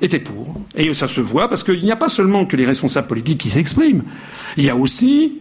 [0.02, 0.54] étaient pour.
[0.74, 3.48] Et ça se voit parce qu'il n'y a pas seulement que les responsables politiques qui
[3.48, 4.02] s'expriment,
[4.58, 5.40] il y a aussi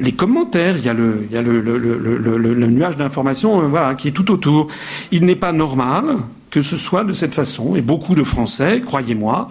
[0.00, 4.68] les commentaires, il y a le, nuage d'informations euh, qui est tout autour.
[5.10, 6.18] Il n'est pas normal
[6.50, 7.74] que ce soit de cette façon.
[7.74, 9.50] Et beaucoup de Français, croyez-moi,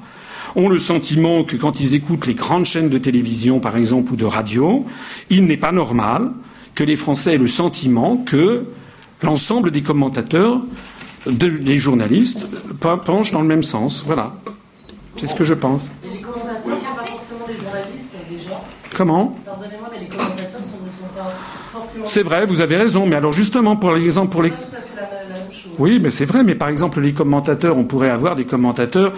[0.56, 4.16] ont le sentiment que quand ils écoutent les grandes chaînes de télévision, par exemple, ou
[4.16, 4.86] de radio,
[5.30, 6.32] il n'est pas normal
[6.76, 8.66] que les Français aient le sentiment que
[9.24, 10.62] l'ensemble des commentateurs,
[11.26, 12.48] des journalistes,
[12.80, 14.04] penchent dans le même sens.
[14.06, 14.34] Voilà.
[15.18, 15.90] C'est ce que je pense.
[16.06, 18.62] Et les commentateurs sont pas forcément des journalistes, déjà.
[18.96, 19.36] Comment?
[19.44, 21.34] Pardonnez-moi, mais les commentateurs ne sont pas
[21.72, 22.06] forcément.
[22.06, 23.08] C'est vrai, vous avez raison.
[23.08, 24.54] Mais alors, justement, pour l'exemple, pour les.
[25.80, 26.44] Oui, mais c'est vrai.
[26.44, 29.14] Mais par exemple, les commentateurs, on pourrait avoir des commentateurs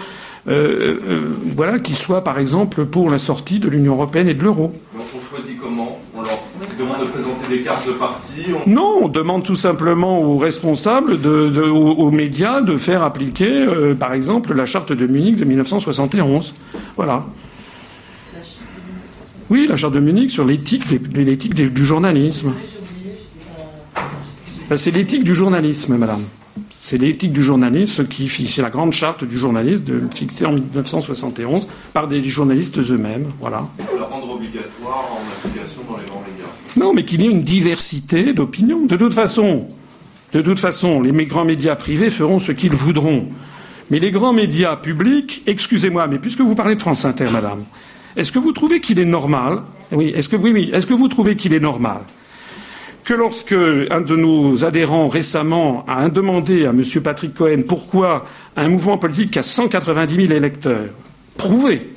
[0.48, 1.20] euh, euh,
[1.54, 4.72] voilà, qui soient par exemple pour la sortie de l'Union européenne et de l'euro.
[4.94, 5.98] Donc on choisit comment?
[6.16, 6.38] On leur
[6.78, 11.62] demande de présenter des cartes de parti Non, on demande tout simplement aux responsables, de,
[11.68, 16.54] aux, médias, de faire appliquer, euh, par exemple, la charte de Munich de 1971.
[16.96, 17.26] Voilà.
[19.50, 22.54] Oui, la charte de Munich sur l'éthique, l'éthique du journalisme.
[24.70, 26.24] Ben, c'est l'éthique du journalisme, madame.
[26.82, 32.06] C'est l'éthique du journalisme qui fixe la grande charte du journalisme fixée en 1971 par
[32.06, 33.26] des journalistes eux-mêmes.
[33.38, 33.66] Voilà.
[33.98, 36.48] La rendre obligatoire en application dans les grands médias.
[36.78, 38.86] Non, mais qu'il y ait une diversité d'opinions.
[38.86, 39.68] De toute façon,
[40.32, 43.28] de toute façon, les grands médias privés feront ce qu'ils voudront.
[43.90, 47.62] Mais les grands médias publics, excusez-moi, mais puisque vous parlez de France Inter, madame,
[48.16, 49.62] est-ce que vous trouvez qu'il est normal?
[49.92, 51.98] Oui, est-ce que oui, oui, est-ce que vous trouvez qu'il est normal?
[53.04, 56.82] Que lorsque un de nos adhérents récemment a demandé à M.
[57.02, 60.90] Patrick Cohen pourquoi un mouvement politique qui a 190 000 électeurs,
[61.36, 61.92] prouvé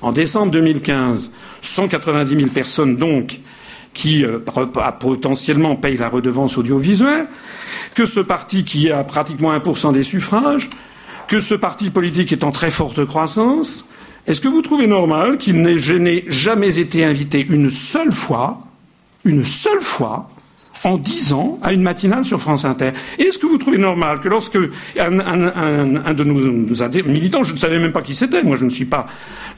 [0.00, 3.40] en décembre 2015, 190 000 personnes donc
[3.94, 4.38] qui euh,
[5.00, 7.26] potentiellement payent la redevance audiovisuelle,
[7.94, 10.70] que ce parti qui a pratiquement 1% des suffrages,
[11.28, 13.90] que ce parti politique est en très forte croissance,
[14.26, 18.62] est-ce que vous trouvez normal qu'il n'ait jamais été invité une seule fois,
[19.24, 20.30] une seule fois,
[20.84, 22.90] en dix ans à une matinale sur France Inter.
[23.18, 24.58] Est-ce que vous trouvez normal que lorsque
[24.98, 26.40] un, de nos,
[27.04, 29.06] militants, je ne savais même pas qui c'était, moi je ne suis pas.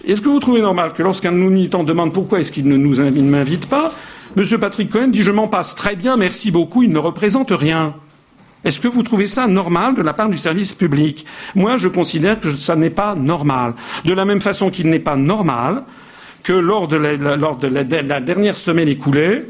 [0.06, 2.76] Est-ce que vous trouvez normal que lorsqu'un de nos militants demande pourquoi est-ce qu'il ne
[2.76, 3.92] nous m'invite pas,
[4.36, 4.44] M.
[4.60, 7.94] Patrick Cohen dit je m'en passe très bien, merci beaucoup, il ne représente rien.
[8.64, 11.26] Est-ce que vous trouvez ça normal de la part du service public?
[11.54, 13.74] Moi, je considère que ça n'est pas normal.
[14.06, 15.84] De la même façon qu'il n'est pas normal
[16.42, 19.44] que lors de la dernière semaine écoulée,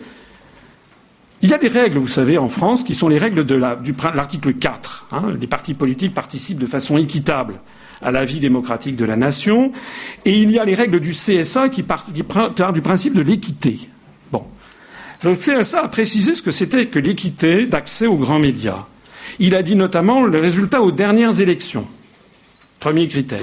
[1.45, 4.55] il y a des règles, vous savez, en France, qui sont les règles de l'article
[4.55, 5.09] 4.
[5.13, 5.35] Hein.
[5.39, 7.61] Les partis politiques participent de façon équitable
[8.01, 9.71] à la vie démocratique de la nation.
[10.25, 13.79] Et il y a les règles du CSA qui partent du principe de l'équité.
[14.33, 14.47] Bon.
[15.23, 18.87] Le CSA a précisé ce que c'était que l'équité d'accès aux grands médias.
[19.39, 21.87] Il a dit notamment le résultat aux dernières élections.
[22.81, 23.39] Premier critère.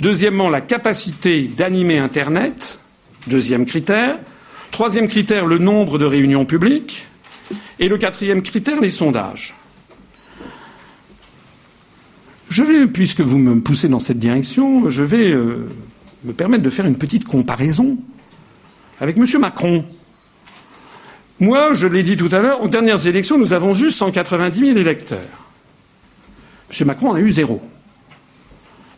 [0.00, 2.80] Deuxièmement, la capacité d'animer Internet.
[3.26, 4.16] Deuxième critère.
[4.70, 7.08] Troisième critère, le nombre de réunions publiques.
[7.78, 9.54] Et le quatrième critère, les sondages.
[12.48, 15.68] Je vais, puisque vous me poussez dans cette direction, je vais euh,
[16.24, 17.98] me permettre de faire une petite comparaison
[19.00, 19.24] avec M.
[19.38, 19.84] Macron.
[21.38, 24.78] Moi, je l'ai dit tout à l'heure, aux dernières élections, nous avons eu 190 000
[24.78, 25.20] électeurs.
[26.70, 26.86] M.
[26.86, 27.62] Macron en a eu zéro.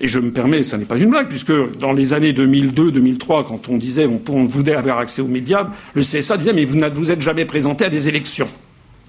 [0.05, 3.69] Et je me permets, ce n'est pas une blague, puisque dans les années 2002-2003, quand
[3.69, 7.13] on disait on, voulait avoir accès aux médias, le CSA disait mais vous ne vous
[7.13, 8.49] êtes jamais présenté à des élections,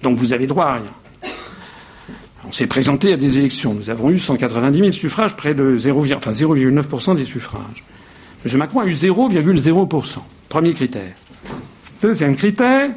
[0.04, 1.32] donc vous avez droit à rien.
[2.46, 3.74] On s'est présenté à des élections.
[3.74, 7.84] Nous avons eu 190 000 suffrages, près de 0,9% des suffrages.
[8.46, 8.58] M.
[8.60, 10.20] Macron a eu 0,0%.
[10.50, 11.14] Premier critère.
[12.04, 12.92] Deuxième critère,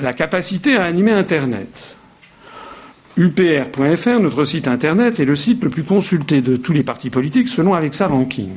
[0.00, 1.96] la capacité à animer Internet.
[3.16, 7.48] UPR.fr, notre site internet, est le site le plus consulté de tous les partis politiques
[7.48, 8.50] selon Alexa Ranking.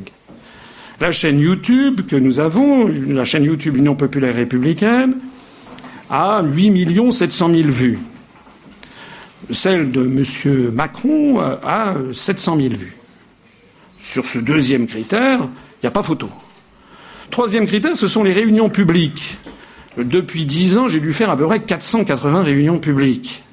[0.99, 5.15] La chaîne YouTube que nous avons, la chaîne YouTube Union populaire républicaine,
[6.09, 7.99] a 8 700 000 vues.
[9.51, 10.71] Celle de M.
[10.73, 12.95] Macron a 700 000 vues.
[13.99, 16.29] Sur ce deuxième critère, il n'y a pas photo.
[17.29, 19.37] Troisième critère, ce sont les réunions publiques.
[19.97, 23.43] Depuis dix ans, j'ai dû faire à peu près 480 réunions publiques.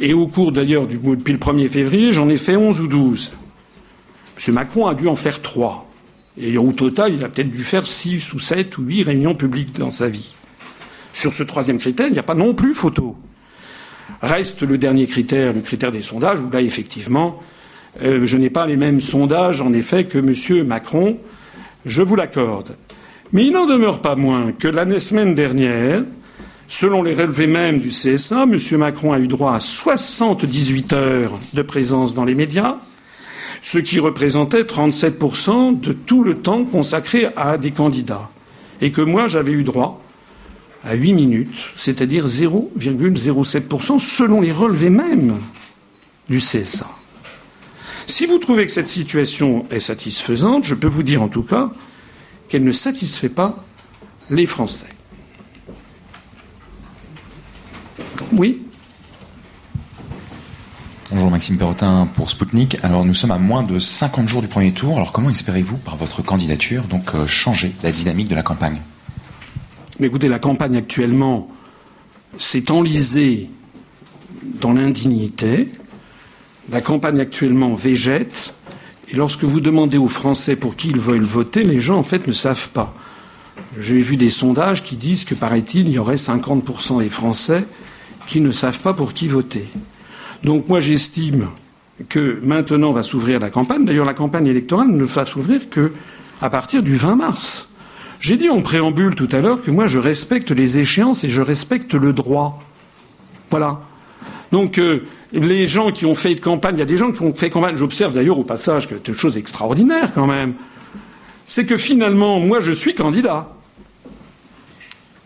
[0.00, 3.32] Et au cours d'ailleurs depuis le 1er février, j'en ai fait 11 ou 12.
[4.48, 4.54] M.
[4.54, 5.88] Macron a dû en faire trois.
[6.40, 9.78] Et au total, il a peut-être dû faire six ou sept ou huit réunions publiques
[9.78, 10.32] dans sa vie.
[11.12, 13.16] Sur ce troisième critère, il n'y a pas non plus photo.
[14.22, 17.40] Reste le dernier critère, le critère des sondages, où là, effectivement,
[18.02, 20.66] euh, je n'ai pas les mêmes sondages, en effet, que M.
[20.66, 21.18] Macron.
[21.84, 22.76] Je vous l'accorde.
[23.32, 26.02] Mais il n'en demeure pas moins que l'année semaine dernière,
[26.72, 28.56] selon les relevés mêmes du CSA, M.
[28.78, 32.76] Macron a eu droit à 78 heures de présence dans les médias,
[33.60, 38.30] ce qui représentait 37% de tout le temps consacré à des candidats.
[38.80, 40.02] Et que moi, j'avais eu droit
[40.82, 45.36] à 8 minutes, c'est-à-dire 0,07% selon les relevés mêmes
[46.30, 46.88] du CSA.
[48.06, 51.70] Si vous trouvez que cette situation est satisfaisante, je peux vous dire en tout cas
[52.48, 53.62] qu'elle ne satisfait pas
[54.30, 54.88] les Français.
[58.32, 58.62] Oui
[61.10, 62.78] Bonjour Maxime Perrotin pour Spoutnik.
[62.82, 64.96] Alors nous sommes à moins de 50 jours du premier tour.
[64.96, 68.80] Alors comment espérez-vous, par votre candidature, donc euh, changer la dynamique de la campagne?
[70.00, 71.48] Mais écoutez, la campagne actuellement
[72.38, 73.50] s'est enlisée
[74.42, 75.68] dans l'indignité.
[76.70, 78.54] La campagne actuellement végète.
[79.10, 82.26] Et lorsque vous demandez aux Français pour qui ils veulent voter, les gens en fait
[82.26, 82.94] ne savent pas.
[83.78, 87.64] J'ai vu des sondages qui disent que, paraît-il, il y aurait 50% des Français
[88.32, 89.66] qui ne savent pas pour qui voter.
[90.42, 91.50] Donc moi j'estime
[92.08, 93.84] que maintenant va s'ouvrir la campagne.
[93.84, 95.92] D'ailleurs la campagne électorale ne va s'ouvrir que
[96.40, 97.68] à partir du 20 mars.
[98.20, 101.42] J'ai dit en préambule tout à l'heure que moi je respecte les échéances et je
[101.42, 102.62] respecte le droit.
[103.50, 103.82] Voilà.
[104.50, 107.34] Donc euh, les gens qui ont fait campagne, il y a des gens qui ont
[107.34, 107.76] fait campagne.
[107.76, 110.54] J'observe d'ailleurs au passage quelque chose d'extraordinaire quand même.
[111.46, 113.52] C'est que finalement, moi je suis candidat.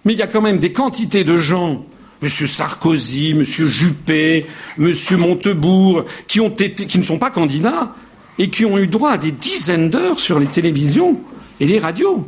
[0.05, 1.87] Mais il y a quand même des quantités de gens
[2.23, 2.29] M.
[2.29, 3.45] Sarkozy, M.
[3.45, 4.47] Juppé,
[4.79, 4.93] M.
[5.19, 7.95] Montebourg, qui ne sont pas candidats
[8.39, 11.21] et qui ont eu droit à des dizaines d'heures sur les télévisions
[11.61, 12.27] et les radios.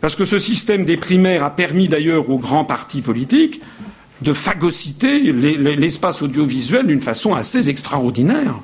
[0.00, 3.60] Parce que ce système des primaires a permis d'ailleurs aux grands partis politiques
[4.22, 8.54] de phagocyter l'espace audiovisuel d'une façon assez extraordinaire.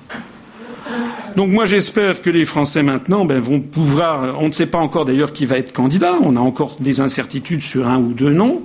[1.36, 4.40] Donc moi j'espère que les Français maintenant ben, vont pouvoir.
[4.40, 6.14] On ne sait pas encore d'ailleurs qui va être candidat.
[6.22, 8.62] On a encore des incertitudes sur un ou deux noms.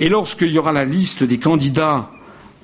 [0.00, 2.10] Et lorsqu'il y aura la liste des candidats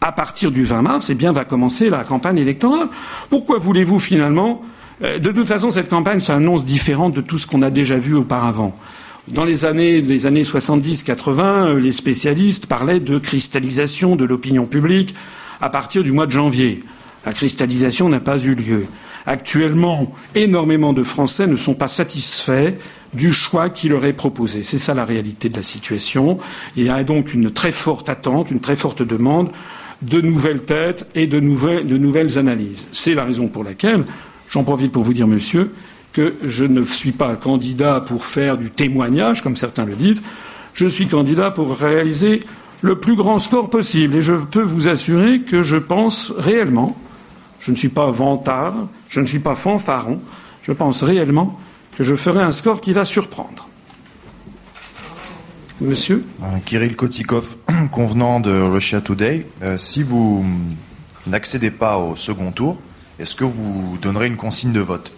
[0.00, 2.88] à partir du 20 mars, eh bien, va commencer la campagne électorale.
[3.28, 4.62] Pourquoi voulez-vous finalement
[5.02, 8.14] euh, De toute façon, cette campagne s'annonce différente de tout ce qu'on a déjà vu
[8.14, 8.74] auparavant.
[9.28, 15.14] Dans les années, les années 70-80, euh, les spécialistes parlaient de cristallisation de l'opinion publique
[15.60, 16.82] à partir du mois de janvier.
[17.26, 18.86] La cristallisation n'a pas eu lieu.
[19.26, 22.72] Actuellement, énormément de Français ne sont pas satisfaits
[23.16, 24.62] du choix qui leur est proposé.
[24.62, 26.38] C'est ça la réalité de la situation.
[26.76, 29.50] Il y a donc une très forte attente, une très forte demande
[30.02, 32.88] de nouvelles têtes et de nouvelles, analyses.
[32.92, 34.04] C'est la raison pour laquelle,
[34.50, 35.74] j'en profite pour vous dire, monsieur,
[36.12, 40.22] que je ne suis pas candidat pour faire du témoignage, comme certains le disent.
[40.74, 42.42] Je suis candidat pour réaliser
[42.82, 44.16] le plus grand score possible.
[44.16, 46.96] Et je peux vous assurer que je pense réellement,
[47.60, 48.76] je ne suis pas vantard,
[49.08, 50.20] je ne suis pas fanfaron,
[50.62, 51.58] je pense réellement
[51.96, 53.68] que je ferai un score qui va surprendre.
[55.80, 57.56] Monsieur euh, Kirill Kotikov,
[57.90, 60.44] convenant de Russia Today, euh, si vous
[61.26, 62.78] n'accédez pas au second tour,
[63.18, 65.10] est-ce que vous donnerez une consigne de vote?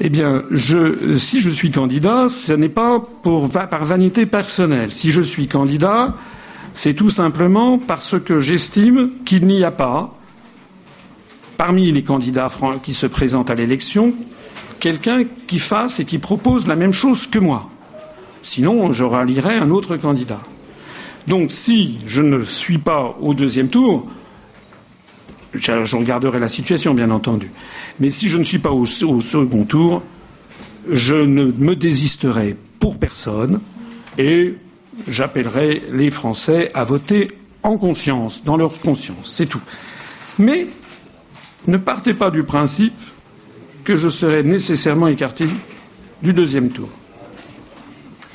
[0.00, 4.92] Eh bien, je, si je suis candidat, ce n'est pas pour, par vanité personnelle.
[4.92, 6.14] Si je suis candidat,
[6.74, 10.16] c'est tout simplement parce que j'estime qu'il n'y a pas,
[11.56, 12.50] parmi les candidats
[12.82, 14.14] qui se présentent à l'élection,
[14.80, 17.68] quelqu'un qui fasse et qui propose la même chose que moi.
[18.42, 20.40] Sinon, je rallierai un autre candidat.
[21.26, 24.08] Donc, si je ne suis pas au deuxième tour,
[25.54, 27.50] je regarderai la situation, bien entendu.
[28.00, 30.02] Mais si je ne suis pas au, au second tour,
[30.90, 33.60] je ne me désisterai pour personne
[34.16, 34.54] et
[35.08, 37.28] j'appellerai les Français à voter
[37.62, 39.30] en conscience, dans leur conscience.
[39.30, 39.60] C'est tout.
[40.38, 40.66] Mais
[41.66, 42.94] ne partez pas du principe
[43.88, 45.46] que je serai nécessairement écarté
[46.22, 46.90] du deuxième tour.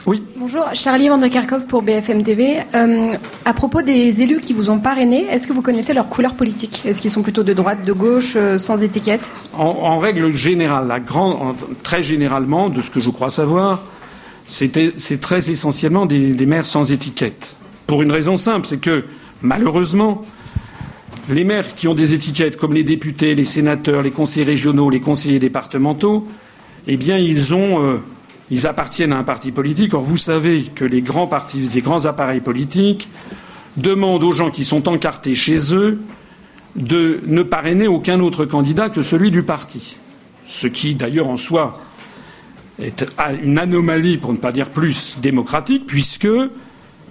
[0.08, 0.24] Oui.
[0.36, 2.58] Bonjour, Charlie Vandekerkov pour BFM TV.
[2.74, 3.14] Euh,
[3.46, 6.82] à propos des élus qui vous ont parrainé, est-ce que vous connaissez leur couleur politique
[6.88, 9.30] Est-ce qu'ils sont plutôt de droite, de gauche, euh, sans étiquette?
[9.56, 13.84] En, règle générale, la grande, très généralement, de ce que je crois savoir,
[14.48, 17.56] c'est très essentiellement des, des maires sans étiquette.
[17.86, 19.06] Pour une raison simple, c'est que
[19.44, 20.24] malheureusement,
[21.30, 25.00] les maires qui ont des étiquettes comme les députés, les sénateurs, les conseillers régionaux, les
[25.00, 26.28] conseillers départementaux,
[26.88, 27.98] eh bien, ils euh,
[28.52, 29.94] ils appartiennent à un parti politique.
[29.94, 33.08] Or, vous savez que les grands partis, les grands appareils politiques
[33.78, 36.02] demandent aux gens qui sont encartés chez eux
[36.76, 39.98] de ne parrainer aucun autre candidat que celui du parti.
[40.46, 41.82] Ce qui, d'ailleurs, en soi,
[42.80, 43.06] est
[43.44, 46.28] une anomalie, pour ne pas dire plus, démocratique, puisque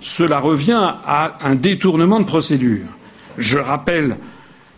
[0.00, 2.86] cela revient à un détournement de procédure.
[3.38, 4.16] Je rappelle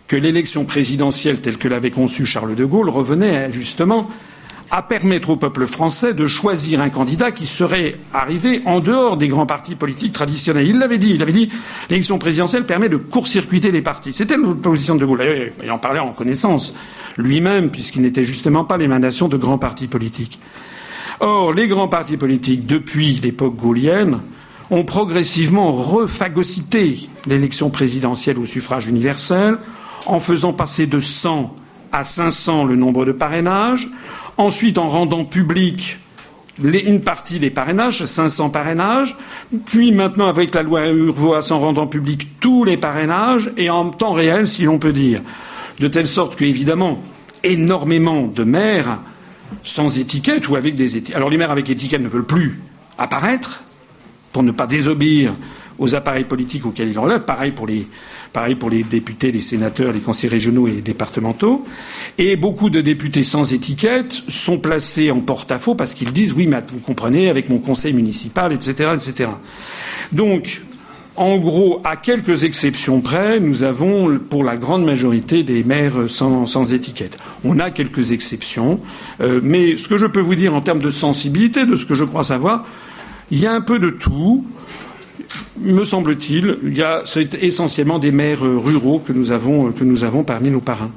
[0.07, 4.09] que l'élection présidentielle telle que l'avait conçue Charles de Gaulle revenait justement
[4.71, 9.27] à permettre au peuple français de choisir un candidat qui serait arrivé en dehors des
[9.27, 10.67] grands partis politiques traditionnels.
[10.67, 11.51] Il l'avait dit, il avait dit
[11.89, 14.11] l'élection présidentielle permet de court-circuiter les partis.
[14.11, 15.51] C'était la position de De Gaulle.
[15.63, 16.75] Il en parlait en connaissance
[17.17, 20.39] lui-même, puisqu'il n'était justement pas l'émanation de grands partis politiques.
[21.19, 24.19] Or, les grands partis politiques, depuis l'époque gaulienne,
[24.71, 29.57] ont progressivement refagocité l'élection présidentielle au suffrage universel
[30.05, 31.55] en faisant passer de 100
[31.91, 33.87] à 500 le nombre de parrainages,
[34.37, 35.97] ensuite en rendant public
[36.63, 39.17] une partie des parrainages, 500 parrainages,
[39.65, 44.13] puis maintenant avec la loi Urvoas en rendant public tous les parrainages et en temps
[44.13, 45.21] réel, si l'on peut dire,
[45.79, 46.99] de telle sorte que, évidemment,
[47.43, 48.99] énormément de maires
[49.63, 51.15] sans étiquette ou avec des étiquettes.
[51.15, 52.61] Alors les maires avec étiquette ne veulent plus
[52.97, 53.64] apparaître
[54.35, 55.33] pour ne pas désobéir
[55.79, 57.23] aux appareils politiques auxquels ils relèvent.
[57.23, 57.87] Pareil pour les,
[58.59, 61.65] pour les députés, les sénateurs, les conseillers régionaux et départementaux.
[62.17, 66.59] Et beaucoup de députés sans étiquette sont placés en porte-à-faux parce qu'ils disent oui, mais
[66.69, 68.89] vous comprenez, avec mon conseil municipal, etc..
[70.11, 70.63] Donc,
[71.15, 76.45] en gros, à quelques exceptions près, nous avons pour la grande majorité des maires sans,
[76.45, 77.17] sans étiquette.
[77.45, 78.81] On a quelques exceptions,
[79.21, 81.95] euh, mais ce que je peux vous dire en termes de sensibilité, de ce que
[81.95, 82.65] je crois savoir,
[83.31, 84.45] il y a un peu de tout.
[85.59, 90.03] Me semble-t-il, il y a c'est essentiellement des maires ruraux que nous avons, que nous
[90.03, 90.91] avons parmi nos parrains.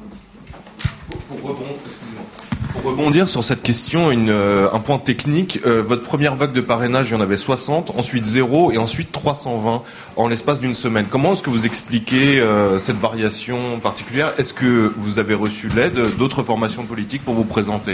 [2.82, 5.60] Pour rebondir sur cette question, une, euh, un point technique.
[5.66, 9.10] Euh, votre première vague de parrainage, il y en avait 60, ensuite 0 et ensuite
[9.10, 9.82] 320
[10.16, 11.06] en l'espace d'une semaine.
[11.08, 14.32] Comment est-ce que vous expliquez euh, cette variation particulière?
[14.38, 17.92] Est-ce que vous avez reçu l'aide d'autres formations politiques pour vous présenter?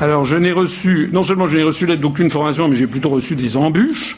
[0.00, 3.10] Alors, je n'ai reçu, non seulement je n'ai reçu l'aide d'aucune formation, mais j'ai plutôt
[3.10, 4.16] reçu des embûches.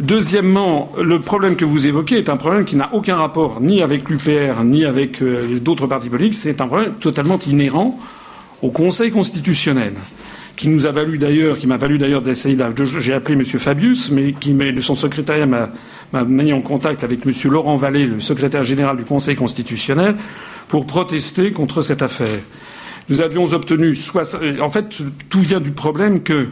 [0.00, 4.08] Deuxièmement, le problème que vous évoquez est un problème qui n'a aucun rapport ni avec
[4.08, 6.34] l'UPR ni avec euh, d'autres partis politiques.
[6.34, 8.00] C'est un problème totalement inhérent
[8.62, 9.92] au Conseil constitutionnel,
[10.56, 12.58] qui nous a valu d'ailleurs, qui m'a valu d'ailleurs d'essayer.
[12.98, 13.44] J'ai appelé M.
[13.44, 17.32] Fabius, mais qui son secrétariat m'a mis en contact avec M.
[17.48, 20.16] Laurent Vallée, le secrétaire général du Conseil constitutionnel,
[20.66, 22.40] pour protester contre cette affaire.
[23.08, 23.96] Nous avions obtenu.
[24.60, 26.48] En fait, tout vient du problème que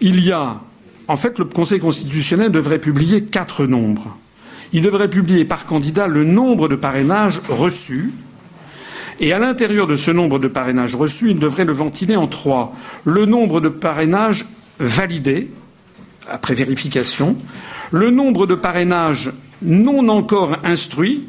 [0.00, 0.60] il y a
[1.08, 4.16] en fait, le Conseil constitutionnel devrait publier quatre nombres.
[4.72, 8.12] Il devrait publier par candidat le nombre de parrainages reçus.
[9.20, 12.74] Et à l'intérieur de ce nombre de parrainages reçus, il devrait le ventiler en trois.
[13.04, 14.46] Le nombre de parrainages
[14.80, 15.50] validés,
[16.28, 17.36] après vérification,
[17.92, 19.32] le nombre de parrainages
[19.62, 21.24] non encore instruits,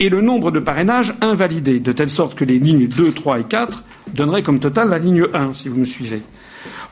[0.00, 3.44] et le nombre de parrainages invalidés, de telle sorte que les lignes 2, 3 et
[3.44, 6.22] 4 donneraient comme total la ligne 1, si vous me suivez.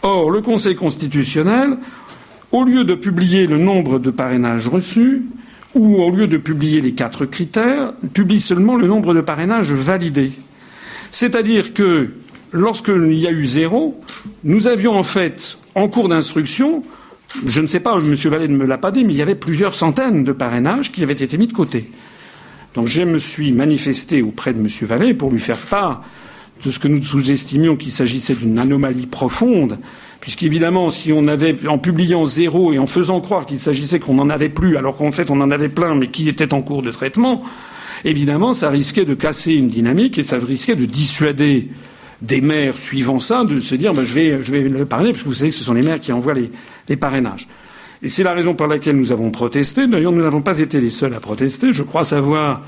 [0.02, 1.78] Or, le Conseil constitutionnel,
[2.52, 5.24] au lieu de publier le nombre de parrainages reçus,
[5.74, 10.32] ou au lieu de publier les quatre critères, publie seulement le nombre de parrainages validés.
[11.10, 12.10] C'est-à-dire que
[12.52, 13.98] lorsqu'il y a eu zéro,
[14.44, 16.82] nous avions en fait, en cours d'instruction,
[17.46, 18.14] je ne sais pas, M.
[18.14, 21.02] Vallée ne me l'a pas dit, mais il y avait plusieurs centaines de parrainages qui
[21.02, 21.90] avaient été mis de côté.
[22.78, 24.68] Donc je me suis manifesté auprès de M.
[24.82, 26.04] Vallée pour lui faire part
[26.64, 29.80] de ce que nous sous-estimions qu'il s'agissait d'une anomalie profonde,
[30.20, 34.30] puisqu'évidemment, si on avait, en publiant zéro et en faisant croire qu'il s'agissait qu'on n'en
[34.30, 36.92] avait plus, alors qu'en fait on en avait plein, mais qui étaient en cours de
[36.92, 37.42] traitement,
[38.04, 41.70] évidemment, ça risquait de casser une dynamique et ça risquait de dissuader
[42.22, 45.28] des maires suivant ça de se dire ben, je, vais, je le parrainer, parce que
[45.28, 47.48] vous savez que ce sont les maires qui envoient les parrainages.
[48.02, 49.86] Et c'est la raison pour laquelle nous avons protesté.
[49.86, 51.72] D'ailleurs, nous n'avons pas été les seuls à protester.
[51.72, 52.62] Je crois savoir,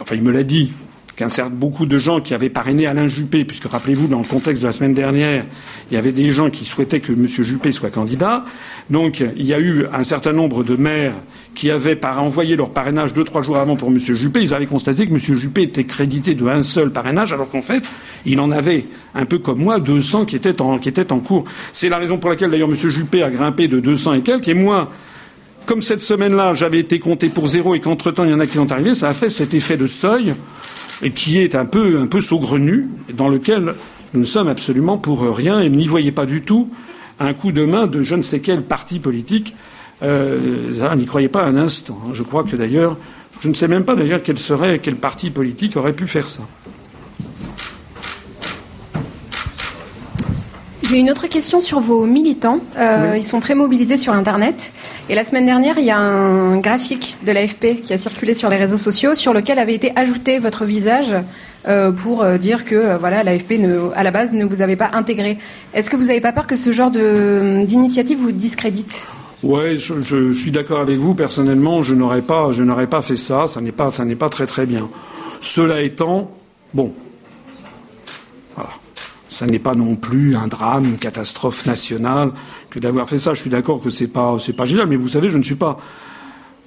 [0.00, 0.72] enfin, il me l'a dit,
[1.16, 4.62] qu'un certain beaucoup de gens qui avaient parrainé Alain Juppé, puisque rappelez-vous, dans le contexte
[4.62, 5.44] de la semaine dernière,
[5.90, 7.26] il y avait des gens qui souhaitaient que M.
[7.26, 8.44] Juppé soit candidat.
[8.90, 11.14] Donc, il y a eu un certain nombre de maires
[11.54, 13.98] qui avaient envoyé leur parrainage deux, trois jours avant pour M.
[13.98, 14.42] Juppé.
[14.42, 15.18] Ils avaient constaté que M.
[15.18, 17.82] Juppé était crédité de un seul parrainage, alors qu'en fait,
[18.26, 18.84] il en avait,
[19.14, 21.44] un peu comme moi, 200 qui étaient en, qui étaient en cours.
[21.72, 22.74] C'est la raison pour laquelle, d'ailleurs, M.
[22.76, 24.92] Juppé a grimpé de 200 et quelques, et moi,
[25.64, 28.54] comme cette semaine-là, j'avais été compté pour zéro et qu'entre-temps, il y en a qui
[28.54, 30.34] sont arrivés, ça a fait cet effet de seuil
[31.02, 33.74] et qui est un peu, un peu saugrenu, dans lequel
[34.14, 36.70] nous ne sommes absolument pour rien et n'y voyez pas du tout
[37.18, 39.54] un coup de main de je ne sais quel parti politique.
[40.02, 41.98] Euh, n'y croyez pas un instant.
[42.12, 42.96] Je crois que d'ailleurs,
[43.40, 46.42] je ne sais même pas d'ailleurs quel serait, quel parti politique aurait pu faire ça.
[50.88, 52.60] J'ai une autre question sur vos militants.
[52.78, 54.70] Euh, Ils sont très mobilisés sur Internet.
[55.08, 58.48] Et la semaine dernière, il y a un graphique de l'AFP qui a circulé sur
[58.48, 61.12] les réseaux sociaux sur lequel avait été ajouté votre visage
[61.66, 63.54] euh, pour euh, dire que voilà, l'AFP,
[63.96, 65.38] à la base, ne vous avait pas intégré.
[65.74, 69.00] Est-ce que vous n'avez pas peur que ce genre d'initiative vous discrédite?
[69.42, 71.14] Ouais, je, je- je suis d'accord avec vous.
[71.14, 73.48] Personnellement, je n'aurais pas, je n'aurais pas fait ça.
[73.48, 74.88] Ça n'est pas, ça n'est pas très très bien.
[75.40, 76.30] Cela étant,
[76.74, 76.92] bon,
[79.28, 82.32] ça n'est pas non plus un drame, une catastrophe nationale
[82.70, 83.34] que d'avoir fait ça.
[83.34, 85.56] Je suis d'accord que c'est pas, c'est pas génial, mais vous savez, je ne suis
[85.56, 85.78] pas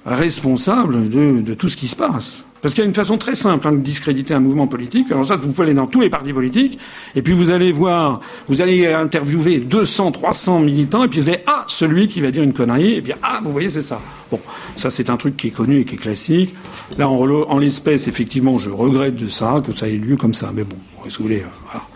[0.04, 2.42] responsable de, tout ce qui se passe.
[2.62, 5.10] Parce qu'il y a une façon très simple hein, de discréditer un mouvement politique.
[5.10, 6.78] Alors ça, vous pouvez aller dans tous les partis politiques,
[7.14, 11.42] et puis vous allez voir, vous allez interviewer 200, 300 militants, et puis vous allez
[11.46, 13.98] ah celui qui va dire une connerie, et puis ah vous voyez c'est ça.
[14.30, 14.40] Bon,
[14.76, 16.54] ça c'est un truc qui est connu et qui est classique.
[16.98, 20.50] Là en, en l'espèce, effectivement, je regrette de ça que ça ait lieu comme ça,
[20.54, 20.76] mais bon,
[21.08, 21.86] si vous voulez, voilà.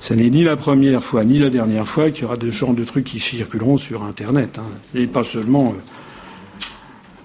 [0.00, 2.56] Ça n'est ni la première fois ni la dernière fois qu'il y aura de ce
[2.56, 4.66] genre de trucs qui circuleront sur Internet, hein.
[4.94, 5.74] et pas seulement.
[5.76, 5.80] euh,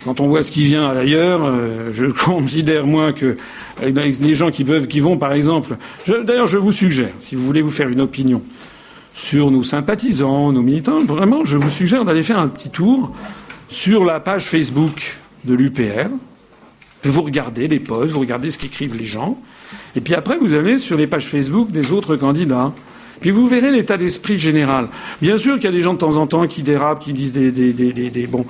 [0.03, 3.37] quand on voit ce qui vient ailleurs, euh, je considère moi que
[3.83, 5.77] euh, les gens qui peuvent, qui vont par exemple,
[6.07, 8.41] d'ailleurs je vous suggère, si vous voulez vous faire une opinion
[9.13, 13.13] sur nos sympathisants, nos militants, vraiment je vous suggère d'aller faire un petit tour
[13.69, 16.09] sur la page Facebook de l'UPR.
[17.03, 19.37] Vous regardez les posts, vous regardez ce qu'écrivent les gens,
[19.95, 22.71] et puis après vous allez sur les pages Facebook des autres candidats.
[23.23, 24.87] Puis vous verrez l'état d'esprit général.
[25.21, 27.31] Bien sûr qu'il y a des gens de temps en temps qui dérapent, qui disent
[27.31, 28.45] des, des, des, bons.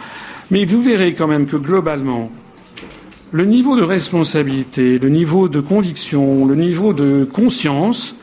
[0.50, 2.32] Mais vous verrez quand même que globalement,
[3.32, 8.18] le niveau de responsabilité, le niveau de conviction, le niveau de conscience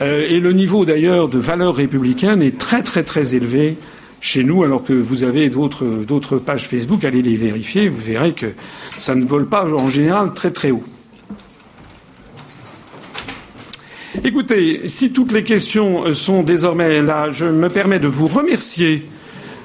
[0.00, 3.76] euh, et le niveau d'ailleurs de valeurs républicaines est très très très élevé
[4.20, 8.52] chez nous, alors que vous avez d'autres pages Facebook, allez les vérifier, vous verrez que
[8.90, 10.84] ça ne vole pas en général très très haut.
[14.22, 19.02] Écoutez, si toutes les questions euh, sont désormais là, je me permets de vous remercier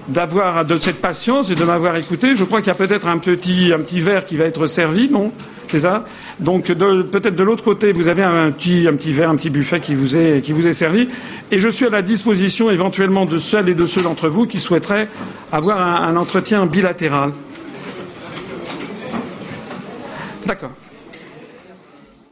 [0.07, 2.38] d'avoir de cette patience et de m'avoir écouté.
[2.38, 5.10] Je crois qu'il y a peut-être un petit, un petit verre qui va être servi,
[5.10, 5.34] non?
[5.68, 6.06] C'est ça?
[6.40, 10.15] Donc peut-être de l'autre côté, vous avez un petit, verre, un petit buffet qui vous,
[10.15, 11.10] est, qui vous est servi.
[11.52, 14.61] Et je suis à la disposition éventuellement de celles et de ceux d'entre vous qui
[14.61, 15.10] souhaiteraient
[15.52, 17.32] avoir un, un entretien bilatéral.
[20.45, 20.72] D'accord.